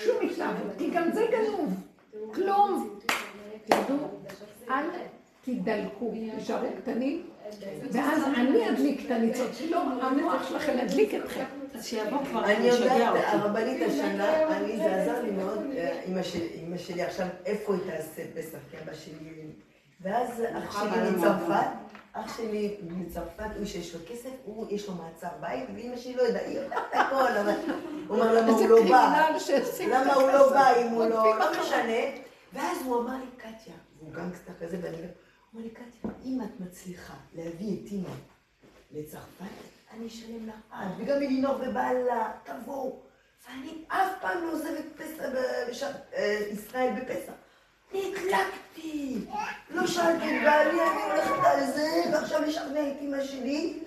[0.00, 1.74] שום התלהבות, כי גם זה גנוב.
[2.34, 2.98] כלום.
[3.64, 3.96] תדעו,
[4.70, 4.84] אל
[5.44, 7.22] תדלקו, תישארו קטנים,
[7.92, 11.44] ואז אני אדליק את הניצות, לא המוח שלכם ידליק אתכם.
[11.74, 13.14] אז שיבוא כבר, אני יודעת.
[13.26, 18.58] הרבנית השנה, אני, זה עזר לי מאוד, אה, אמא שלי, עכשיו, איפה היא תעשה פסח?
[18.70, 19.52] כי אבא שלי...
[20.00, 21.66] ואז אח שלי מצרפת,
[22.12, 26.22] אח שלי מצרפת, הוא שיש לו כסף, הוא, יש לו מעצר בית, ואמא שלי לא
[26.22, 27.54] יודעת, היא יודעת הכל, אבל
[28.08, 29.28] הוא אומר למה איזה הוא לא בא,
[29.88, 32.22] למה הוא לא בא אם הוא לא, לא משנה.
[32.52, 35.08] ואז הוא אמר לי, קטיה, והוא גנגסטר כזה, ואני לא,
[35.52, 38.14] הוא אמר לי, קטיה, אם את מצליחה להביא את אימא
[38.92, 43.02] לצרפת, אני אשלם לך עד, וגם אלינור ובעלה, תבואו.
[43.48, 45.24] ואני אף פעם לא עוזבת פסח,
[45.70, 45.82] בש-
[46.14, 47.32] אה, ישראל בפסח.
[47.92, 49.18] נקלקתי,
[49.70, 53.82] לא שאלתי בעלי, אני הולכת על זה, ועכשיו לשכנע את אמא שלי.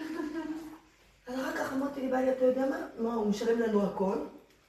[1.28, 2.88] אז אחר כך אמרתי לבעלי, אתה יודע מה?
[2.98, 4.18] מה, הוא משלם לנו הכל.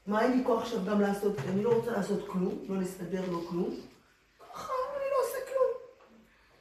[0.06, 3.40] מה, אין לי כוח עכשיו גם לעשות, אני לא רוצה לעשות כלום, לא לסדר לו
[3.46, 3.70] כלום.
[4.52, 5.72] ככה, אני לא עושה כלום.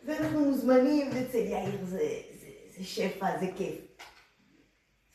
[0.05, 1.99] ואנחנו מוזמנים, ואצל יאיר זה
[2.83, 3.75] שפע, זה כיף.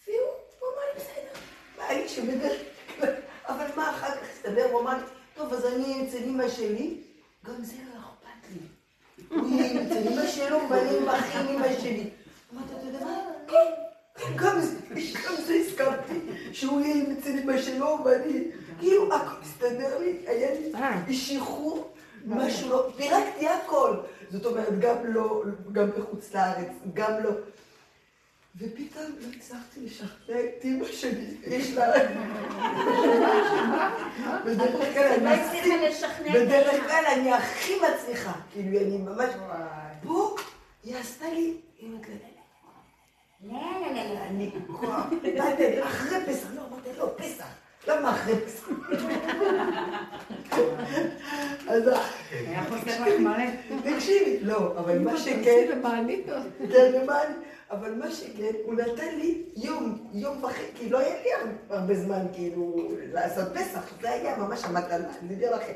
[0.06, 0.16] והוא
[0.60, 1.40] הוא אמר לי, בסדר.
[1.96, 2.60] לי שבדרך
[2.98, 3.12] כלל,
[3.48, 4.64] אבל מה אחר כך הסתבר?
[4.72, 7.00] הוא אמר לי, טוב, אז אני אצל אמא שלי,
[7.46, 8.60] גם זה לא אכפת לי.
[9.36, 12.10] הוא אצל אמא שלו, ואני עם אחי עם אמא שלי.
[12.54, 13.18] אמרתי, אתה יודע מה?
[13.48, 13.82] כן.
[14.36, 14.76] גם זה,
[15.26, 16.20] גם זה הסכמתי,
[16.52, 18.44] שהוא יהיה אצל אמא שלו, ואני,
[18.78, 20.48] כאילו, הכל הסתדר לי, היה
[21.06, 21.92] לי שחרור,
[22.26, 23.96] משהו לא, פירקתי הכל.
[24.30, 25.42] זאת אומרת, גם לא,
[25.72, 27.30] גם בחוץ לארץ, גם לא.
[28.58, 31.92] ופתאום לא הצלחתי לשכנע את אמא שלי, יש לה...
[34.44, 36.86] בדרך כלל לא אני את בדרך.
[36.86, 39.30] כלל אני הכי מצליחה, כאילו אני ממש...
[40.02, 40.36] פה
[40.84, 42.14] היא עשתה לי, היא אומרת לי,
[43.44, 44.20] לא, לא, לא, לא.
[44.20, 45.06] אני כוח,
[45.82, 47.46] אחרי פסח, לא אמרתי, לא, פסח,
[47.88, 48.68] למה אחרי פסח?
[51.68, 51.82] אז
[52.30, 53.44] היה חוסר לך מלא.
[53.84, 56.26] תקשיבי, לא, אבל מה שכן, למענית
[56.72, 57.32] כן, למען,
[57.70, 61.28] אבל מה שכן, הוא נתן לי יום, יום וחצי, כי לא היה לי
[61.70, 65.72] הרבה זמן כאילו לעשות פסח, זה היה ממש המתנה, אני אגיד לכם.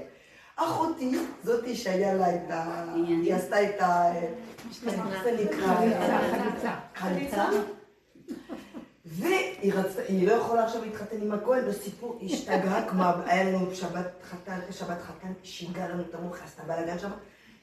[0.57, 2.85] אחותי, זאתי שהיה לה את ה...
[2.95, 4.13] היא עשתה את ה...
[4.87, 5.75] איך זה נקרא?
[6.31, 7.49] חליצה, חליצה.
[9.05, 13.75] והיא רצתה, היא לא יכולה עכשיו להתחתן עם הכהן, בסיפור, היא השתגעה, כמו, היה לנו
[13.75, 17.11] שבת חתן, שבת חתן, שיגעה לנו את המוח, עשתה בלאגן שם.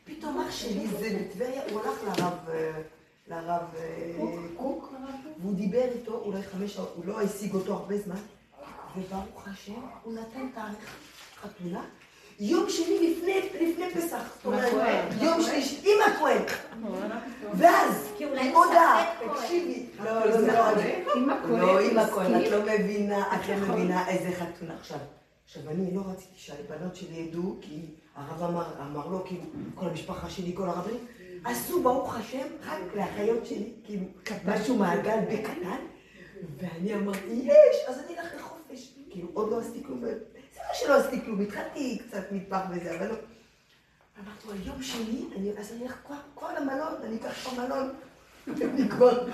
[0.04, 2.72] פתאום אח שלי זה בטבריה, הוא הלך לרב, אה,
[3.30, 4.14] לרב אה,
[4.58, 4.94] קוק,
[5.38, 8.16] והוא דיבר איתו אולי חמש שעות, הוא לא השיג אותו הרבה זמן,
[8.98, 10.96] וברוך השם, הוא נתן תאריך
[11.42, 11.84] חתונה.
[12.40, 14.74] יום שני לפני, לפני פסח, זאת אומרת,
[15.22, 16.42] יום שלישי, עם הכהן.
[17.54, 18.24] ואז, כי
[18.54, 19.06] הודעה.
[19.34, 20.72] תקשיבי, לא, לא, לא.
[21.48, 22.52] לא, עם הכהן, את.
[22.52, 24.76] לא מבינה, את לא מבינה איזה חתונה.
[24.80, 24.98] עכשיו,
[25.46, 29.44] עכשיו, אני לא רציתי שהבנות שלי ידעו, כי הרב אמר, אמר לו, כאילו,
[29.76, 31.06] כל המשפחה שלי, כל הרבנים,
[31.44, 34.06] עשו, ברוך השם, רק לאחיות שלי, כאילו,
[34.46, 35.78] משהו מעגל בקטן,
[36.58, 38.94] ואני אמרתי, יש, אז אני אלך לחופש.
[39.10, 40.12] כאילו, עוד לא עשיתי כלום, זה
[40.56, 43.16] לא שלא עשיתי כלום, התחלתי קצת מטבח וזה, אבל לא.
[44.20, 45.26] אמרתי לו, יום שני,
[45.58, 47.94] אז אני אלך כבר, כבר למלון, אני אקח כבר מלון.
[48.48, 49.28] אני כבר,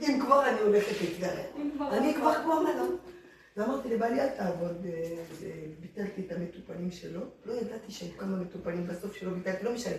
[0.00, 1.44] אם כבר אני הולכת לטבריה.
[1.92, 2.96] אני כבר כמו מלון.
[3.60, 4.90] ואמרתי לבעלי, אל תעבוד, אה,
[5.40, 5.46] זה-
[5.80, 7.20] ביטלתי את המטופלים שלו.
[7.46, 9.92] לא ידעתי שהיו כמה מטופלים בסוף שלא ביטלתי, לא משנה.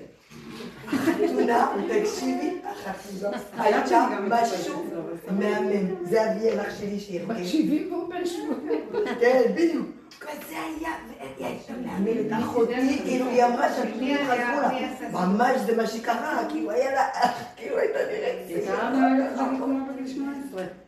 [0.87, 4.85] החתונה, תקשיבי, החתונה הייתה משהו
[5.31, 6.05] מהמם.
[6.05, 7.45] זה אביאל אח שלי שארגן.
[7.45, 8.81] 70 והוא בן 80.
[9.19, 9.87] כן, בדיוק.
[10.19, 10.89] כזה היה,
[11.37, 14.69] והיא הייתה מהממת, אחותי, כאילו, היא אמרה שהפנים חזרו לה.
[15.27, 17.07] ממש זה מה שקרה, כאילו, היה לה,
[17.55, 18.65] כאילו, הייתה נראית.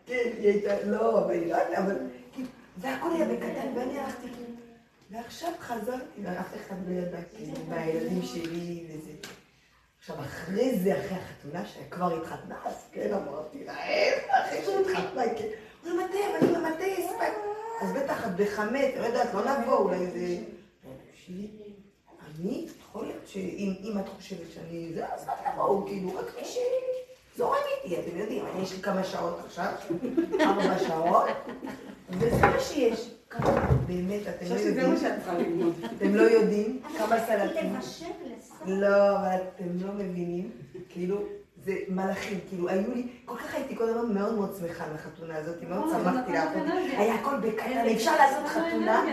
[0.06, 2.23] כן, היא הייתה, לא, אבל היא לא הייתה, אבל, כאילו,
[2.78, 4.54] והכל היה בקטן, ואני הלכתי, כאילו,
[5.12, 9.12] ועכשיו חזרתי, ואף אחד לא ידע, כאילו, מהילדים שלי וזה.
[10.00, 13.74] עכשיו, אחרי זה, אחרי החתונה, שכבר התחתנה, אז כן, אמרתי לה,
[14.30, 15.48] אחרי שהתחתנה, כן.
[15.84, 17.34] הוא מתי, אבל אני מתי הספק?
[17.82, 20.38] אז בטח את בחמץ, לא יודעת, לא נבוא, אולי זה...
[22.40, 26.48] אני, יכול להיות שאם אם את חושבת שאני זה, אז אל תבואו, כאילו, רק מי
[27.34, 29.74] שזורם איתי, אתם יודעים, אני יש לי כמה שעות עכשיו,
[30.40, 31.26] ארבע שעות,
[32.10, 33.10] וזה מה שיש.
[33.88, 34.94] באמת, אתם לא יודעים.
[35.98, 37.76] אתם לא יודעים כמה סלטים.
[38.66, 38.88] לא,
[39.20, 40.52] אבל אתם לא מבינים,
[40.90, 41.18] כאילו,
[41.66, 45.56] זה מלאכים, כאילו, היו לי, כל כך הייתי כל הזמן מאוד מאוד שמחה מהחתונה הזאת,
[45.70, 46.62] מאוד שמחתי לעבוד.
[46.98, 49.06] היה הכל בקטן, אפשר לעשות חתונה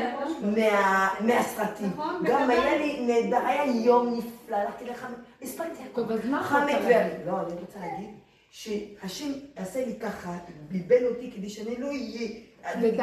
[0.43, 1.89] מה- מהסרטים.
[1.95, 2.51] נכון, גם.
[2.51, 5.11] היה לי נהדר, היה יום נפלא, הלכתי לחמד,
[5.43, 6.01] הספקתי הכל.
[6.03, 6.93] טוב, אז מה חמד יכולת ואני.
[6.95, 7.27] להגיד?
[7.27, 8.11] לא, אני רוצה להגיד
[8.51, 10.39] שהשם עשה לי ככה,
[10.69, 12.29] ביבל אותי כדי שאני לא אהיה.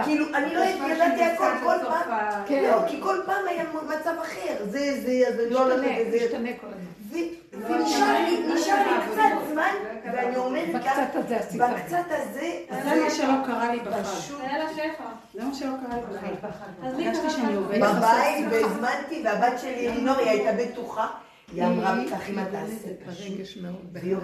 [0.03, 0.60] כאילו, אני לא
[0.93, 2.43] ידעתי הכל כל פעם.
[2.47, 2.64] כן.
[2.64, 6.26] לא, כי כל פעם היה מצב אחר, זה, זה, אני לא לזה.
[6.26, 6.88] משתנה כל הזמן.
[7.51, 9.72] ונשאר לי, נשאר לי קצת זמן,
[10.14, 11.62] ואני עומדת בקצת ככה, הזה עשית.
[11.62, 12.51] בקצת הזה,
[12.84, 14.34] זה מה שלא קרה לי בחג.
[14.43, 15.03] היה לה שפע.
[15.34, 16.01] זה מה שלא קרה לי
[16.41, 16.88] בחג.
[16.88, 17.55] אז לי הרגשתי קרה שאני.
[17.55, 17.80] עובדת.
[17.82, 21.08] בבית, והזמנתי, והבת שלי, אלינור, היא הייתה בטוחה,
[21.52, 23.22] היא אמרה כך אמא תעשה פשוט.
[23.93, 24.16] והיא.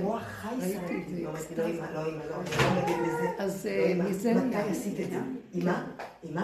[0.98, 1.16] את זה.
[1.16, 3.30] היא אומרת לי, לא אמא, לא אמא, לא, אני לא בזה.
[3.44, 5.20] אז לא, אה, אמא, מזה מתי עשית את זה?
[5.56, 5.74] אמא,
[6.30, 6.42] אמא,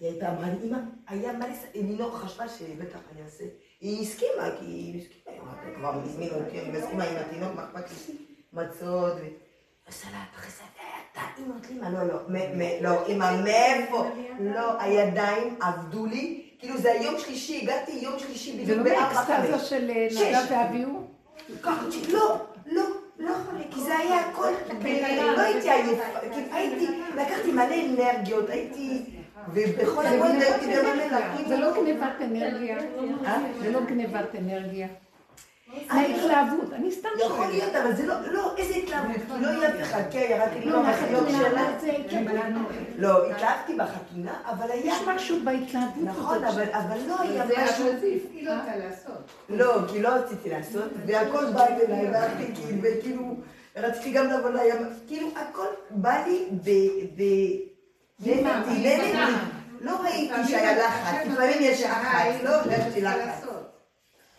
[0.00, 0.78] היא הייתה אמרה לי, אמא,
[1.08, 1.64] היה מה לס...
[1.76, 3.44] אלינור חשבה שבטח אני אעשה.
[3.80, 7.90] היא הסכימה, כי היא הסכימה, "אתה כבר מזמין אותי, אני מסכימה עם התינוק, מה אכפת
[8.08, 8.14] לי?
[8.52, 9.16] מצות.
[9.90, 10.12] סלט,
[11.46, 12.20] אמרתי לי, אמא, לא, לא,
[12.80, 14.06] לא, אמא, מאיפה?
[14.40, 19.14] לא, הידיים עבדו לי, כאילו זה היום שלישי, הגעתי יום שלישי זה בדיוק לא בארבע
[19.14, 19.70] באקסטזה חמש.
[19.70, 20.08] של אה.
[20.10, 21.06] נדב ואביהו?
[21.62, 21.82] ככה,
[22.12, 22.36] לא,
[22.66, 22.82] לא,
[23.18, 23.34] לא,
[23.70, 24.50] כי זה היה הכל,
[25.36, 26.02] לא הייתי עייפה,
[26.52, 26.86] הייתי,
[27.16, 29.02] לקחתי מלא אנרגיות, הייתי,
[29.54, 31.18] ובכל זה גנבת הייתי במלא אנרגיה.
[31.18, 31.48] להקים.
[31.48, 32.78] זה לא גנבת אנרגיה.
[33.60, 34.88] זה לא גנבת אנרגיה.
[35.88, 36.72] מההתלהבות.
[36.72, 37.50] אני סתם יכול שואלת.
[37.52, 40.82] להיות, אבל זה לא, לא, איזה התלהבות, כי לא אף אחד, כן, ירדתי לי לא,
[40.82, 41.66] מהחיות שלה.
[42.10, 42.24] כן.
[42.98, 46.44] לא, התלהבתי בחתונה, אבל היה, יש משהו בהתלהבות נכון.
[46.44, 49.30] אבל אבל לא היה זה משהו, אבל זה הפעיל אותה לעשות.
[49.48, 53.36] לא, כי לא רציתי לעשות, והכל בא אליי, והלכתי, כאילו, וכאילו,
[53.76, 56.70] רציתי גם לבוא לים, כאילו, הכל בא לי ב...
[57.16, 57.22] ב...
[58.26, 59.18] נהניתי, נהניתי.
[59.80, 63.41] לא ראיתי שהיה לחץ, לפעמים יש לחץ, לא הרגשתי לחץ.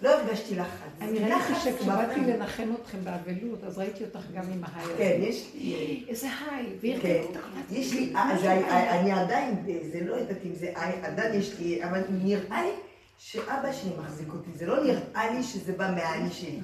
[0.04, 1.02] לא הרגשתי לחץ.
[1.02, 2.20] אני ראיתי שכשבאתי.
[2.20, 4.94] לנחם אתכם באבלות, אז ראיתי אותך גם עם ההיי הזה.
[4.98, 6.06] כן, יש לי...
[6.10, 7.48] איזה היי, כן, והרגעתי אותך.
[7.72, 9.56] יש לי, אה, אני עדיין,
[9.92, 12.72] זה לא יודעת אם זה עין, עדיין יש לי, אבל נראה לי
[13.18, 16.60] שאבא שלי מחזיק אותי, זה לא נראה לי שזה בא מהאני שלי.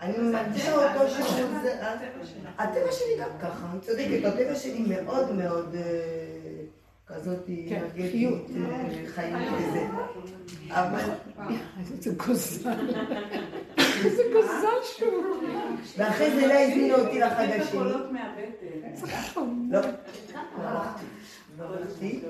[0.00, 1.48] אני מרגישה אותו שהוא?
[2.58, 6.33] הטבע שלי גם ככה, צודקת, הטבע שלי מאוד מאוד אה,
[7.06, 8.50] כזאת כן, אנרגטית, חיות.
[8.56, 9.86] אה, חיות וזה.
[10.70, 11.04] אבל,
[11.78, 12.70] איזה גוזל.
[14.04, 15.24] איזה גוזל שהוא.
[15.96, 17.80] ואחרי זה לא הזמינו אותי לחג השני.
[17.80, 17.90] לא,
[19.70, 19.78] לא
[20.58, 21.04] הלכתי.
[21.58, 22.20] לא הלכתי.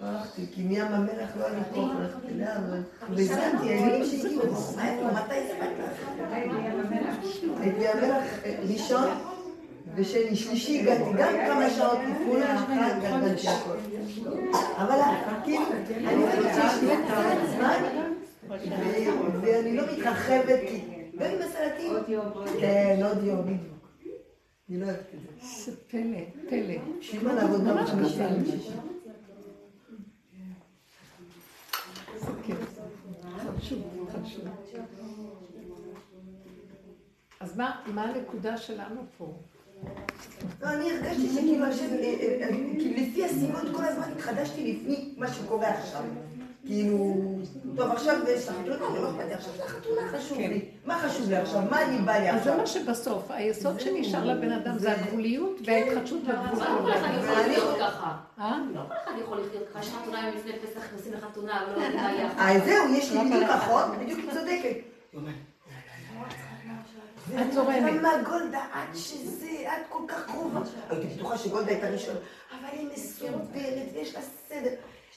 [0.00, 2.82] לא הלכתי, כי מים המלח לא היה לי כוח ללכת אליה, אבל...
[3.10, 6.30] והזמנתי, הילדים שהגיעו, איפה, מתי הספקת?
[6.30, 6.54] הייתי
[7.78, 9.35] בים המלח אה, ראשון
[9.96, 12.42] ושני, שלישי הגעתי, גם כמה שעות הכל.
[14.76, 14.98] אבל
[15.44, 15.64] כאילו,
[16.06, 17.82] אני חושבת שיש לי קצת זמן,
[19.42, 20.80] ואני לא מתרחבת, כי
[21.18, 21.92] גם עם הסלטים,
[22.60, 23.76] כן, עוד יום, בדיוק.
[24.70, 25.20] אני לא אוהבת את
[25.50, 25.72] זה.
[25.88, 26.18] פלא,
[26.48, 26.74] פלא.
[32.42, 32.78] כיף.
[33.58, 33.82] חשוב,
[34.12, 34.44] חשוב.
[37.40, 39.32] אז מה מה הנקודה שלנו פה?
[40.62, 45.14] לא, אני הרגשתי שכאילו השם, אה, אה, אה, כאילו לפי הסיבות כל הזמן התחדשתי לפני
[45.16, 46.02] מה שקורה עכשיו.
[46.66, 47.14] כאילו,
[47.76, 50.60] טוב עכשיו יש לך חתונה, אני לא אכפת לי עכשיו, זה החתונה חשוב לי.
[50.84, 51.62] מה חשוב לי עכשיו?
[51.70, 52.56] מה אני בא לי אז זה עכשיו?
[52.56, 57.76] מה שבסוף, היסוד שנשאר לבן אדם זה הגבוליות וההתחדשות בגבול לא כל אחד יכול לחיות
[57.78, 58.16] ככה.
[58.38, 58.58] אה?
[58.74, 59.80] לא כל אחד יכול לחיות ככה.
[59.80, 63.84] יש חתונה יום לפני פסח, נכנסים לחתונה, ולא יודעים מה זהו, יש לי בדיוק אחות,
[64.00, 64.76] בדיוק צודקת.
[67.34, 67.92] את זורמת.
[67.92, 70.60] למה גולדה, עד שזה, את כל כך קרובה.
[70.90, 72.18] הייתי בטוחה שגולדה הייתה ראשונה,
[72.50, 74.70] אבל היא מסודרת ויש לה סדר.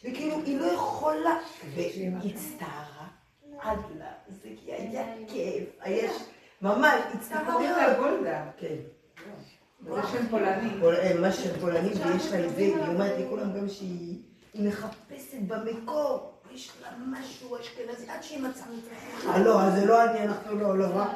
[0.03, 1.37] וכאילו, היא לא יכולה.
[1.75, 3.07] והיא הצטערה
[3.59, 6.11] עד לה, זה כי היה כיף, יש,
[6.61, 7.93] ממש, הצטערה.
[7.93, 8.45] גולדה.
[8.57, 8.75] כן.
[9.85, 10.69] זה שם פולני.
[10.79, 14.17] פול- אה, ממש שם פולנית, ויש לה איזה, היא אומרת לי כולם גם שהיא
[14.53, 18.65] היא מחפשת במקור, יש לה משהו אשכנזי, עד שהיא מצאה.
[19.33, 21.07] אה, לא, אז זה לא אני, אנחנו לא, לא, רק.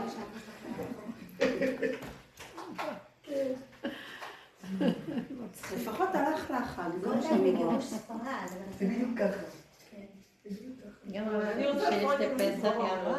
[5.75, 7.51] לפחות הלכת לחג, זה מה שאני רואה.
[7.51, 8.47] מגירוש ספרד.
[8.79, 9.43] זה בדיוק ככה.
[11.51, 12.41] אני רוצה לפרט את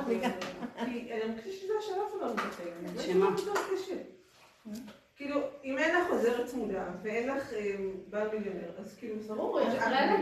[0.06, 0.30] וגם-
[0.76, 2.74] כי אני חושבת שזה השלב שלנו בחיים.
[2.96, 3.26] זה שמה?
[5.16, 7.74] כאילו, אם אין לך עוזרת צמודה ואין לך אה,
[8.10, 10.16] בעל מיליונר, אז כאילו, ברור, יש את אה,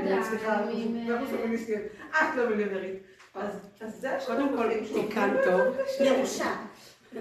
[1.43, 3.03] פמיניסטית, את לא מיליונרית.
[3.35, 3.53] אז
[4.01, 4.71] זה השלב קודם כל.
[5.03, 6.55] תיקן טוב, ירושה.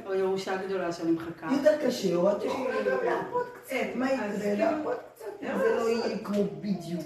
[0.05, 1.47] או ירושה גדולה שאני מחכה.
[1.51, 4.41] יותר קשה, או את יכולה גם לעבוד קצת, מה אז יקרה?
[4.41, 5.25] כאילו- לעבוד קצת,
[5.57, 7.01] זה לא יהיה כמו בדיוק.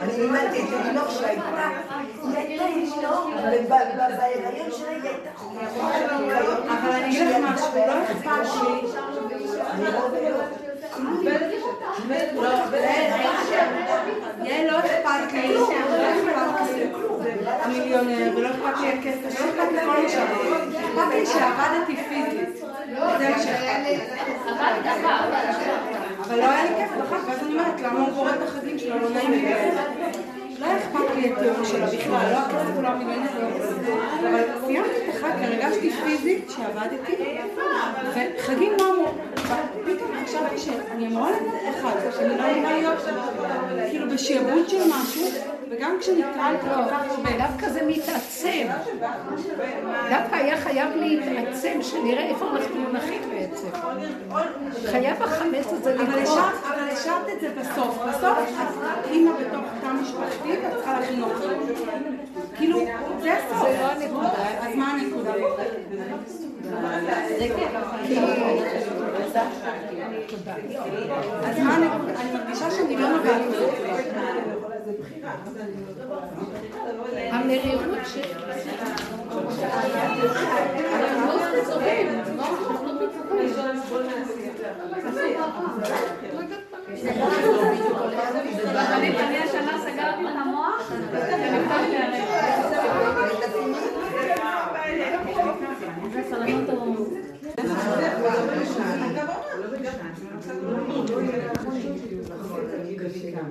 [0.00, 1.68] אני לימדתי את אלינור שהייתה,
[2.22, 3.30] היא הייתה אלינור,
[3.64, 5.30] ובהיריון שלה היא הייתה.
[6.68, 8.88] אבל אני אגיד לך משהו, לא אכפת לי,
[14.44, 16.90] יעל לא אכפת לי, לא אכפת לי
[17.68, 20.68] המיליונר, ולא אכפת לי הכסף, לא אכפת לי כל מה שאמרת.
[20.76, 22.56] אכפת לי שעבדתי פיזית.
[23.18, 23.98] זה מה שאכפת לי.
[26.20, 28.98] אבל לא היה לי כיף בחג, ואז אני אומרת, למה הוא קורא את החגים שלו,
[28.98, 29.54] לא נעים לי.
[30.58, 33.76] לא אכפת לי התיאור שלה בכלל, לא הכסף הוא לא המיליונר, לא הכסף.
[34.20, 37.14] אבל סיימתי את החג, הרגשתי פיזית שעבדתי,
[38.14, 39.12] וחגים לא אמרו.
[39.84, 42.98] פתאום חשבתי שאני אמורה לתת אחד, שאני לא אמורה להיות
[43.90, 45.26] כאילו בשעבוד של משהו,
[45.70, 47.30] וגם כשנתקלתי כל כך הרבה.
[47.38, 48.66] דווקא זה מתעצם.
[50.10, 53.68] דווקא היה חייב להתעצם, שנראה איפה אנחנו מונחים בעצם.
[54.86, 56.38] חייב החמץ הזה לקרות.
[56.68, 57.98] אבל השארת את זה בסוף.
[58.08, 61.54] בסוף את אימא בתוך תא משפחתי ואת צריכה אוכל.
[62.56, 62.80] כאילו,
[63.20, 63.68] זה הסוף.
[63.68, 64.28] זה לא הנקודה.
[64.60, 65.32] אז מה הנקודה?
[71.44, 71.76] אז מה?
[71.76, 73.42] אני מרגישה שאני לא נוגעת
[74.92, 75.28] בזה.
[77.32, 78.18] המרירות ש...
[88.92, 90.92] אני השנה סגרתי את המוח,
[103.08, 103.44] ונפתח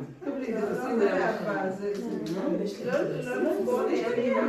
[3.87, 4.41] לי הרגע.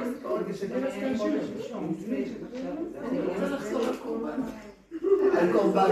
[5.39, 5.91] על קורבן.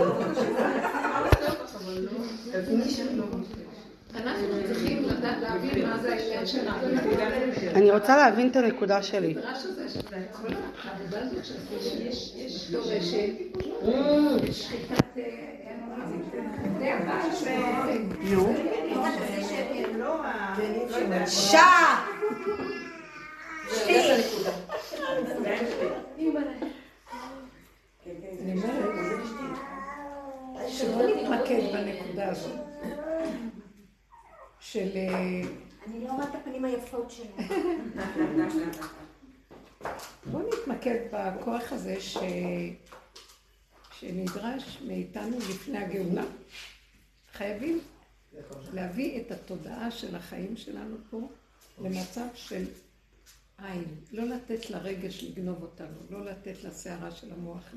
[4.17, 6.89] אנחנו צריכים לדעת להבין מה זה העניין שלנו.
[7.75, 9.35] אני רוצה להבין את הנקודה שלי.
[9.37, 9.53] אה.
[21.27, 22.07] שעה!
[26.15, 26.47] אני אומרת,
[30.69, 32.53] שלא נתמקד בנקודה הזאת.
[34.73, 34.91] של...
[34.97, 35.41] אה,
[35.87, 37.47] אני לא רואה את הפנים היפות שלה.
[40.31, 42.17] בואו נתמקד בכוח הזה ש...
[43.93, 46.25] שנדרש מאיתנו לפני הגאולה.
[47.33, 47.81] חייבים
[48.73, 51.21] להביא את התודעה של החיים שלנו פה
[51.79, 52.65] למצב של
[53.59, 53.85] עין.
[54.13, 57.75] לא לתת לרגש לגנוב אותנו, לא לתת לסערה של המוח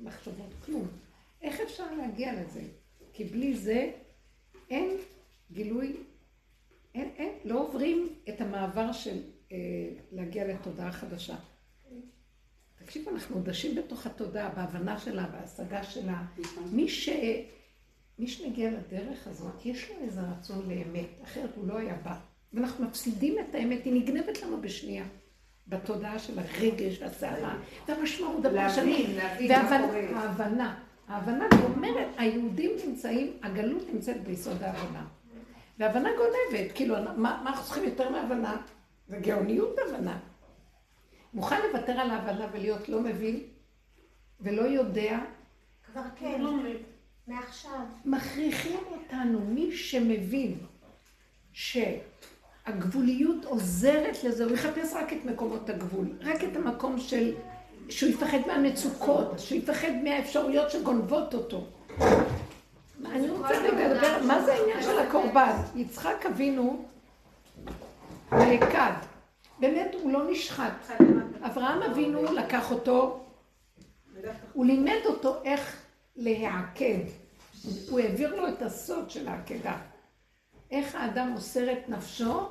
[0.00, 0.88] מחשבות, כלום.
[1.42, 2.62] איך אפשר להגיע לזה?
[3.12, 3.92] כי בלי זה
[4.70, 4.96] אין
[5.52, 5.96] גילוי,
[6.94, 9.18] אין, אין, לא עוברים את המעבר של
[9.52, 9.56] אה,
[10.12, 11.36] להגיע לתודעה חדשה.
[12.84, 16.22] תקשיבו, אנחנו עודשים בתוך התודעה, בהבנה שלה, בהשגה שלה.
[16.72, 17.08] מי, ש...
[18.18, 22.18] מי שמגיע לדרך הזאת, יש לו איזה רצון לאמת, אחרת הוא לא היה בא.
[22.52, 25.04] ואנחנו מפסידים את האמת, היא נגנבת לנו בשנייה.
[25.68, 27.56] בתודעה של הרגש והסערה,
[27.88, 29.06] והמשמעות הפרשנית.
[29.48, 30.78] וההבנה.
[31.08, 35.06] ההבנה, היא אומרת, היהודים נמצאים, הגלות נמצאת ביסוד ההבנה.
[35.80, 38.56] והבנה גונבת, כאילו, מה, מה אנחנו צריכים יותר מהבנה?
[39.08, 40.18] זה גאוניות הבנה.
[41.34, 43.40] מוכן לוותר על ההבנה ולהיות לא מבין
[44.40, 45.18] ולא יודע,
[45.86, 46.42] כבר כן,
[47.26, 47.80] מעכשיו.
[48.04, 50.58] מכריחים אותנו, מי שמבין
[51.52, 57.34] שהגבוליות עוזרת לזה, הוא יחפש רק את מקומות הגבול, רק את המקום של,
[57.88, 61.66] שהוא יפחד מהמצוקות, שהוא יפחד מהאפשרויות שגונבות אותו.
[63.06, 65.56] אני רוצה לדבר, מה זה העניין של הקורבן?
[65.74, 66.84] יצחק אבינו
[68.32, 68.92] נעקד.
[69.58, 70.72] באמת הוא לא נשחט.
[71.42, 73.24] אברהם אבינו לקח אותו,
[74.52, 75.82] הוא לימד אותו איך
[76.16, 76.98] להעקד.
[77.90, 79.76] הוא העביר לו את הסוד של העקדה.
[80.70, 82.48] איך האדם מוסר את נפשו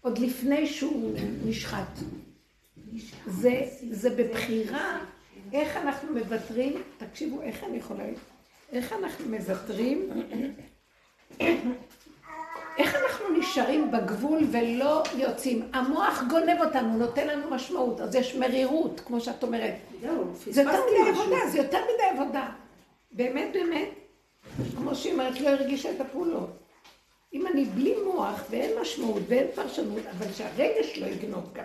[0.00, 1.98] עוד לפני שהוא נשחט.
[3.26, 4.98] זה, זה בבחירה,
[5.52, 8.04] איך אנחנו מוותרים, תקשיבו, איך אני יכולה,
[8.72, 10.10] איך אנחנו מוותרים,
[12.78, 15.70] איך אנחנו נשארים בגבול ולא יוצאים.
[15.72, 19.74] המוח גונב אותנו, נותן לנו משמעות, אז יש מרירות, כמו שאת אומרת.
[20.36, 22.50] זה יותר מדי עבודה, זה יותר מדי עבודה.
[23.12, 23.88] באמת, באמת,
[24.76, 26.50] כמו שהיא אומרת, לא הרגישה את הפעולות.
[27.32, 31.64] אם אני בלי מוח ואין משמעות ואין פרשנות, אבל שהרגש לא יגנוב גם.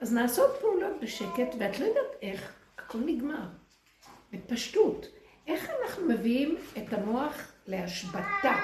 [0.00, 3.42] אז נעשות פעולות בשקט, ואת לא יודעת איך, הכל נגמר.
[4.32, 5.06] בפשטות.
[5.46, 8.54] איך אנחנו מביאים את המוח להשבתה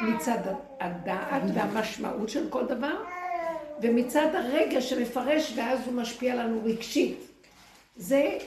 [0.00, 0.38] מצד
[0.80, 3.04] הדעת והמשמעות של כל דבר,
[3.82, 7.18] ומצד הרגע שמפרש ואז הוא משפיע לנו רגשית.
[7.96, 8.38] זה,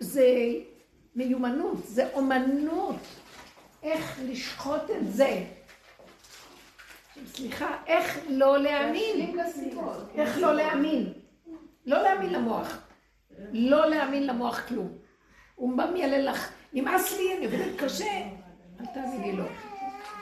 [0.00, 0.28] זה
[1.16, 2.96] מיומנות, זה אומנות.
[3.82, 5.44] איך לשחוט את זה.
[7.26, 9.38] סליחה, איך לא להאמין.
[10.14, 11.12] איך לא להאמין.
[11.86, 12.78] לא להאמין למוח.
[13.52, 15.05] לא להאמין למוח כלום.
[15.56, 18.22] הוא בא מיילא לך, נמאס לי, אני עובדת קשה.
[18.80, 19.44] אל תאמיני לו.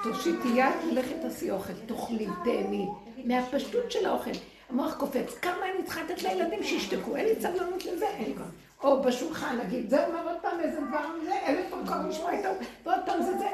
[0.03, 2.87] תושיטי יד, לכי תעשי אוכל, תאכלי, תהני.
[3.25, 4.31] מהפשטות של האוכל.
[4.71, 8.35] המוח קופץ, כמה אני צריכה לתת לילדים שישתקו, אין לי סבלנות לזה, אין לי
[8.83, 12.49] או בשולחן, נגיד, זה אומר עוד פעם איזה דבר, זה אלף פעם כל משמע איתו,
[12.85, 13.49] ועוד פעם זה זה.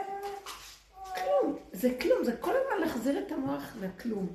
[1.15, 4.27] כלום, זה כלום, זה כל הזמן להחזיר את המוח לכלום.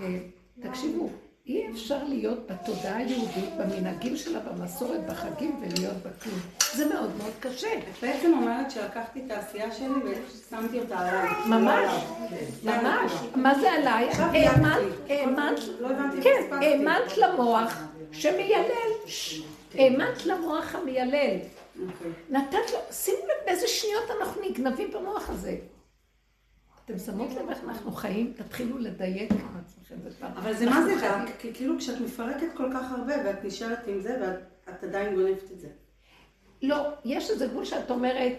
[0.00, 0.18] אה,
[0.62, 1.08] תקשיבו,
[1.46, 6.38] אי אפשר להיות בתודעה היהודית, במנהגים שלה, במסורת, בחגים, ולהיות בכלום.
[6.74, 7.68] זה מאוד מאוד קשה.
[7.78, 11.28] את בעצם אומרת שלקחתי את העשייה שלי ושמתי אותה עליי.
[11.46, 11.90] ממש,
[12.64, 13.12] ממש.
[13.34, 14.08] מה זה עליי?
[15.08, 15.88] האמנת, לא
[16.22, 17.78] כן, האמנת למוח
[18.12, 18.92] שמיילל.
[19.74, 21.36] האמנת למוח המיילל.
[21.80, 22.10] אוקיי.
[22.30, 25.56] נתת לו, שימו לב באיזה שניות אנחנו נגנבים במוח הזה.
[26.84, 28.32] אתם שמות לב איך אנחנו חיים?
[28.36, 29.94] תתחילו לדייק עם עצמכם.
[30.36, 31.32] אבל זה מה זה דק?
[31.38, 34.16] כי כאילו כשאת מפרקת כל כך הרבה ואת נשארת עם זה
[34.66, 35.68] ואת עדיין גונבת את זה.
[36.62, 38.32] לא, יש איזה גבול שאת אומרת,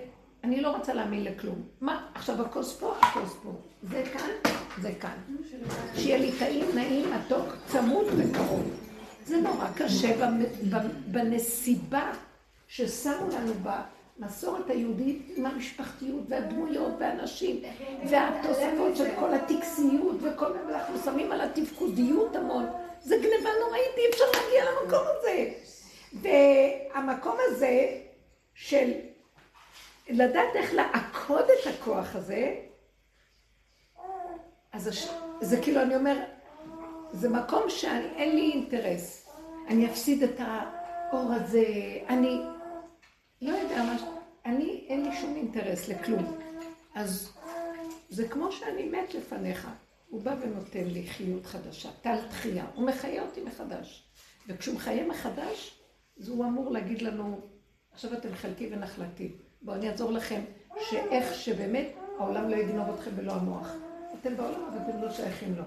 [0.44, 1.62] אני לא רוצה להאמין לכלום.
[1.82, 3.52] מה, עכשיו הכוס פה, הכוס פה.
[3.84, 5.16] זה כאן, זה כאן.
[5.96, 8.70] שיהיה לי טעים, נעים, מתוק, צמוד וקרוב.
[9.26, 10.30] זה נורא קשה
[11.08, 12.12] בנסיבה
[12.68, 13.54] ששמו לנו
[14.18, 17.62] במסורת היהודית עם המשפחתיות והדמויות והנשים
[18.10, 22.66] והתוספות של כל הטקסיות וכל מיני, אנחנו שמים על התפקודיות המון.
[23.02, 25.52] זה גניבה נוראית, אי אפשר להגיע למקום הזה.
[26.14, 27.98] והמקום הזה
[28.54, 28.92] של
[30.10, 32.56] לדעת איך לעקוד את הכוח הזה,
[34.74, 35.08] אז הש...
[35.42, 36.18] זה כאילו, אני אומר,
[37.12, 39.30] זה מקום שאין לי אינטרס.
[39.68, 41.66] אני אפסיד את האור הזה,
[42.10, 42.42] אני
[43.44, 43.98] לא יודע מה,
[44.46, 46.38] אני אין לי שום אינטרס לכלום.
[46.96, 47.32] אז
[48.10, 49.68] זה כמו שאני מת לפניך.
[50.10, 52.66] הוא בא ונותן לי חיות חדשה, טל תחייה.
[52.76, 54.04] הוא מחיה אותי מחדש.
[54.48, 55.80] וכשהוא מחיה מחדש,
[56.20, 57.40] אז הוא אמור להגיד לנו,
[57.92, 59.32] עכשיו אתם חלקי ונחלתי.
[59.62, 60.42] בואו אני אעזור לכם,
[60.90, 61.88] שאיך שבאמת
[62.20, 63.72] העולם לא יגנוב אתכם ולא המוח.
[64.22, 65.64] אתם בעולם, אבל אתם לא שייכים לו.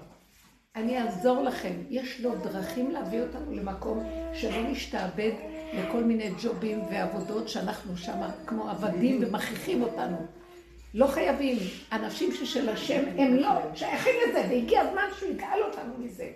[0.75, 1.73] אני אעזור לכם.
[1.89, 4.03] יש לו דרכים להביא אותנו למקום
[4.33, 5.31] שלא נשתעבד
[5.73, 10.17] לכל מיני ג'ובים ועבודות שאנחנו שם כמו עבדים ומכריחים אותנו.
[10.93, 11.57] לא חייבים.
[11.91, 16.29] אנשים ששל השם הם לא שייכים לזה, והגיע הזמן שהוא יגאל אותנו מזה.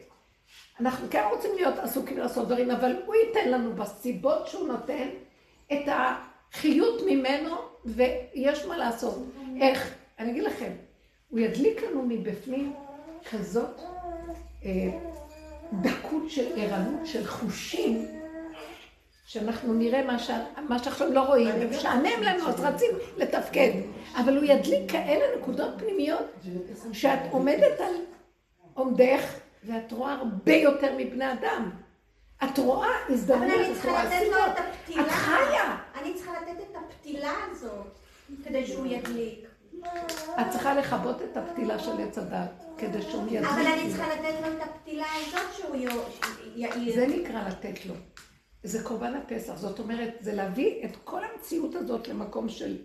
[0.79, 5.07] אנחנו כן רוצים להיות עסוקים לעשות דברים, אבל הוא ייתן לנו בסיבות שהוא נותן
[5.73, 7.55] את החיות ממנו,
[7.85, 9.25] ויש מה לעשות.
[9.61, 9.93] איך?
[10.19, 10.71] אני אגיד לכם,
[11.29, 12.73] הוא ידליק לנו מבפנים
[13.31, 13.81] כזאת
[14.65, 14.71] אה,
[15.81, 18.07] דקות של ערנות, של חושים,
[19.31, 20.31] שאנחנו נראה מה, ש...
[20.69, 23.71] מה שעכשיו לא רואים, ומשעמם לנו, אז רצים לתפקד.
[24.15, 26.25] אבל הוא ידליק כאלה נקודות פנימיות,
[26.93, 27.93] שאת עומדת על
[28.73, 29.23] עומדך,
[29.63, 31.71] ואת רואה הרבה יותר מבני אדם.
[32.43, 34.59] את רואה הזדמנות, צריכה לתת לו את.
[34.99, 35.77] את חיה.
[36.01, 37.97] אני צריכה לתת את הפתילה הזאת,
[38.45, 39.47] כדי שהוא ידליק.
[40.41, 43.51] את צריכה לכבות את הפתילה של עץ הדת, כדי שהוא ידליק.
[43.51, 45.75] אבל אני צריכה לתת לו את הפתילה הזאת שהוא
[46.55, 46.95] יעיר.
[46.95, 47.93] זה נקרא לתת לו.
[48.63, 52.77] זה קורבן הפסח, זאת אומרת, זה להביא את כל המציאות הזאת למקום של...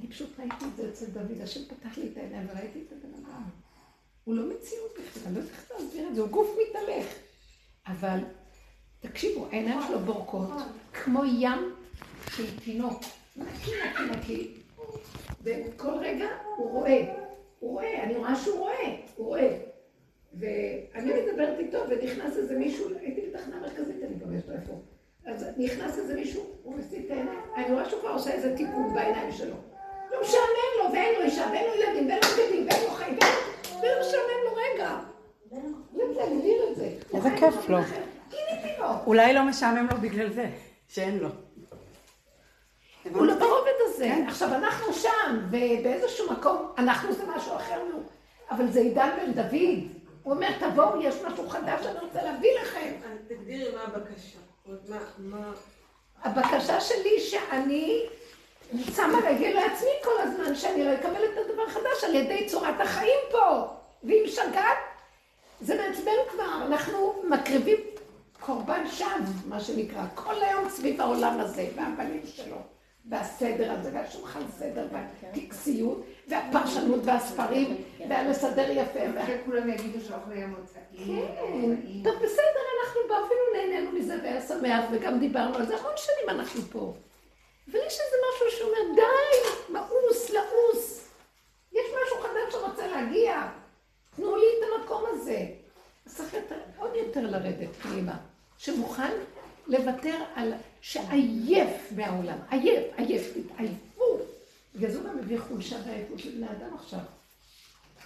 [0.00, 3.14] אני פשוט ראיתי את זה אצל דוד, השם פתח לי את העיניים וראיתי את הבן
[3.14, 3.42] אדם.
[4.24, 7.06] הוא לא מציאות בכלל, אני לא יודעת איך להסביר את זה, הוא גוף מתהלך.
[7.86, 8.18] אבל
[9.00, 10.48] תקשיבו, העיניים שלו בורקות,
[10.92, 11.74] כמו ים
[12.30, 13.02] של תינוק.
[13.36, 14.56] נקי, נקי, נקי.
[15.42, 17.14] וכל רגע הוא רואה,
[17.58, 19.69] הוא רואה, אני רואה שהוא רואה, הוא רואה.
[20.38, 24.72] ואני מדברת איתו, ונכנס איזה מישהו, הייתי בתחנה מרכזית, אני גם יש לו איפה.
[25.26, 28.94] אז נכנס איזה מישהו, הוא מסיט את העיניים, אני רואה שהוא כבר עושה איזה תיקון
[28.94, 29.56] בעיניים שלו.
[30.12, 33.18] לא משעמם לו, ואין לו אישה, ואין לו ילדים, ואין לו בגדים, ואין לו חיים,
[33.82, 34.98] ולא משעמם לו רגע.
[35.92, 36.90] להגדיר את זה.
[37.14, 37.78] איזה כיף לו.
[39.06, 40.46] אולי לא משעמם לו בגלל זה,
[40.88, 41.28] שאין לו.
[43.14, 44.14] הוא לא ברובד הזה.
[44.28, 47.80] עכשיו, אנחנו שם, ובאיזשהו מקום, אנחנו זה משהו אחר.
[48.50, 49.99] אבל זה עידן בן דוד.
[50.22, 52.92] הוא אומר, תבואו, יש משהו חדש שאני רוצה להביא לכם.
[53.28, 54.38] תגדירי מה הבקשה.
[56.22, 58.06] הבקשה שלי שאני
[58.96, 63.20] שמה רגל לעצמי כל הזמן, שאני לא אקבל את הדבר החדש על ידי צורת החיים
[63.30, 63.66] פה.
[64.04, 64.78] ואם שגעת,
[65.60, 66.66] זה מעצבן כבר.
[66.66, 67.78] אנחנו מקריבים
[68.40, 69.08] קורבן שווא,
[69.48, 72.56] מה שנקרא, כל היום סביב העולם הזה, והבנים שלו.
[73.10, 79.00] והסדר הזה, והשולחן סדר, והטקסיות, והפרשנות והספרים, והלסדר יפה.
[79.44, 80.78] כולם יגידו שאוכלי המוצא.
[80.96, 86.28] כן, טוב בסדר, אנחנו אפילו נהנינו מזה והיה שמח, וגם דיברנו על זה, המון שנים
[86.28, 86.94] אנחנו פה.
[87.70, 91.08] אבל יש איזה משהו שאומר, די, מאוס, לעוס.
[91.72, 93.48] יש משהו חדש שרוצה להגיע.
[94.16, 95.46] תנו לי את המקום הזה.
[96.06, 96.34] אז צריך
[96.78, 98.16] עוד יותר לרדת פנימה,
[98.58, 99.12] שמוכן
[99.66, 103.89] לוותר על, שעייף מהעולם, עייף, עייף, תתעייפו.
[104.78, 107.00] גם מביא חולשה ועייפות לבני אדם עכשיו.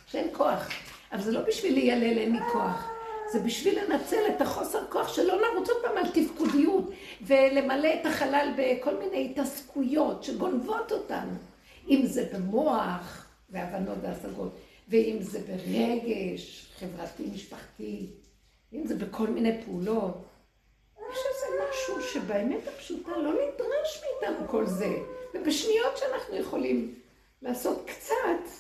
[0.07, 0.69] שאין כוח.
[1.13, 2.91] אבל זה לא בשביל לילל אין לי כוח.
[3.33, 6.91] זה בשביל לנצל את החוסר כוח שלא נרוץ עוד פעם על תפקודיות
[7.23, 11.33] ולמלא את החלל בכל מיני התעסקויות שגונבות אותנו.
[11.89, 14.57] אם זה במוח והבנות והשגות,
[14.89, 18.07] ואם זה ברגש חברתי משפחתי,
[18.73, 20.25] אם זה בכל מיני פעולות.
[20.97, 24.97] יש איזה משהו שבאמת הפשוטה לא נדרש מאיתנו כל זה.
[25.35, 26.95] ובשניות שאנחנו יכולים
[27.43, 28.51] לעשות קצת,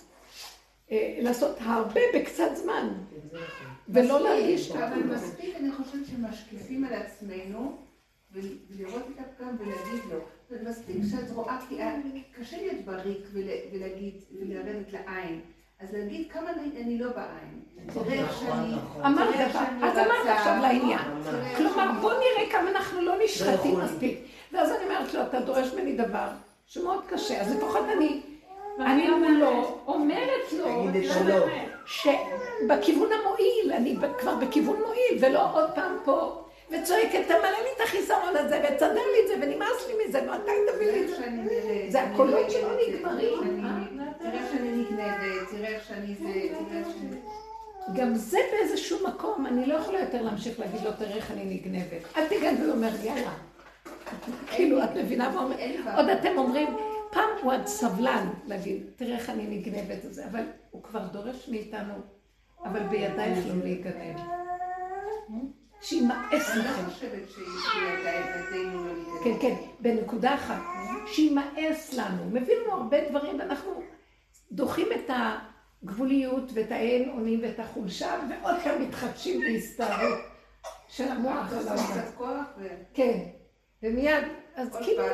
[0.90, 2.88] אה, לעשות הרבה בקצת זמן,
[3.88, 7.78] ולא להרגיש את אבל מספיק, אני חושבת שמשקיפים על עצמנו,
[8.32, 10.18] ולראות את הפגם ולהגיד לו,
[10.50, 11.78] ומספיק שאת רואה, כי
[12.38, 13.26] קשה להיות בריק
[13.72, 15.40] ולהגיד, ולרדת לעין.
[15.80, 17.60] אז להגיד כמה אני לא בעין.
[17.94, 18.74] תראה איך שאני...
[19.06, 19.34] אמרת,
[19.82, 21.00] אז אמרת עכשיו לעניין.
[21.56, 24.18] כלומר, בוא נראה כמה אנחנו לא נשחטים מספיק.
[24.52, 26.28] ואז אני אומרת לו, אתה דורש ממני דבר
[26.66, 28.20] שמאוד קשה, אז לפחות אני...
[28.80, 30.84] אני מולו אומרת לו
[31.86, 38.36] שבכיוון המועיל, אני כבר בכיוון מועיל, ולא עוד פעם פה, וצועקת, תמלא לי את החיסרון
[38.36, 41.16] הזה, ותסדר לי את זה, ונמאס לי מזה, מתי תביא לי את זה?
[41.88, 43.60] זה הקולות שלא נגמרים.
[44.18, 46.32] תראה שאני נגנבת, תראה איך שאני זה,
[46.68, 47.16] תראה איך שאני...
[47.94, 52.16] גם זה באיזשהו מקום, אני לא יכולה יותר להמשיך להגיד לו, תראה איך אני נגנבת.
[52.16, 53.32] אל תיגן, והוא אומר, יאללה.
[54.46, 55.56] כאילו, את מבינה מה אומר?
[55.96, 56.76] עוד אתם אומרים,
[57.10, 61.48] פעם הוא עוד סבלן להגיד, תראה איך אני נגנבת את זה, אבל הוא כבר דורש
[61.48, 61.94] מאיתנו,
[62.64, 64.20] אבל בידייך לא להיגנב.
[65.80, 66.60] שימאס לכם.
[66.60, 67.28] אני לא חושבת
[68.72, 69.24] לא.
[69.24, 70.62] כן, כן, בנקודה אחת.
[71.06, 72.24] שימאס לנו.
[72.30, 73.82] מביא לנו הרבה דברים, ואנחנו
[74.52, 75.10] דוחים את
[75.82, 80.18] הגבוליות ואת האין אונים ואת החולשה, ועוד פעם מתחדשים בהסתערות
[80.88, 81.52] של המוח.
[82.94, 83.18] כן,
[83.84, 84.24] ומיד
[84.56, 85.04] אז כאילו,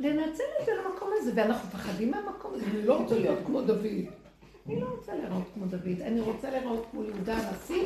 [0.00, 3.86] לנצל את זה למקום הזה, ואנחנו מפחדים מהמקום הזה, אני לא רוצה להיות כמו דוד.
[4.66, 7.82] אני לא רוצה לראות כמו דוד, אני רוצה לראות כמו יהודה הנשיא,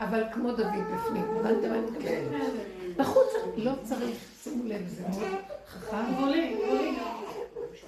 [0.00, 1.24] אבל כמו דוד בפנים.
[1.24, 2.52] הבנתם מה אני מתכוונת?
[2.96, 5.96] בחוץ לא צריך, שימו לב, זה מאוד חכם.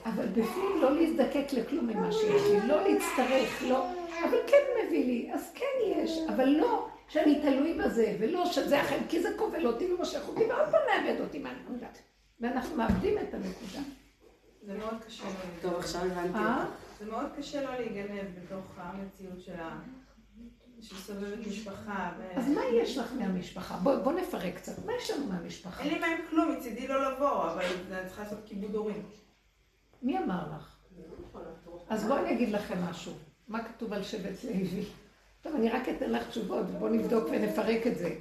[0.04, 3.86] אבל בפנים לא להזדקק לכלום ממה שיש לי, לא להצטרך, לא...
[4.24, 8.96] אבל כן מביא לי, אז כן יש, אבל לא שאני תלוי בזה, ולא שזה אחר,
[9.08, 11.86] כי זה כובל אותי ומושך אותי, ועוד פעם מאבד אותי מהנקודה.
[12.40, 13.80] ואנחנו מאבדים את הנקודה.
[14.62, 15.30] זה מאוד קשה לא
[15.62, 16.66] טוב, עכשיו הבנתי אה?
[16.98, 19.80] זה מאוד קשה לא להיגנב בתוך המציאות של ה...
[20.80, 22.12] שסובבת משפחה.
[22.34, 23.76] אז מה יש לך מהמשפחה?
[23.76, 24.84] בוא, בוא נפרק קצת.
[24.86, 25.82] מה יש לנו מהמשפחה?
[25.82, 29.02] אין לי מהם כלום, מצידי לא לבוא, אבל אני צריכה לעשות כיבוד הורים.
[30.02, 30.76] מי אמר לך?
[31.88, 33.12] אז בואי אני אגיד לכם משהו.
[33.48, 34.84] מה כתוב על שבט לוי?
[35.42, 38.14] טוב, אני רק אתן לך תשובות, בואו נבדוק ונפרק את זה.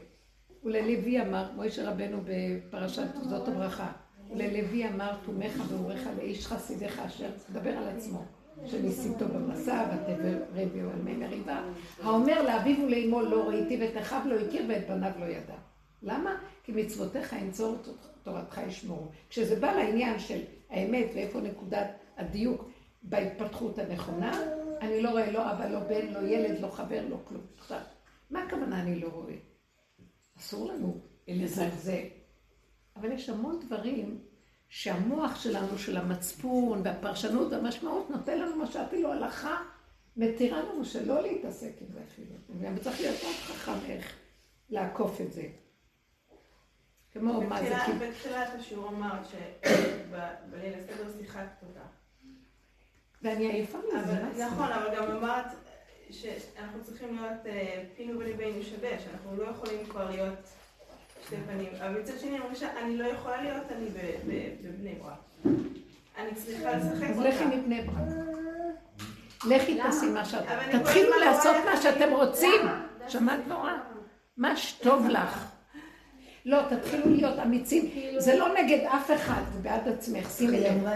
[0.63, 3.91] וללוי אמר, מוישה רבנו בפרשת זאת הברכה,
[4.31, 8.25] וללוי אמר, תומך ואורך לאיש חסידיך אשר, מדבר על עצמו,
[8.65, 11.61] שניסיתו במסע, ותברביו על מי מריבה,
[12.03, 15.55] האומר לאביו ולאמו לא ראיתי ואת אחיו לא הכיר ואת בניו לא ידע.
[16.03, 16.37] למה?
[16.63, 17.75] כי מצוותיך ינצור
[18.23, 19.07] תורתך ישמורו.
[19.29, 22.69] כשזה בא לעניין של האמת ואיפה נקודת הדיוק
[23.03, 24.31] בהתפתחות הנכונה,
[24.81, 27.41] אני לא רואה לא אבא, לא בן, לא ילד, לא חבר, לא כלום.
[27.59, 27.79] עכשיו,
[28.29, 29.35] מה הכוונה אני לא רואה?
[30.39, 32.03] אסור לנו לזלזל.
[32.95, 34.21] אבל יש המון דברים
[34.69, 39.63] שהמוח שלנו, של המצפון והפרשנות והמשמעות, נותן לנו מה שאפילו הלכה
[40.17, 42.35] מתירה לנו שלא להתעסק עם זה אפילו.
[42.49, 44.15] וגם צריך להיות מאוד חכם איך
[44.69, 45.47] לעקוף את זה.
[47.11, 47.99] כמו מה זה כאילו...
[47.99, 52.00] בתחילת השיעור אמרת שבליל הסדר שיחקת אותה.
[53.23, 54.43] ואני עייפה מזה?
[54.45, 55.45] נכון, אבל גם אמרת
[56.11, 60.39] שאנחנו צריכים להיות אה, פינו בליבנו שווה, שאנחנו לא יכולים כבר להיות
[61.25, 61.69] שתי פנים.
[61.79, 63.87] אבל מצד שני, אני מרגישה, אני לא יכולה להיות אני
[64.63, 65.53] בבני ברק.
[66.17, 67.29] אני צריכה לשחק אותה.
[67.29, 67.97] לכי מבני ברק.
[69.47, 70.45] לכי תעשי מה שאת...
[70.47, 72.61] אבל אני כל תתחילו הזמן לעשות מה שאתם רוצים.
[73.07, 73.71] שמעת נורא?
[74.37, 75.45] מה שטוב לך.
[76.45, 77.89] לא, תתחילו להיות אמיצים.
[78.17, 80.87] זה לא נגד אף אחד, זה בעד עצמך, שימי לב.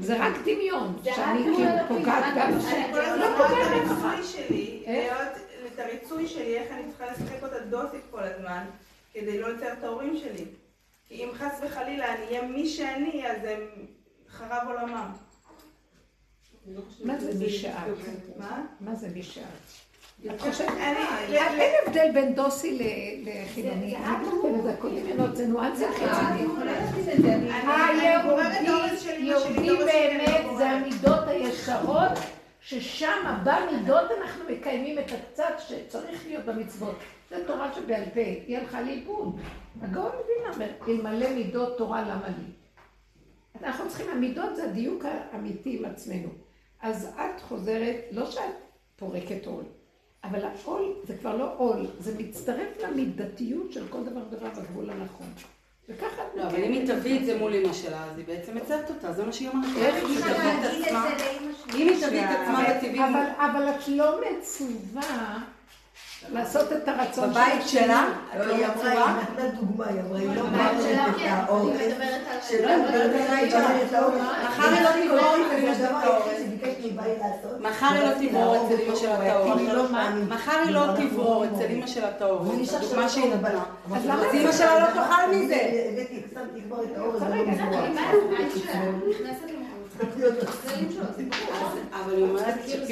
[0.00, 2.58] זה רק דמיון, שאני כאילו פוגעת גם...
[2.58, 3.90] רק אני כל הזמן לא רואה פוגעת את
[4.86, 5.38] באף
[5.74, 8.64] את הריצוי שלי, איך אני צריכה לשחק אותה דוסית כל הזמן,
[9.12, 10.44] כדי לא לצייר את ההורים שלי.
[11.08, 13.60] כי אם חס וחלילה אני אהיה מי שאני, אז הם
[14.30, 15.12] חרב עולמם.
[17.04, 17.72] מה זה מי שאת?
[18.36, 18.64] מה?
[18.80, 19.42] מה זה מי שאת?
[20.26, 22.78] את חושבת, אני- אין הבדל בין דוסי
[23.24, 23.94] לחילוני.
[25.34, 26.50] זה ניואנסים חיצוניים.
[27.66, 28.66] היהודי,
[29.18, 32.10] יהודי באמת זה המידות הישרות,
[32.60, 36.94] ששם במידות אנחנו מקיימים את הקצת שצריך להיות במצוות.
[37.30, 39.40] זה תורה שבעל פה, היא הלכה לאיבוד.
[39.82, 42.44] הגאון מבין אומר, אלמלא מידות תורה למה לי?
[43.64, 46.28] אנחנו צריכים, המידות זה הדיוק האמיתי עם עצמנו.
[46.82, 48.42] אז את חוזרת, לא שאת
[48.96, 49.64] פורקת עול,
[50.24, 55.26] אבל העול זה כבר לא עול, זה מצטרף למידתיות של כל דבר ודבר בגבול הנכון.
[55.88, 58.56] וככה את לא, אבל אם היא תביא את זה מול אמא שלה, אז היא בעצם
[58.56, 59.76] מצבת אותה, זה מה שהיא אומרת.
[59.76, 61.10] איך היא תביא את עצמה.
[61.74, 63.00] אם היא תביא את עצמה בטבעי,
[63.38, 65.38] אבל את לא מצווה
[66.32, 70.18] לעשות את הרצון בבית שלה, את לא, לא היא אמרה, היא נתנה דוגמה, היא אמרה,
[70.18, 71.76] היא לא אומרת שלה, את כן, האורז.
[71.76, 72.38] אני מדברת על...
[72.48, 74.20] שלא מדברת שלה, את האורז.
[74.44, 76.04] מחר היא לא תגמור זה שלה את
[77.20, 77.60] לעשות.
[77.60, 80.24] מחר היא לא תברור אצל אמא שלה את לא מאמין.
[80.24, 82.46] מחר היא לא תברור אצל אמא שלה את האורז.
[82.48, 83.34] והוא נשאר הדוגמה שם שהיא.
[83.34, 83.62] נתנה.
[83.96, 85.58] אז את אמא שלה לא תאכל מזה.
[85.92, 87.22] הבאתי, שמתי כבר את האורז.
[87.22, 88.12] רגע, ולא רגע, מה
[88.54, 88.80] שלה?
[89.10, 89.57] נכנסת
[91.92, 92.86] אבל היא אומרת כאילו.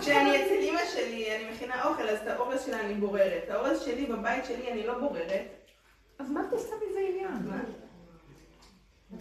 [0.00, 3.50] כשאני אצל אימא שלי, אני מכינה אוכל, אז את האורז שלה אני בוררת.
[3.50, 5.46] האורז שלי בבית שלי אני לא בוררת.
[6.18, 7.62] אז מה את עושה מזה עניין?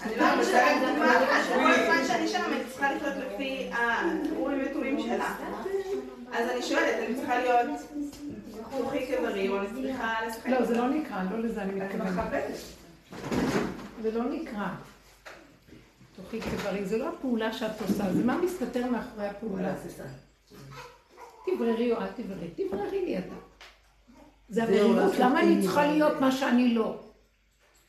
[0.01, 5.35] אני לא משלמת אחת, שכל הזמן שאני שם אני צריכה לחיות לפי האורים ותומים שלה.
[6.33, 7.67] אז אני שואלת, אני צריכה להיות
[8.71, 10.47] כוחי כברי, או אני צריכה לשחק?
[10.47, 12.43] לא, זה לא נקרא, לא לזה אני מתכוונת.
[14.01, 14.67] זה לא נקרא.
[16.15, 19.73] תוכי כבריא, זה לא הפעולה שאת עושה, זה מה מסתתר מאחורי הפעולה.
[21.45, 23.35] תבררי או אל תבררי, תבררי לי אתה.
[24.49, 26.99] זה המרירות, למה אני צריכה להיות מה שאני לא?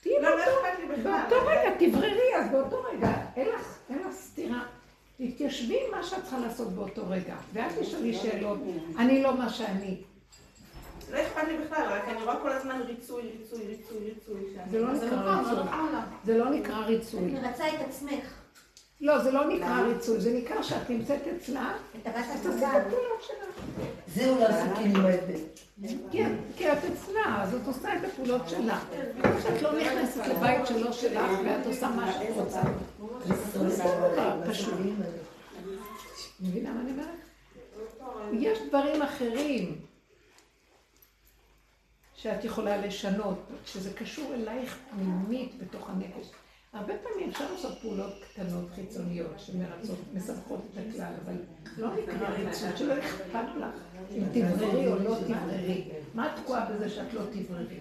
[0.01, 0.45] תהיי לא, לא
[0.97, 4.63] באותו- רגע, תבררי, אז באותו רגע, אין לך סתירה.
[5.17, 8.59] תתיישבי עם מה שאת צריכה לעשות באותו רגע, ואל תשאלי שאלות,
[8.99, 9.97] אני לא מה שאני.
[11.13, 14.55] לא אכפת לי בכלל, רק אני רואה כל הזמן ריצוי, ריצוי, ריצוי, ריצוי.
[14.55, 15.65] שאני- זה לא נקרא ריצוי.
[16.25, 17.21] זה לא נקרא ריצוי.
[17.39, 18.25] את מרצה את עצמך.
[19.01, 21.73] לא, זה לא נקרא ריצוי, זה נקרא שאת נמצאת אצלה,
[22.03, 22.69] את הבת את הזוגה.
[22.73, 23.65] הפעולות שלה.
[24.15, 25.41] זהו לעשות כאילו ההבדל.
[26.13, 28.79] כן, כי את אצלה, אז את עושה את הפעולות שלה.
[29.39, 32.63] כשאת לא נכנסת לבית שלא שלך ואת עושה מה שאת רוצה.
[34.51, 34.75] פשוט.
[36.41, 37.09] מבינה מה אני אומרת?
[38.33, 39.77] יש דברים אחרים
[42.23, 46.31] שאת יכולה לשנות, שזה קשור אלייך פנימית בתוך הנפש.
[46.73, 51.35] הרבה פעמים אפשר לעשות פעולות קטנות חיצוניות שמרצות, מסבכות את הכלל, אבל
[51.77, 53.75] לא נקרא ריצות, שלא אכפת לך
[54.11, 55.89] אם תבררי או לא תבררי.
[56.15, 57.81] מה את תקועה בזה שאת לא תבררי?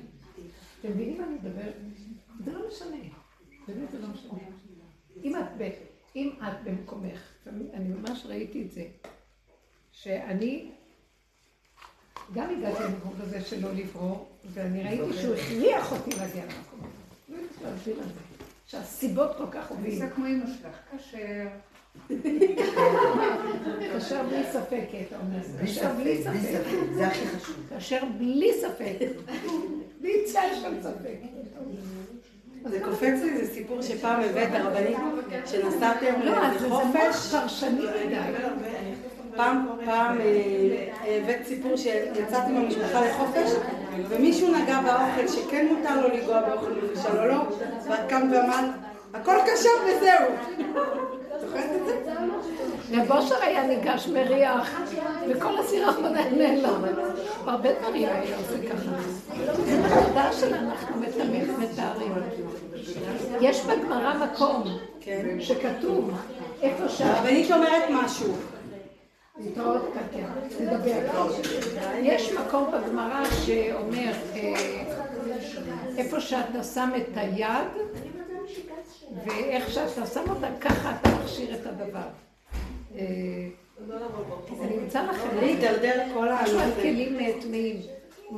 [0.79, 1.73] אתם מבינים מה אני מדברת?
[2.45, 2.97] זה לא משנה.
[3.67, 4.39] באמת זה לא משנה.
[5.23, 5.61] אם את,
[6.15, 8.85] אם את במקומך, אני ממש ראיתי את זה,
[9.91, 10.71] שאני
[12.33, 16.89] גם הגעתי למקום כזה שלא לברור, ואני ראיתי שהוא הכריח אותי להגיע למקום הזה.
[17.29, 18.11] לא יודעת להסביר את זה.
[18.65, 19.95] שהסיבות כל כך הובילו.
[19.95, 21.47] זה כמו אמא שלך, כשר.
[23.93, 25.39] כאשר בלי ספק, אתה אומר.
[25.59, 27.55] כאשר בלי ספק, זה הכי חשוב.
[27.69, 28.97] כאשר בלי ספק.
[30.01, 31.17] בלי צל של ספק.
[32.65, 34.97] זה קופץ לי, זה סיפור שפעם הבאת הרבנית,
[35.45, 37.35] שנסעתם לא, אז לאיזה זה חופש.
[37.35, 38.15] פרשני מדי.
[39.35, 43.51] פעם, פעם אה, הבאת סיפור שיצאת עם המשפחה לחופש,
[44.09, 47.41] ומישהו נגע באוכל שכן מותר לו לנגוע באוכל מבושל או לא,
[47.89, 48.65] ואת קמת ואמרת,
[49.13, 50.27] הכל כשר וזהו.
[51.41, 52.11] זוכרת את זה?
[52.91, 54.81] רב אושר היה ניגש מריח,
[55.29, 56.83] וכל הסירחון היה נעלם.
[57.45, 58.91] הרבה דברים היה עושה ככה.
[59.65, 62.13] זה בתודעה שלנו, אנחנו מתאמים, מתארים.
[63.41, 64.63] יש בגמרא מקום
[65.39, 66.11] שכתוב
[66.61, 67.17] איפה שה...
[67.17, 68.33] הרבנית אומרת משהו.
[69.45, 70.27] להתראות קטיה,
[70.57, 71.27] תדבר.
[72.01, 74.53] יש מקום בגמרא שאומר, אה,
[75.97, 77.67] איפה שאתה שם את היד,
[79.25, 82.07] ואיך שאתה שם אותה, ככה אתה מכשיר את הדבר.
[82.97, 83.03] אה,
[84.63, 85.27] אני אמצא לכם.
[85.39, 86.39] להידרדר כל ה...
[86.43, 87.81] משהו על כלים טמאים.
[88.31, 88.37] מ-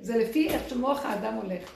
[0.00, 1.70] זה לפי איך שמוח האדם הולך.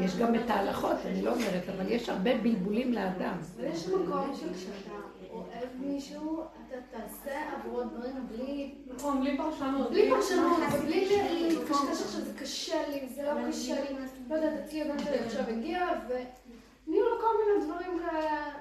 [0.00, 3.34] יש גם את ההלכות, אני לא אומרת, אבל יש הרבה בלבולים לאדם.
[3.56, 4.90] אבל יש מקום שכשאתה
[5.30, 8.74] אוהב מישהו, אתה תעשה עבורו דברים בלי...
[8.86, 9.90] נכון, בלי פרשנות.
[9.90, 11.08] בלי פרשנות, ובלי
[11.48, 13.96] לקשקש עכשיו זה קשה לי, זה לא קשה לי.
[14.28, 18.52] לא יודעת, אצלי הבן שלי עכשיו הגיע, ונהיו לו כל מיני דברים כאלה.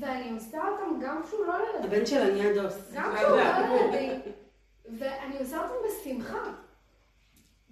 [0.00, 1.96] ואני עושה אותם גם כשהוא לא לידי.
[1.96, 2.92] הבן שלה נהיה דוס.
[2.94, 4.18] גם כשהוא לא לידי.
[4.98, 6.44] ואני עושה אותם בשמחה.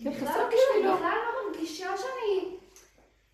[0.04, 0.26] כן, כאילו.
[0.26, 0.40] בכלל
[0.84, 1.31] לא
[1.62, 2.56] מרגישה שאני...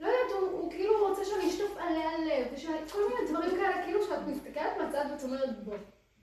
[0.01, 4.03] לא יודעת, הוא, הוא כאילו רוצה שאני אשטוף עליה לב, ושכל מיני דברים כאלה, כאילו
[4.03, 5.75] שאת מסתכלת מהצד ואת אומרת בוא,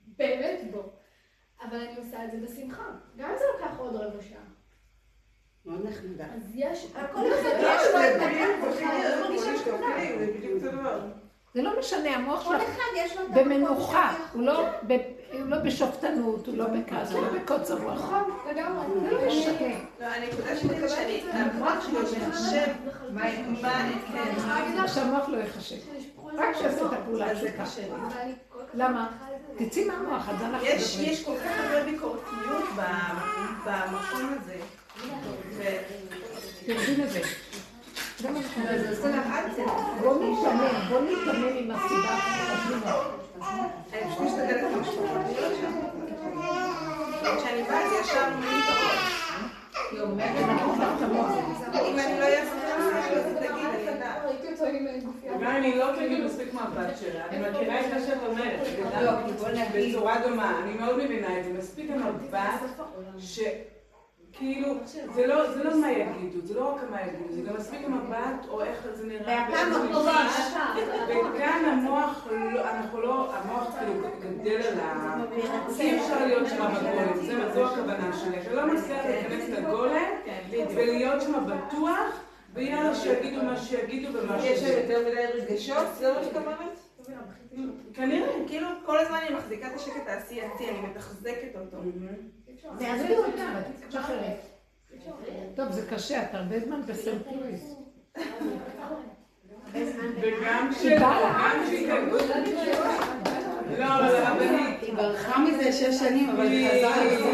[0.06, 0.82] באמת בוא.
[1.62, 2.84] אבל אני עושה את זה בשמחה.
[3.16, 4.40] גם אם זה לוקח עוד רבע שעה.
[5.66, 6.24] מאוד נחמדה.
[6.24, 6.86] אז יש...
[6.94, 7.58] הכל אחד
[9.26, 9.80] יש לו את
[10.18, 11.00] זה בדיוק אותו דבר.
[11.54, 12.78] זה לא משנה, המוח שלך
[13.34, 14.64] במנוחה, הוא לא
[15.40, 17.92] הוא לא בשופטנות, הוא לא בכעס, הוא לא בקוצר רוח.
[17.92, 18.86] נכון, לגמרי.
[19.00, 19.52] זה לא משנה.
[19.52, 19.74] משנה.
[20.00, 22.66] לא, הנקודה שלי זה שאני, המוח שלי מחשב
[23.10, 23.22] מה,
[24.12, 25.76] כן, שהמוח לא יחשב.
[26.34, 27.86] רק שיעשה את הפעולה זה הפשוטה.
[28.74, 29.08] למה?
[29.58, 29.70] לזה.
[29.70, 31.12] תצאי מהמוח, אז אנחנו מדברים.
[31.12, 32.64] יש כל כך הרבה ביקורתיות
[33.64, 34.56] במקום הזה.
[36.66, 37.20] תרדי מזה.
[38.18, 39.62] זה מה אבל זה עושה לך עצב.
[40.00, 42.16] בוא נתאמן, בוא נתאמן עם הסיבה
[44.24, 44.96] משתדלת לא.
[47.38, 49.26] כשאני באה זה ישר בראש.
[49.90, 50.30] היא אומרת,
[51.88, 52.26] אם אני לא
[55.56, 58.60] אני היא לא תגיד מספיק מהבת שלה, אני מכירה את מה שאת אומרת,
[59.02, 59.12] לא,
[59.74, 62.60] בצורה דומה, אני מאוד מבינה את זה, מספיק המבט,
[63.18, 63.75] שכאילו,
[65.14, 68.48] זה לא זה לא מה יגידו, זה לא רק מה יגידו, זה גם מספיק המבט,
[68.48, 70.40] או איך זה נראה, והפעם באיזה הראש.
[70.48, 70.74] נשמע,
[71.08, 75.16] וכאן המוח, לא- אנחנו לא, המוח כאילו גדל על ה...
[75.80, 80.04] אי אפשר להיות שם בגולם, זה- זו הכוונה שלי, אתה לא מצליח להיכנס לגולם
[80.74, 82.20] ולהיות שם בטוח,
[82.54, 84.78] ויאללה שיגידו מה שיגידו ומה יש שיגידו.
[84.92, 85.86] יותר מדי רגשות?
[85.98, 86.78] זה מה שאת אומרת?
[87.94, 88.32] כנראה.
[88.46, 91.76] כאילו, כל הזמן אני מחזיקה את השקט העשייתי, אני מתחזקת אותו.
[92.78, 93.34] זה עזבות.
[93.90, 94.30] שחררי.
[95.54, 97.74] טוב, זה קשה, את הרבה זמן בסנט לואיס.
[100.20, 100.70] וגם.
[100.80, 101.34] קיבלה.
[101.38, 101.88] גם כשהיא
[103.78, 107.32] לא, אבל הרבנית, היא ברחה מזה שש שנים, אבל היא חזרה לחזור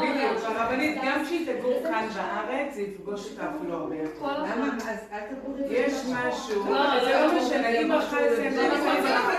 [0.00, 4.42] בדיוק, הרבנית, גם כשהיא תגור כאן בארץ, זה יפגוש אותה אפילו הרבה יותר.
[4.42, 4.76] למה?
[4.88, 5.62] אז אל תגורי.
[5.70, 6.64] יש משהו,
[7.04, 8.68] זה לא משנה, היא ברחה לסיים, זה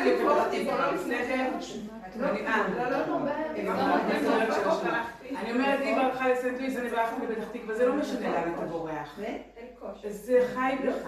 [0.03, 1.51] זה לא אותי פה לא לפני כן.
[2.23, 3.15] אני- אה, לא, לא, לא.
[5.53, 9.19] אומרת, היא ברחה לסנט לואיס, אני ברחתי לפתח תקווה, זה לא משנה לאן אתה בורח.
[10.09, 11.07] זה חי בך.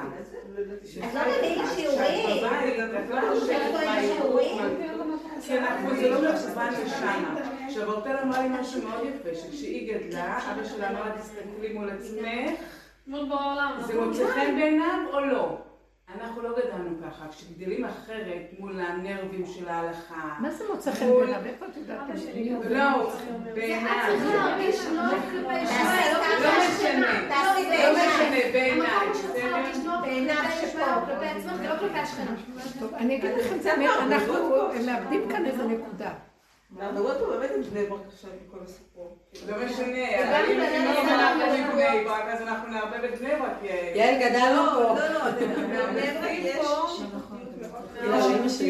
[1.04, 2.26] את לא מביאים לי שיעורים.
[3.04, 4.02] את לא חושבת מה.
[4.02, 4.58] שיעורים.
[5.42, 7.36] כי אנחנו, זה לא מחשבה לשמה.
[7.68, 11.90] עכשיו, אורטל אמרה לי משהו מאוד יפה, שכשהיא גדלה, אבא שלה אמר לה, תסתכלי מול
[11.90, 12.60] עצמך.
[13.88, 15.58] זה מוצא חן בעיניו או לא?
[16.20, 20.36] אנחנו לא גדלנו ככה, כשגדלים אחרת מול הנרבים של ההלכה.
[20.40, 21.42] מה זה מוצא חן בעיניו?
[21.46, 22.10] איפה את יודעת?
[22.70, 23.12] לא,
[23.54, 24.18] בעיניי.
[24.20, 25.42] צריך להרגיש נוח כלפי
[26.44, 27.22] לא משנה,
[27.74, 29.08] לא משנה, בעיניי.
[30.02, 30.86] בעיניו שפה.
[31.06, 32.36] כלפי עצמך, ולא כלפי השכנה.
[32.80, 34.34] טוב, אני אגיד לכם את האמת, אנחנו
[34.86, 36.10] מאבדים כאן איזה נקודה.
[36.72, 39.18] מדברות פה באמת עם בני ברק עכשיו עם כל הסיפור.
[39.48, 40.08] לא משנה,
[42.34, 43.64] אז אנחנו נערבב את בני ברק.
[43.96, 44.20] יעל.
[44.20, 45.00] גדלנו פה.
[45.00, 46.88] לא, לא, בבני ברק יש לא.
[48.02, 48.62] לא, לא, לא, לא...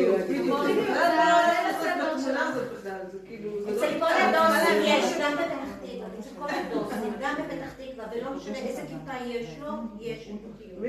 [3.72, 6.07] אצל כל הדוסים יש, גם בפתח תקווה,
[7.22, 10.30] גם בפתח תקווה, ולא משנה איזה כיפה יש לו, יש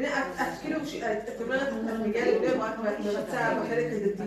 [0.01, 4.23] את את כאילו, את את אומרת, את מגיעה לבני ברק ואת מרצה בחלק הדתי.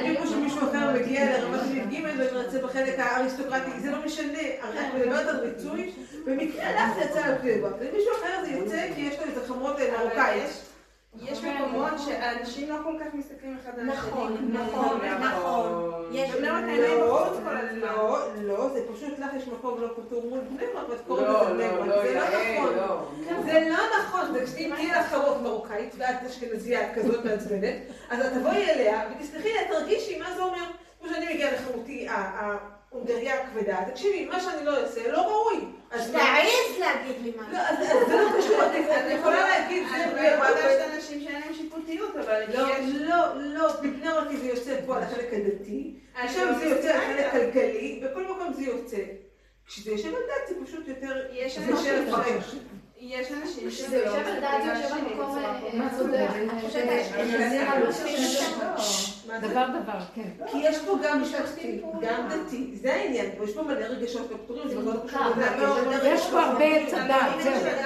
[0.00, 4.80] בדיוק כמו שמישהו אחר מגיע לרמת שלי ג' ומרצה בחלק האריסטוקרטי, זה לא משנה, הרי
[4.80, 5.92] את מדברת על ריצוי,
[6.26, 9.48] במקרה לך זה יצא על בני ברק, למישהו אחר זה יוצא כי יש לו איזה
[9.48, 10.71] חמרות מרוקאיות.
[11.20, 14.10] יש מקומות שאנשים לא כל כך מסתכלים אחד על השני.
[14.10, 16.08] נכון, נכון, נכון.
[16.12, 17.66] יש בבני ברק האמת לא, הזמן.
[17.72, 21.50] לא, לא, זה פשוט לך יש מקום לא פתור מול בני ברק, ואת קוראת לא,
[21.50, 21.86] לזה בני לא, ברק.
[21.86, 22.74] לא, זה לא נכון.
[22.76, 23.02] לא.
[23.44, 27.74] זה לא נכון, כשאם תהיה לך חרות מרוקאית ואת אשכנזייה כזאת מעצבנת,
[28.10, 30.64] אז את תבואי אליה ותסלחי לה, תרגישי מה זה אומר.
[31.00, 32.08] כמו שאני מגיעה לחמותי
[32.92, 35.64] ההונגריה הכבדה, תקשיבי, מה שאני לא אעשה לא ראוי.
[35.90, 36.18] אז מה?
[36.18, 37.58] תעז להגיד לי לא.
[37.58, 38.70] אז אז זה לא קשור, את
[39.06, 40.50] את יכולה להגיד, זה אני ברק.
[40.50, 42.94] לדעת אנשים שאין להם שיפוטיות, אבל לא, יש...
[42.94, 46.88] לא, לא, בבני ברק זה יוצא פה על החלק הדתי, אני שם לא זה יוצא
[46.88, 47.32] על החלק איתך.
[47.32, 49.02] כלכלי, בכל מקום זה יוצא.
[49.66, 52.08] כשזה יושב על דת זה פשוט יותר, יש אנשים.
[53.04, 56.26] יש אנשים כשזה יושב על דעת, זה יושב במקום אה, צודק.
[56.36, 60.46] אני חושבת שזה על דבר דבר, כן.
[60.46, 63.44] כי יש פה גם משפחתי, גם דתי, זה העניין, פה.
[63.44, 65.20] יש פה מלא רגשות לא פתורים, זה לא קשור
[66.04, 67.60] יש פה הרבה עץ הדת, זהו.
[67.60, 67.84] זה.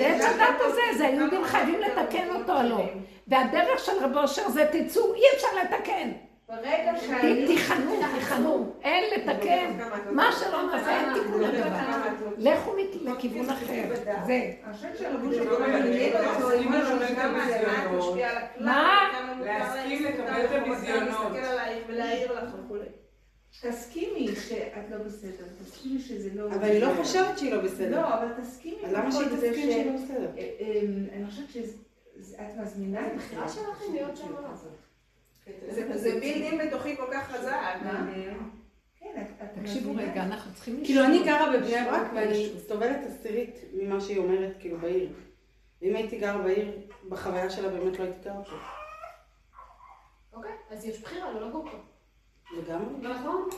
[0.00, 2.84] ועץ הדת הזה, זה היהודים חייבים לתקן אותו או לא.
[3.28, 6.10] והדרך של רב אושר זה תצאו, אי אפשר לתקן.
[6.52, 7.46] ברגע שאני...
[7.46, 9.78] תיכנו, תיכנו, אין לתקן.
[10.10, 11.78] מה שלא נעשה, אין תיקון לדבר.
[12.38, 13.82] לכו לכיוון אחר.
[14.26, 14.52] זה.
[17.80, 18.16] לא.
[18.60, 19.08] מה?
[19.40, 21.32] להסכים לקבל את הביזיונות.
[23.62, 26.46] תסכימי שאת לא בסדר, תסכימי שזה לא...
[26.46, 28.00] אבל היא לא חושבת שהיא לא בסדר.
[28.00, 28.82] לא, אבל תסכימי.
[28.92, 30.30] למה שהיא תסכים שהיא לא בסדר?
[30.38, 30.80] אה, אה,
[31.16, 34.48] אני חושבת שאת מזמינה את הבחירה שלכם להיות שם או לא.
[35.94, 37.76] זה בילדים בתוכי כל כך חזק.
[39.00, 41.24] כן, את- את תקשיבו רגע, אנחנו צריכים כאילו אני.
[41.24, 42.52] גרה בבני ברק ואני.
[42.68, 45.08] סובלת עשירית ממה שהיא אומרת, כאילו בעיר.
[45.82, 46.72] ואם הייתי גרה בעיר,
[47.08, 48.56] בחוויה שלה באמת לא הייתי גרה פה.
[50.32, 51.76] אוקיי, אז יש בחירה לא לגור פה.
[52.58, 53.08] לגמרי.
[53.08, 53.48] נכון.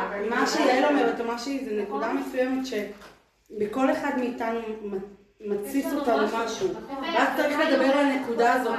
[0.00, 4.98] אבל מה שיעל אומרת, או מה שהיא, זה נקודה מסוימת שבכל אחד מאיתנו מ-
[5.52, 6.68] מתסיס יש לנו אותנו משהו, משהו.
[6.68, 7.04] נכון.
[7.36, 8.78] צריך לדבר על הנקודה הזאת.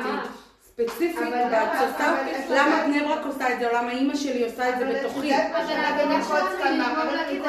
[0.87, 1.53] ספציפית, אבל-
[2.49, 5.03] למה בני ברק עושה את זה, או למה אימא שלי עושה את זה אבל את
[5.05, 5.27] בתוכי.
[5.27, 5.67] יודעת מה
[7.03, 7.45] אבל אני לא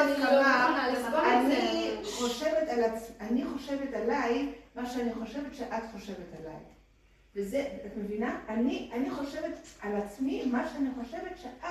[1.19, 1.57] את זה.
[1.57, 6.59] אני חושבת על עצמי, אני חושבת עליי מה שאני חושבת שאת חושבת עליי.
[7.35, 8.39] וזה, את מבינה?
[8.49, 9.51] אני, אני חושבת
[9.81, 11.69] על עצמי מה שאני חושבת שאת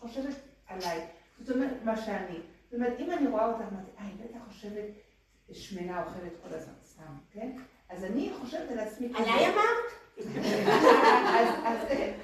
[0.00, 0.34] חושבת
[0.68, 1.00] עליי.
[1.40, 2.38] זאת אומרת, מה שאני.
[2.64, 4.84] זאת אומרת, אם אני רואה אותך, אמרתי, אה, היא בטח חושבת
[5.52, 7.50] שמנה אוכלת כל הזמן, סתם, כן?
[7.90, 9.22] אז אני חושבת על עצמי כזה.
[9.30, 10.01] עליי אמרת?
[10.18, 11.76] אז, אז,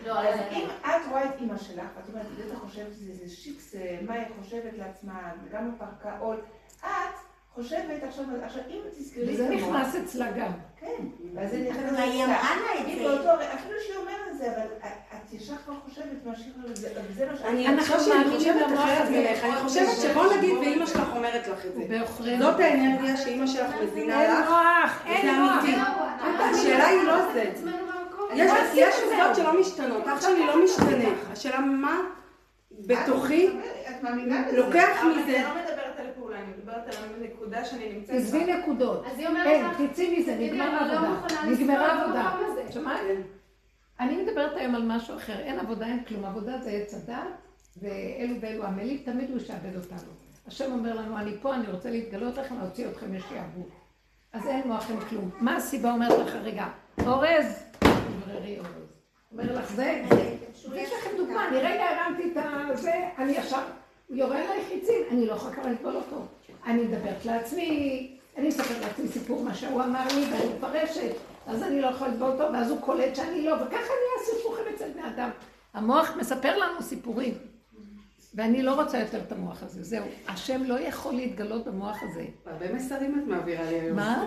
[0.06, 0.20] לא,
[0.50, 4.26] אם את רואה את אימא שלך, ואת אומרת, בטח חושבת שזה שיקס, אה, מה היא
[4.40, 6.36] חושבת לעצמה, וגם בפרקה עול,
[6.80, 7.27] את
[7.62, 10.50] חושבת עכשיו, עכשיו אם תזכרי וזה המוח- נכנס אצלה גם.
[10.80, 10.86] כן,
[11.34, 12.92] ואז זה נכנס אבל היא אמרה לה את זה.
[13.54, 17.48] אפילו שהיא אומרת את זה, אבל את- ישר כבר חושבת מה שהיא חושבת, וזה מה
[17.48, 19.08] אני אנחנו חושבת שאני חושבת אחרת.
[19.10, 21.98] ממך, אני חושבת שבוא נגיד ואימא שלך אומרת לך את זה.
[22.38, 24.50] זאת האנרגיה שאימא שלך מזינה אין לך,
[25.06, 25.52] אין זה מוח.
[25.64, 25.76] אמיתי.
[25.76, 27.44] זהו, השאלה היא לא זה.
[28.34, 29.04] יש זה.
[29.04, 31.08] עובדות שלא משתנות, אח שלי לא משתנה.
[31.32, 32.00] השאלה מה
[32.86, 33.48] בתוכי
[33.90, 34.56] את מאמינה בזה.
[34.56, 35.42] לוקח מזה.
[36.68, 38.16] מדברת על הנקודה שאני נמצאת בה.
[38.16, 39.06] עזבי נקודות.
[39.06, 42.20] אז היא אומרת אין, לך, תצאי מזה, נגמר לא נגמרה העבודה.
[42.20, 42.72] המקום הזה.
[42.72, 43.00] שמעת?
[44.00, 45.38] אני מדברת היום על משהו אחר.
[45.38, 46.24] אין עבודה, אין כלום.
[46.24, 47.16] עבודה זה עץ הדת,
[47.82, 50.10] ואלו ואלו עמלים, תמיד הוא ישעבד אותנו.
[50.46, 53.68] השם אומר לנו, אני פה, אני רוצה להתגלות לכם, להוציא אתכם לשעבוד.
[54.32, 55.30] אז אין מוח, אין כלום.
[55.40, 56.66] מה הסיבה אומרת לך, רגע,
[57.06, 58.68] אורז, תבררי אורז.
[59.32, 60.34] אומר לך, זה, זה.
[60.74, 62.36] יש לכם דוגמה, אני רגע הרמתי את
[62.70, 63.62] הזה, אני עכשיו,
[64.08, 66.26] הוא יורה עליי חיצים, אני לא יכולה לטבול אותו.
[66.66, 71.12] אני מדברת לעצמי, אני מספרת לעצמי סיפור מה שהוא אמר לי, ואני מפרשת,
[71.46, 74.90] אז אני לא יכולה לטבול אותו, ואז הוא קולט שאני לא, וככה נהיה סיפורים אצל
[74.92, 75.30] בני אדם.
[75.74, 77.34] המוח מספר לנו סיפורים,
[78.34, 80.04] ואני לא רוצה יותר את המוח הזה, זהו.
[80.28, 82.24] השם לא יכול להתגלות במוח הזה.
[82.46, 83.96] הרבה מסרים את מעבירה לי היום.
[83.96, 84.24] מה?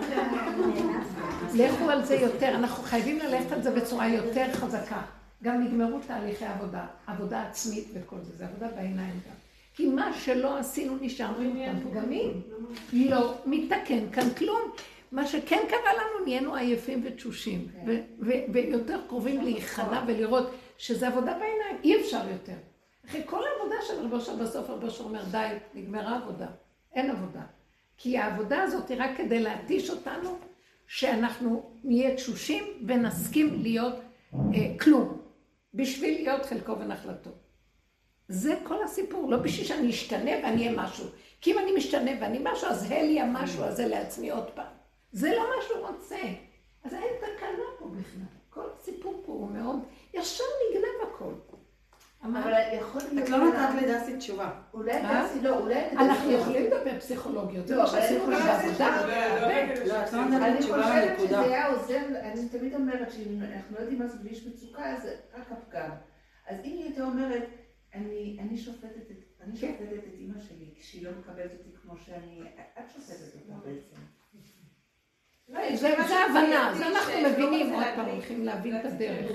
[1.54, 5.02] לכו על זה יותר, אנחנו חייבים ללכת על זה בצורה יותר חזקה.
[5.42, 9.41] גם נגמרו תהליכי עבודה, עבודה עצמית וכל זה, זה עבודה בעיניים גם.
[9.74, 12.42] כי מה שלא עשינו נשארנו עם אותם פגמים.
[12.92, 14.60] לא מתקן כאן כלום.
[15.12, 17.66] מה שכן קרה לנו, נהיינו עייפים ותשושים,
[18.20, 22.56] ו- ויותר קרובים להיכנע ולראות שזה עבודה בעיניים, אי אפשר יותר.
[23.08, 26.46] אחרי כל העבודה של רבו אושר בסוף רבו אושר אומר, די, נגמרה עבודה,
[26.94, 27.42] אין עבודה.
[27.96, 30.38] כי העבודה הזאת היא רק כדי להתיש אותנו,
[30.86, 33.94] שאנחנו נהיה תשושים ונסכים להיות
[34.34, 35.20] אה, כלום,
[35.74, 37.30] בשביל להיות חלקו ונחלתו.
[38.28, 41.06] זה כל הסיפור, לא בשביל שאני אשתנה ואני אהיה משהו.
[41.40, 44.72] כי אם אני משתנה ואני משהו, אז לי המשהו הזה לעצמי עוד פעם.
[45.12, 46.18] זה לא מה שהוא רוצה.
[46.84, 48.22] אז אין תקנה פה בכלל.
[48.50, 49.78] כל הסיפור פה הוא מאוד,
[50.14, 51.32] ישר נגנב הכל.
[52.22, 53.24] אבל יכול להיות...
[53.24, 54.50] את לא נתת לדסי תשובה.
[54.74, 55.24] אולי מה?
[55.24, 55.90] דסי, לא, אולי...
[55.90, 59.00] אנחנו יכולים לדבר פסיכולוגיות, זה לא, מה אבל שעשינו אני כאן חושבת בעבודה.
[59.86, 61.40] לא, לא אני חושבת שזה.
[61.40, 65.14] היה עוזר, אני תמיד אומרת שאם אנחנו לא יודעים מה זה בלי מצוקה, אז זה
[65.34, 65.90] רק הפגם.
[66.48, 67.42] אז אם היא הייתה אומרת,
[67.94, 72.40] אני אני שופטת את אני שופטת את אימא שלי כשהיא לא מקבלת אותי כמו שאני,
[72.78, 73.96] את שופטת אותה בעצם.
[75.74, 79.30] זה זה הבנה, זה אנחנו מבינים, עוד פעם הולכים להבין את הדרך.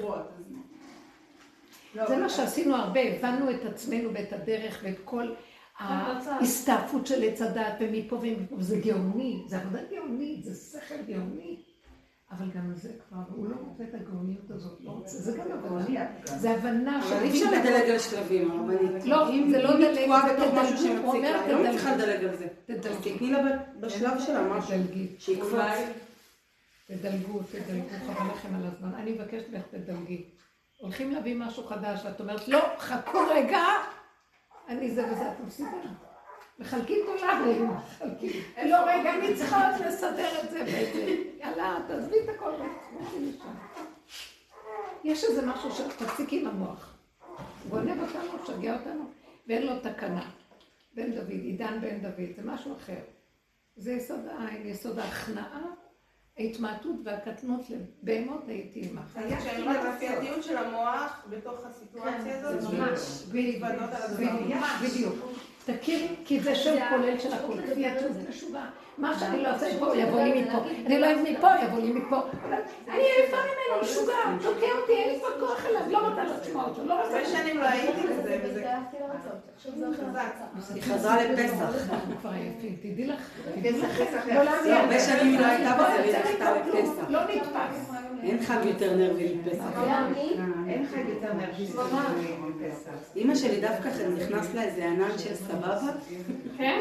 [1.96, 5.34] לא, זה מה שעשינו הרבה, הבנו את עצמנו ואת הדרך ואת כל
[5.78, 11.64] ההסתעפות של עץ הדת ומפה ומפה, זה גאוני, זה עבודה גאונית, זה שכל גאוני.
[12.32, 16.06] אבל גם זה כבר, הוא לא רוצה את הגאוניות הזאת, לא רוצה, זה גם עבודה,
[16.26, 19.06] זה הבנה אבל אי אפשר לדלג על שלבים, הרבנית.
[19.06, 21.64] לא, אם- זה לא דלג, זה תדלגו, הוא אומר היא לא.
[21.70, 22.48] מצליחה לדלג על זה.
[22.90, 23.40] אז תתני לה
[23.80, 24.70] בשלב שלה משהו.
[24.78, 25.08] תדלגי.
[25.20, 25.52] שיקפוץ.
[26.88, 28.94] תדלגו, תדלגו, חבל לכם על הזמן.
[28.96, 30.26] אני מבקשת ממך, תדלגי.
[30.78, 33.64] הולכים להביא משהו חדש, ואת אומרת, לא, חכו רגע,
[34.70, 36.07] אני זה וזה, אתם מסתכלים.
[36.60, 38.42] מחלקים דולרים, מחלקים.
[38.66, 41.16] לא, רגע, אני צריכה עוד לסדר את זה וזה.
[41.40, 42.52] יאללה, תעזבי את הכל.
[45.04, 46.94] יש איזה משהו שתפסיקי עם המוח.
[47.70, 49.04] גונב אותנו, משגע אותנו,
[49.48, 50.30] ואין לו תקנה.
[50.96, 53.00] בן דוד, עידן בן דוד, זה משהו אחר.
[53.76, 55.62] זה יסוד, ה- יסוד ההכנעה,
[56.38, 59.18] ההתמעטות והקטנות לבהמות הייתי עמך.
[59.18, 63.00] אז כשאני אומרת הכפייתיות של המוח בתוך הסיטואציה הזאת, ממש,
[63.34, 64.16] להתוודות על הדבר.
[64.38, 65.16] בדיוק, בדיוק.
[65.74, 67.58] תכירי, כי זה שם כולל של הכול.
[68.00, 68.66] שזה משוגע.
[68.98, 70.58] מה שאני לא אעשה פה, יבוא לי מפה.
[70.86, 72.18] אני לא אוהב מפה, יבוא לי מפה.
[72.90, 76.86] אני עייפה ממנו, משוגע, תוקע אותי, אין לי כבר כוח אליו, לא רוצה לשמוע אותו,
[76.86, 77.18] לא רוצה...
[77.18, 78.66] הרבה שנים לא הייתי בזה, וזה
[80.74, 81.88] היא חזרה לפסח.
[82.22, 83.20] כבר עייפים, תדעי לך.
[83.96, 84.74] פסח לא להאמין.
[84.74, 87.10] הרבה שנים היא לא הייתה בזה, והיא לא מפה כלום, לפסח.
[87.10, 87.92] לא נתפס.
[88.24, 89.64] אין חג יותר נרבי מפסח.
[90.68, 92.92] אין חג יותר נרגיש מפסח.
[93.16, 95.92] אימא שלי דווקא נכנס לה איזה ענן של סבבה.
[96.58, 96.80] כן?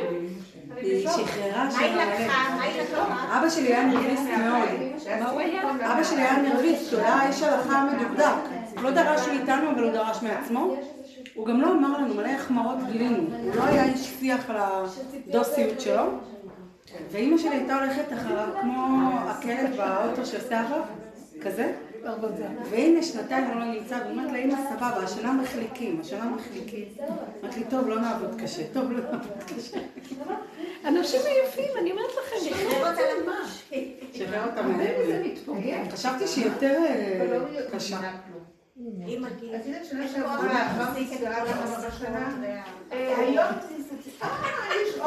[0.77, 2.55] היא שחררה מה שם היא לקחה?
[2.57, 3.39] מה היא לקחה?
[3.39, 4.69] אבא שלי היה נרביסט מאוד.
[5.81, 8.25] אבא שלי היה נרביסט, הוא היה איש הלכה מדוקדק.
[8.75, 10.77] הוא לא דרש מאיתנו, אבל הוא דרש מעצמו.
[11.35, 13.23] הוא גם לא אמר לנו מלא החמרות גילינו.
[13.43, 16.03] הוא לא היה איש שיח על הדוסיות שלו.
[17.11, 20.81] ואימא שלי הייתה הולכת אחריו כמו הכלב באוטו של סבא,
[21.43, 21.73] כזה.
[22.71, 26.85] והנה שנתיים הוא לא נמצא, ואומרת לה, אמא סבבה, השנה מחליקים, השנה מחליקים.
[27.43, 29.79] אמרת לי, טוב, לא נעבוד קשה, טוב, לא נעבוד קשה.
[30.85, 33.37] אנשים עייפים, אני אומרת לכם, שחרר אותה למה?
[34.13, 35.23] שחרר אותה מהר.
[35.25, 35.79] מתפוגע.
[35.91, 37.99] חשבתי שהיא יותר אה, קשה.
[39.09, 39.57] אמא גילה.
[39.59, 41.05] את יודעת שנה שעברה עברתי
[41.89, 42.31] בשנה?
[42.93, 43.97] אה, היום זה...
[44.23, 44.29] אה,
[44.87, 44.99] יש?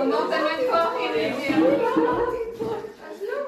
[0.00, 1.58] אמרת באמת כוח, הנה הגיעה.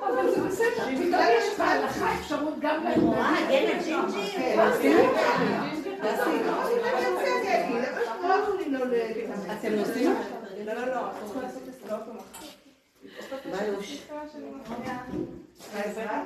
[0.02, 2.86] אבל זה בסדר, פתאום יש בהלכה אפשרות גם.
[2.86, 2.94] אה?
[9.60, 10.14] אתם נוסעים?
[10.66, 11.62] לא, לא, לא, אנחנו צריכים לעשות.
[13.44, 14.02] ביוש.
[15.74, 16.22] העזרה?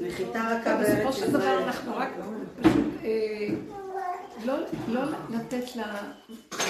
[0.00, 1.62] נחיתה רכה בסופו בארץ של דבר ישראל.
[1.62, 2.08] אנחנו רק
[2.62, 3.48] פשוט אה,
[4.44, 4.54] לא
[4.88, 5.00] לא
[5.30, 5.84] לתת לה,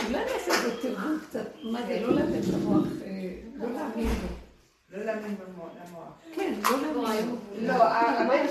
[0.06, 3.10] אולי נעשה איזה תרגול קצת, מה זה, לא לתת למוח, אה,
[3.55, 4.28] לא להאמין לו.
[4.90, 5.70] לא להאמין במוח.
[6.34, 7.36] כן, לא להאמין.
[7.60, 7.74] לא,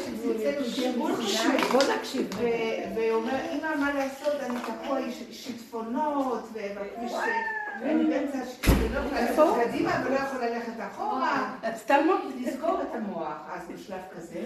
[0.06, 1.52] שלי אצלנו שיגור חישוב.
[1.72, 2.30] בוא נקשיב.
[2.36, 5.00] ו- והוא אומר, אמא, מה לעשות, אני תקוע
[5.32, 7.14] שיטפונות, ובכביש,
[7.82, 11.58] ואני באמצע השיטפון, ולא יכולה קדימה ולא יכולה ללכת אחורה.
[11.70, 12.08] את סתם
[12.40, 14.44] לסגור את המוח, אז בשלב כזה.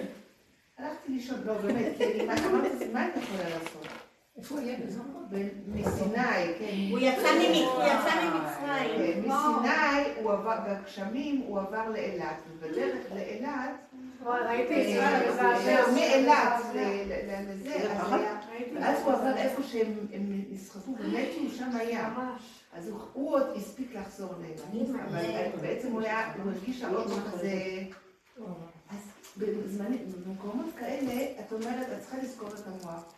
[0.78, 4.03] הלכתי לישון, לא, באמת, כי אני מה אני יכולה לעשות?
[4.38, 5.04] איפה הוא יהיה בזמן?
[5.68, 6.76] מסיני, כן.
[6.92, 7.28] הוא יצא
[7.86, 8.98] יצא ממצרים.
[8.98, 13.72] כן, מסיני, הוא עבר, בגשמים הוא עבר לאילת, ובדרך לאילת,
[14.26, 15.32] ראיתי אה,
[15.64, 16.54] זהו, מאילת
[17.50, 18.40] לזה, אז היה-
[18.76, 21.14] ואז הוא עבר איפה שהם הם נסחפו ומתו,
[21.58, 22.14] שם היה.
[22.74, 24.62] אז הוא- עוד הספיק לחזור לאילת,
[25.10, 25.22] אבל
[25.62, 27.54] בעצם הוא היה, הוא הרגיש שהאוטו כזה...
[28.92, 29.00] אז
[30.26, 33.14] במקומות כאלה, את אומרת, את צריכה לזכור את המוח.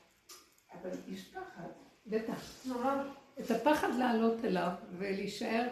[0.86, 1.68] אבל יש פחד.
[2.08, 2.66] בטח.
[3.40, 5.68] את הפחד לעלות אליו ולהישאר,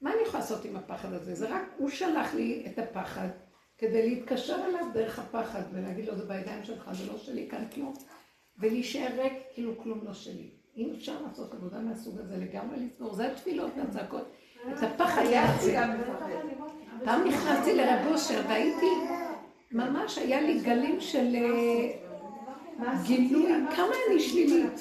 [0.00, 1.34] מה אני יכולה לעשות עם הפחד הזה?
[1.34, 3.28] זה רק, הוא שלח לי את הפחד
[3.78, 7.94] כדי להתקשר אליו דרך הפחד ולהגיד לו, זה בידיים שלך, זה לא שלי כאן כלום.
[8.58, 10.50] ולהישאר ריק, כאילו כלום לא שלי.
[10.76, 14.32] אם אפשר לעשות עבודה מהסוג הזה לגמרי לסגור, זה התפילות והצעקות.
[14.72, 15.78] את הפחד להציג.
[17.04, 18.90] פעם נכנסתי לרב אושר והייתי,
[19.72, 21.36] ממש היה לי גלים של
[23.04, 24.80] גילוי, כמה אני שלילית.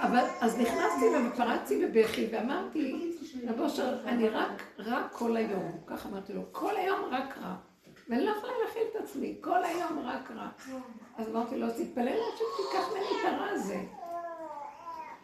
[0.00, 3.12] אבל אז נכנסתי ופרצתי בבכי ואמרתי,
[3.48, 5.72] רב אושר, אני רק רע כל היום.
[5.86, 7.54] ככה אמרתי לו, כל היום רק רע.
[8.08, 10.48] ואני לא יכולה להכיל את עצמי, כל היום רק רע.
[11.16, 13.80] אז אמרתי לו, אז תתפלל עד שתיקח ממני את הרע הזה.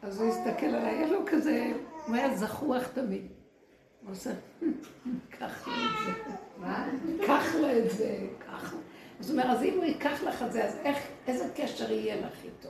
[0.03, 1.73] אז הוא הסתכל עליי, היה לו כזה,
[2.07, 3.27] הוא היה זחוח תמיד.
[4.03, 4.31] הוא עושה,
[5.31, 6.33] קח לו את זה.
[6.59, 6.89] מה?
[7.27, 8.79] קח לו את זה, קח לו.
[9.21, 12.45] זאת אומרת, אז אם הוא ייקח לך את זה, אז איך, איזה קשר יהיה לך
[12.45, 12.69] איתו?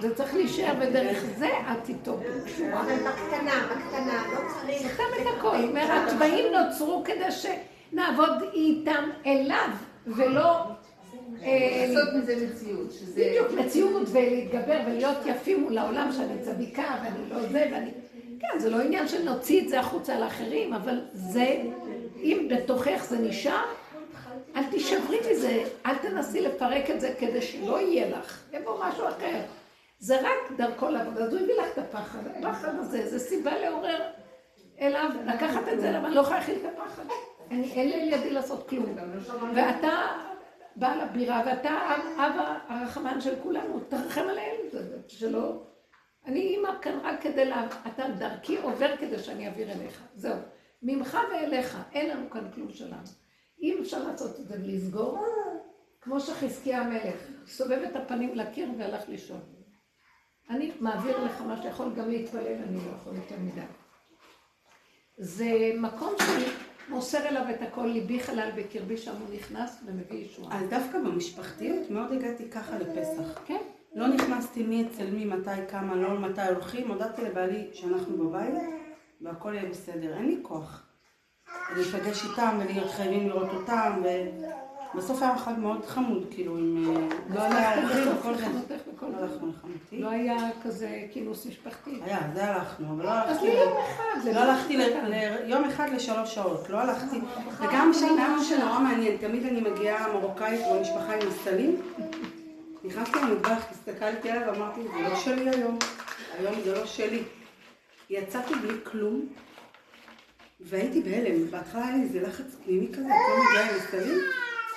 [0.00, 2.80] זה צריך להישאר, ודרך זה את איתו קשורה.
[2.80, 4.92] אבל בקטנה, בקטנה, לא צריך...
[4.94, 5.56] סתם את הכל.
[5.60, 9.68] זאת אומרת, התוואים נוצרו כדי שנעבוד איתם אליו,
[10.06, 10.56] ולא...
[11.42, 12.92] אה, לעשות מזה מציאות.
[13.12, 17.90] בדיוק, מציאות ולהתגבר ולהיות יפים מול העולם שאני צדיקה ואני לא זה ואני...
[18.40, 21.62] כן, זה לא עניין שנוציא את זה החוצה לאחרים, אבל זה,
[22.22, 23.64] אם בתוכך זה נשאר,
[24.56, 29.40] אל תישברי מזה, אל תנסי לפרק את זה כדי שלא יהיה לך, יבוא משהו אחר.
[29.98, 34.00] זה רק דרכו לעבוד, אז הוא הביא לך את הפחד, הפחד הזה, זה סיבה לעורר
[34.80, 37.02] אליו, לקחת את זה, למה אני לא יכולה להכיל את הפחד.
[37.50, 38.96] אני, אין לי ידי לעשות כלום.
[39.54, 39.90] ואתה
[40.76, 41.70] בעל הבירה, ואתה
[42.16, 44.56] אבא הרחמן של כולנו, תרחם עליהם,
[45.08, 45.62] שלא...
[46.26, 47.66] אני אימא כאן רק כדי לה...
[47.86, 50.02] אתה דרכי עובר כדי שאני אעביר אליך.
[50.14, 50.36] זהו.
[50.82, 53.23] ממך ואליך, אין לנו כאן כלום שלנו.
[53.64, 55.24] אם אפשר לעשות את זה ולסגור,
[56.00, 57.16] כמו שחזקיה המלך,
[57.46, 59.40] סובב את הפנים לקיר והלך לישון.
[60.50, 63.60] אני מעביר לך מה שיכול גם להתפלל, אני לא יכול יותר מדי.
[65.18, 66.50] זה מקום של
[66.88, 70.60] מוסר אליו את הכל, ליבי חלל בקרבי, שם הוא נכנס ומביא ישועה.
[70.60, 73.40] אז דווקא במשפחתיות מאוד הגעתי ככה לפסח.
[73.46, 73.60] כן.
[73.94, 78.54] לא נכנסתי מי אצל מי, מתי, כמה, לא מתי הולכים, הודעתי לבעלי שאנחנו בבית
[79.20, 80.16] והכל יהיה בסדר.
[80.16, 80.83] אין לי כוח.
[81.76, 84.02] להיפגש איתם ולהיות חייבים לראות אותם,
[84.94, 86.96] ובסוף היה חג מאוד חמוד, כאילו, עם...
[86.96, 87.54] אה, לא לא.
[87.54, 88.10] הלכנו
[89.24, 89.98] לחמותי.
[89.98, 92.00] לא היה כזה כינוס משפחתי.
[92.04, 93.46] היה, זה הלכנו, אבל לא אז הלכתי...
[93.46, 94.20] ליום אחד.
[94.22, 94.76] זה לא הלכתי
[95.44, 97.20] ליום אחד לשלוש שעות, לא הלכתי,
[97.60, 101.76] וגם שם היה משהו נורא מעניין, תמיד אני מגיעה מרוקאית במשפחה עם הסלים,
[102.84, 105.78] נכנסתי למטבח, הסתכלתי עליו ואמרתי, זה לא שלי היום,
[106.38, 107.22] היום זה לא שלי.
[108.10, 109.26] יצאתי בלי כלום,
[110.64, 114.18] והייתי בהלם, בהתחלה היה לי איזה לחץ פנימי כזה, לא מגיעה עם הסלים,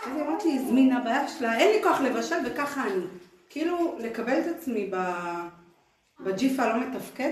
[0.06, 3.04] אז אמרתי, היא הזמינה בעיה שלה, אין לי כוח לבשל וככה אני.
[3.50, 4.92] כאילו, לקבל את עצמי
[6.20, 7.32] בג'יפה הלא מתפקד,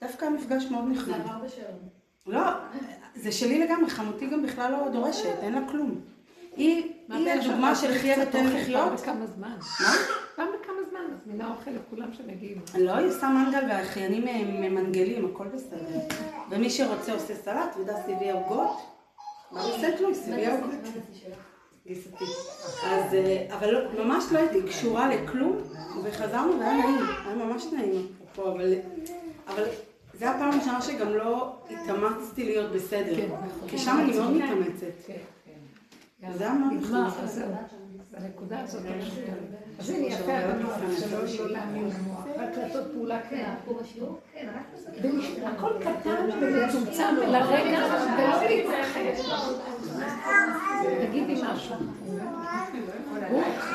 [0.00, 1.16] דווקא המפגש מאוד נחמד.
[1.16, 1.88] זה עבר בשלום.
[2.26, 2.50] לא,
[3.14, 6.00] זה שלי לגמרי, חמותי גם בכלל לא דורשת, אין לה כלום.
[6.56, 7.74] היא, היא הבעיה הדוגמה?
[7.74, 8.80] של חיה ותן לחיות.
[8.82, 9.56] פעם בכמה זמן.
[9.80, 9.92] מה?
[10.36, 12.60] פעם בכמה זמן, מזמינה אוכל לכולם שמגיעים.
[12.78, 15.98] לא, היא עושה מנגל והחיינים הם ממנגלים, הכל בסדר.
[16.50, 18.76] ומי שרוצה עושה סלט, ודסי הביאה עוגות.
[19.52, 20.70] מה בסט לואיס הביאה עוגות.
[21.86, 22.24] גיסתי.
[22.86, 25.56] אז, אה, אבל לא- ממש לא הייתי קשורה לכלום,
[26.04, 28.74] וחזרנו והיה נעים, היה ממש נעים פה, אבל,
[29.48, 29.64] אבל
[30.14, 33.28] זה הפעם הראשונה שגם לא התאמצתי להיות בסדר, כן,
[33.68, 35.10] כי שם אני מאוד מתאמצת.
[36.24, 36.38] כן, כן.
[36.38, 37.24] זה היה מאוד נגמר, נחמד.
[37.24, 37.48] אז זהו.
[38.16, 39.18] הנקודה הזאת פשוט.
[39.78, 43.54] אז הנה יפה, אתה שלא שלא להאמין למוח, רק לעשות פעולה קטנה.
[45.44, 47.84] הכל קטן ומצומצם ולרגע
[48.18, 49.30] ולא להתרחש.
[51.08, 51.76] תגידי משהו.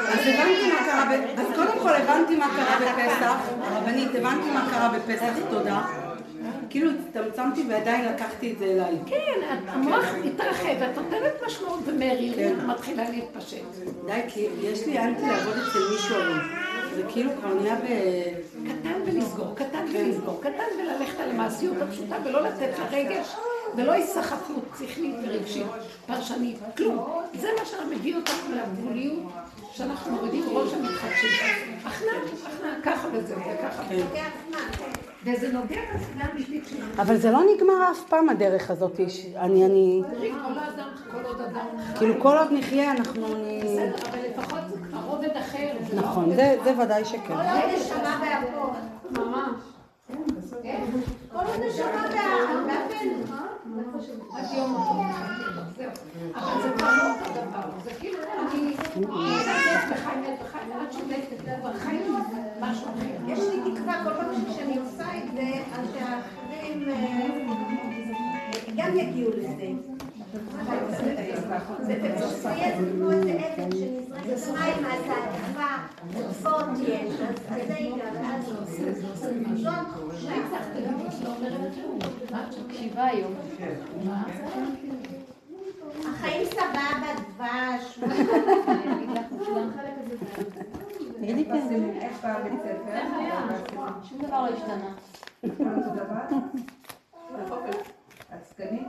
[0.08, 4.90] אז הבנתי מה קרה, אז קודם כל הבנתי מה קרה בפסח, הרבנית, הבנתי מה קרה
[4.98, 6.09] בפסח, תודה.
[6.70, 8.96] כאילו הצטמצמתי ועדיין לקחתי את זה אליי.
[9.06, 13.64] כן, המוח מתרחב, את נותנת משמעות ומרירות מתחילה להתפשט.
[14.06, 16.40] די, כי יש לי אנטי לעבוד אצל מישהו היום.
[16.96, 17.86] זה כאילו כבר נהיה ב...
[18.68, 23.36] קטן ולסגור, קטן ולסגור, קטן וללכת על המעשיות הפשוטה ולא לתת לה רגש
[23.76, 25.68] ולא היסחפות שכלית ורגשית,
[26.08, 27.08] פרשנית, כלום.
[27.34, 29.20] זה מה שמביא אותנו לגבוליות
[29.72, 31.30] שאנחנו מורידים ראש המתחדשים.
[31.86, 32.16] הכנעה,
[32.48, 34.08] הכנעה, ככה וזהו, וככה וזהו.
[35.24, 35.82] וזה נוגע
[36.20, 36.94] האמיתית שלנו.
[36.98, 39.00] אבל זה לא נגמר אף פעם הדרך הזאת.
[39.36, 40.02] אני, אני...
[40.20, 40.32] חי.
[41.98, 43.28] כאילו כל עוד נחיה אנחנו...
[43.64, 45.72] בסדר, אבל לפחות זה כבר רובד אחר.
[45.94, 47.20] לא נכון, זה ודאי שכן.
[47.28, 48.70] כל עוד נשמה באפו.
[49.12, 49.62] ממש.
[51.32, 52.10] כל עוד נשמה
[53.76, 54.38] באפנו.
[54.38, 55.02] עד יום אותו
[55.78, 55.92] זהו.
[56.36, 61.60] אבל זה כבר לא אותו דבר, זה כאילו אני נהנית וחי מת וחי מת שולטת,
[61.60, 62.16] כבר חיים
[62.62, 63.32] משהו אחר.
[63.32, 67.38] יש לי תקווה כל פעם שכשאני עושה את זה, אז שהאחרים אה,
[68.76, 69.99] גם יגיעו לזה.
[70.32, 70.40] זה
[72.16, 74.52] פשוט יהיה כמו איזה אבן שנזרקת אז
[76.82, 77.36] יש, אז
[78.66, 78.94] זה
[79.56, 80.34] זו התחושה.
[82.66, 83.34] מקשיבה היום.
[86.10, 88.00] החיים סבבה, דבש.
[94.10, 94.94] שום דבר לא השתנה.
[98.36, 98.88] את סגנית?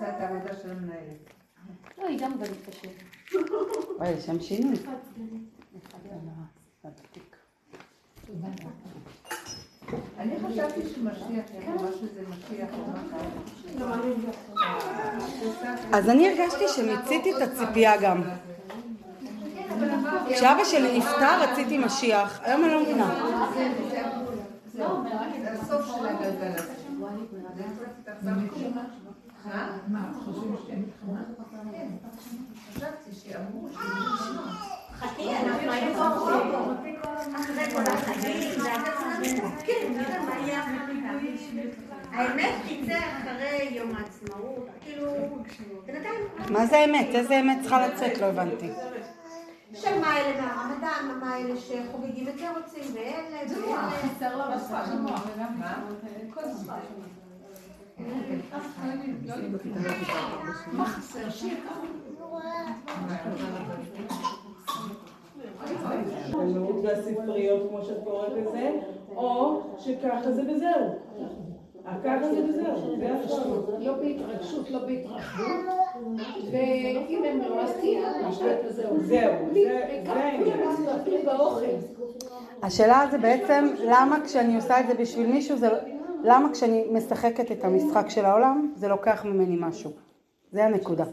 [0.00, 1.30] עושה את העבודה של המנהלת.
[1.98, 2.88] לא, היא גם בנית קשה.
[3.98, 4.76] וואי, לשם שינוי.
[10.18, 11.44] אני חשבתי שמשיח
[12.14, 12.84] זה משיח או
[15.92, 18.22] אז אני הרגשתי שמיציתי את הציפייה גם.
[20.28, 23.30] כשאבא שלי נפטר רציתי משיח, היום אני לא מבינה.
[24.72, 26.74] זה הסוף של הגלגל הזה.
[29.88, 31.22] מה, חושבים שאין מלחמה?
[31.72, 31.88] כן,
[32.74, 34.36] חשבתי שאמרו שיש
[34.98, 36.72] חכי, אנחנו היינו באוקטובר.
[37.36, 38.60] אחרי כל החגים,
[39.66, 40.90] כן, נראה מה יהיה אחרי
[42.12, 45.06] האמת תצא אחרי יום העצמאות, כאילו,
[45.86, 46.14] בינתיים...
[46.50, 47.06] מה זה אמת?
[47.14, 48.18] איזה אמת צריכה לצאת?
[48.18, 48.70] לא הבנתי.
[49.74, 53.90] של מה אלה מהרמדאן, מה אלה שחוגגים את זה רוצים, ואלה, ואלה.
[53.90, 55.26] חסר לו בשפת המוח.
[60.72, 61.30] מה חסר?
[61.30, 61.56] שיר
[66.32, 68.70] הלימוד והספריות, כמו שאת קוראת לזה,
[69.16, 70.98] או שככה זה וזהו.
[72.04, 73.80] ככה זה וזהו, זה עכשיו.
[73.80, 75.46] לא בהתרגשות, לא בהתרחבות,
[76.50, 78.12] ואם הם לא, אז תהיה.
[79.00, 80.60] זהו, לי, זה העניין.
[80.62, 80.82] עשו.
[82.62, 85.99] השאלה זה בעצם למה כשאני עושה את זה בשביל מישהו זה לא...
[86.24, 89.90] למה כשאני משחקת את המשחק של העולם, זה לוקח ממני משהו.
[90.52, 91.04] זה הנקודה.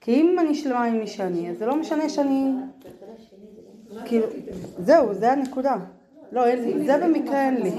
[0.00, 2.52] כי אם אני שלמה עם מי שאני, אז זה לא משנה שאני...
[4.04, 4.26] כאילו,
[4.78, 5.76] זהו, זה הנקודה.
[6.32, 6.42] לא,
[6.86, 7.72] זה במקרה אין לי.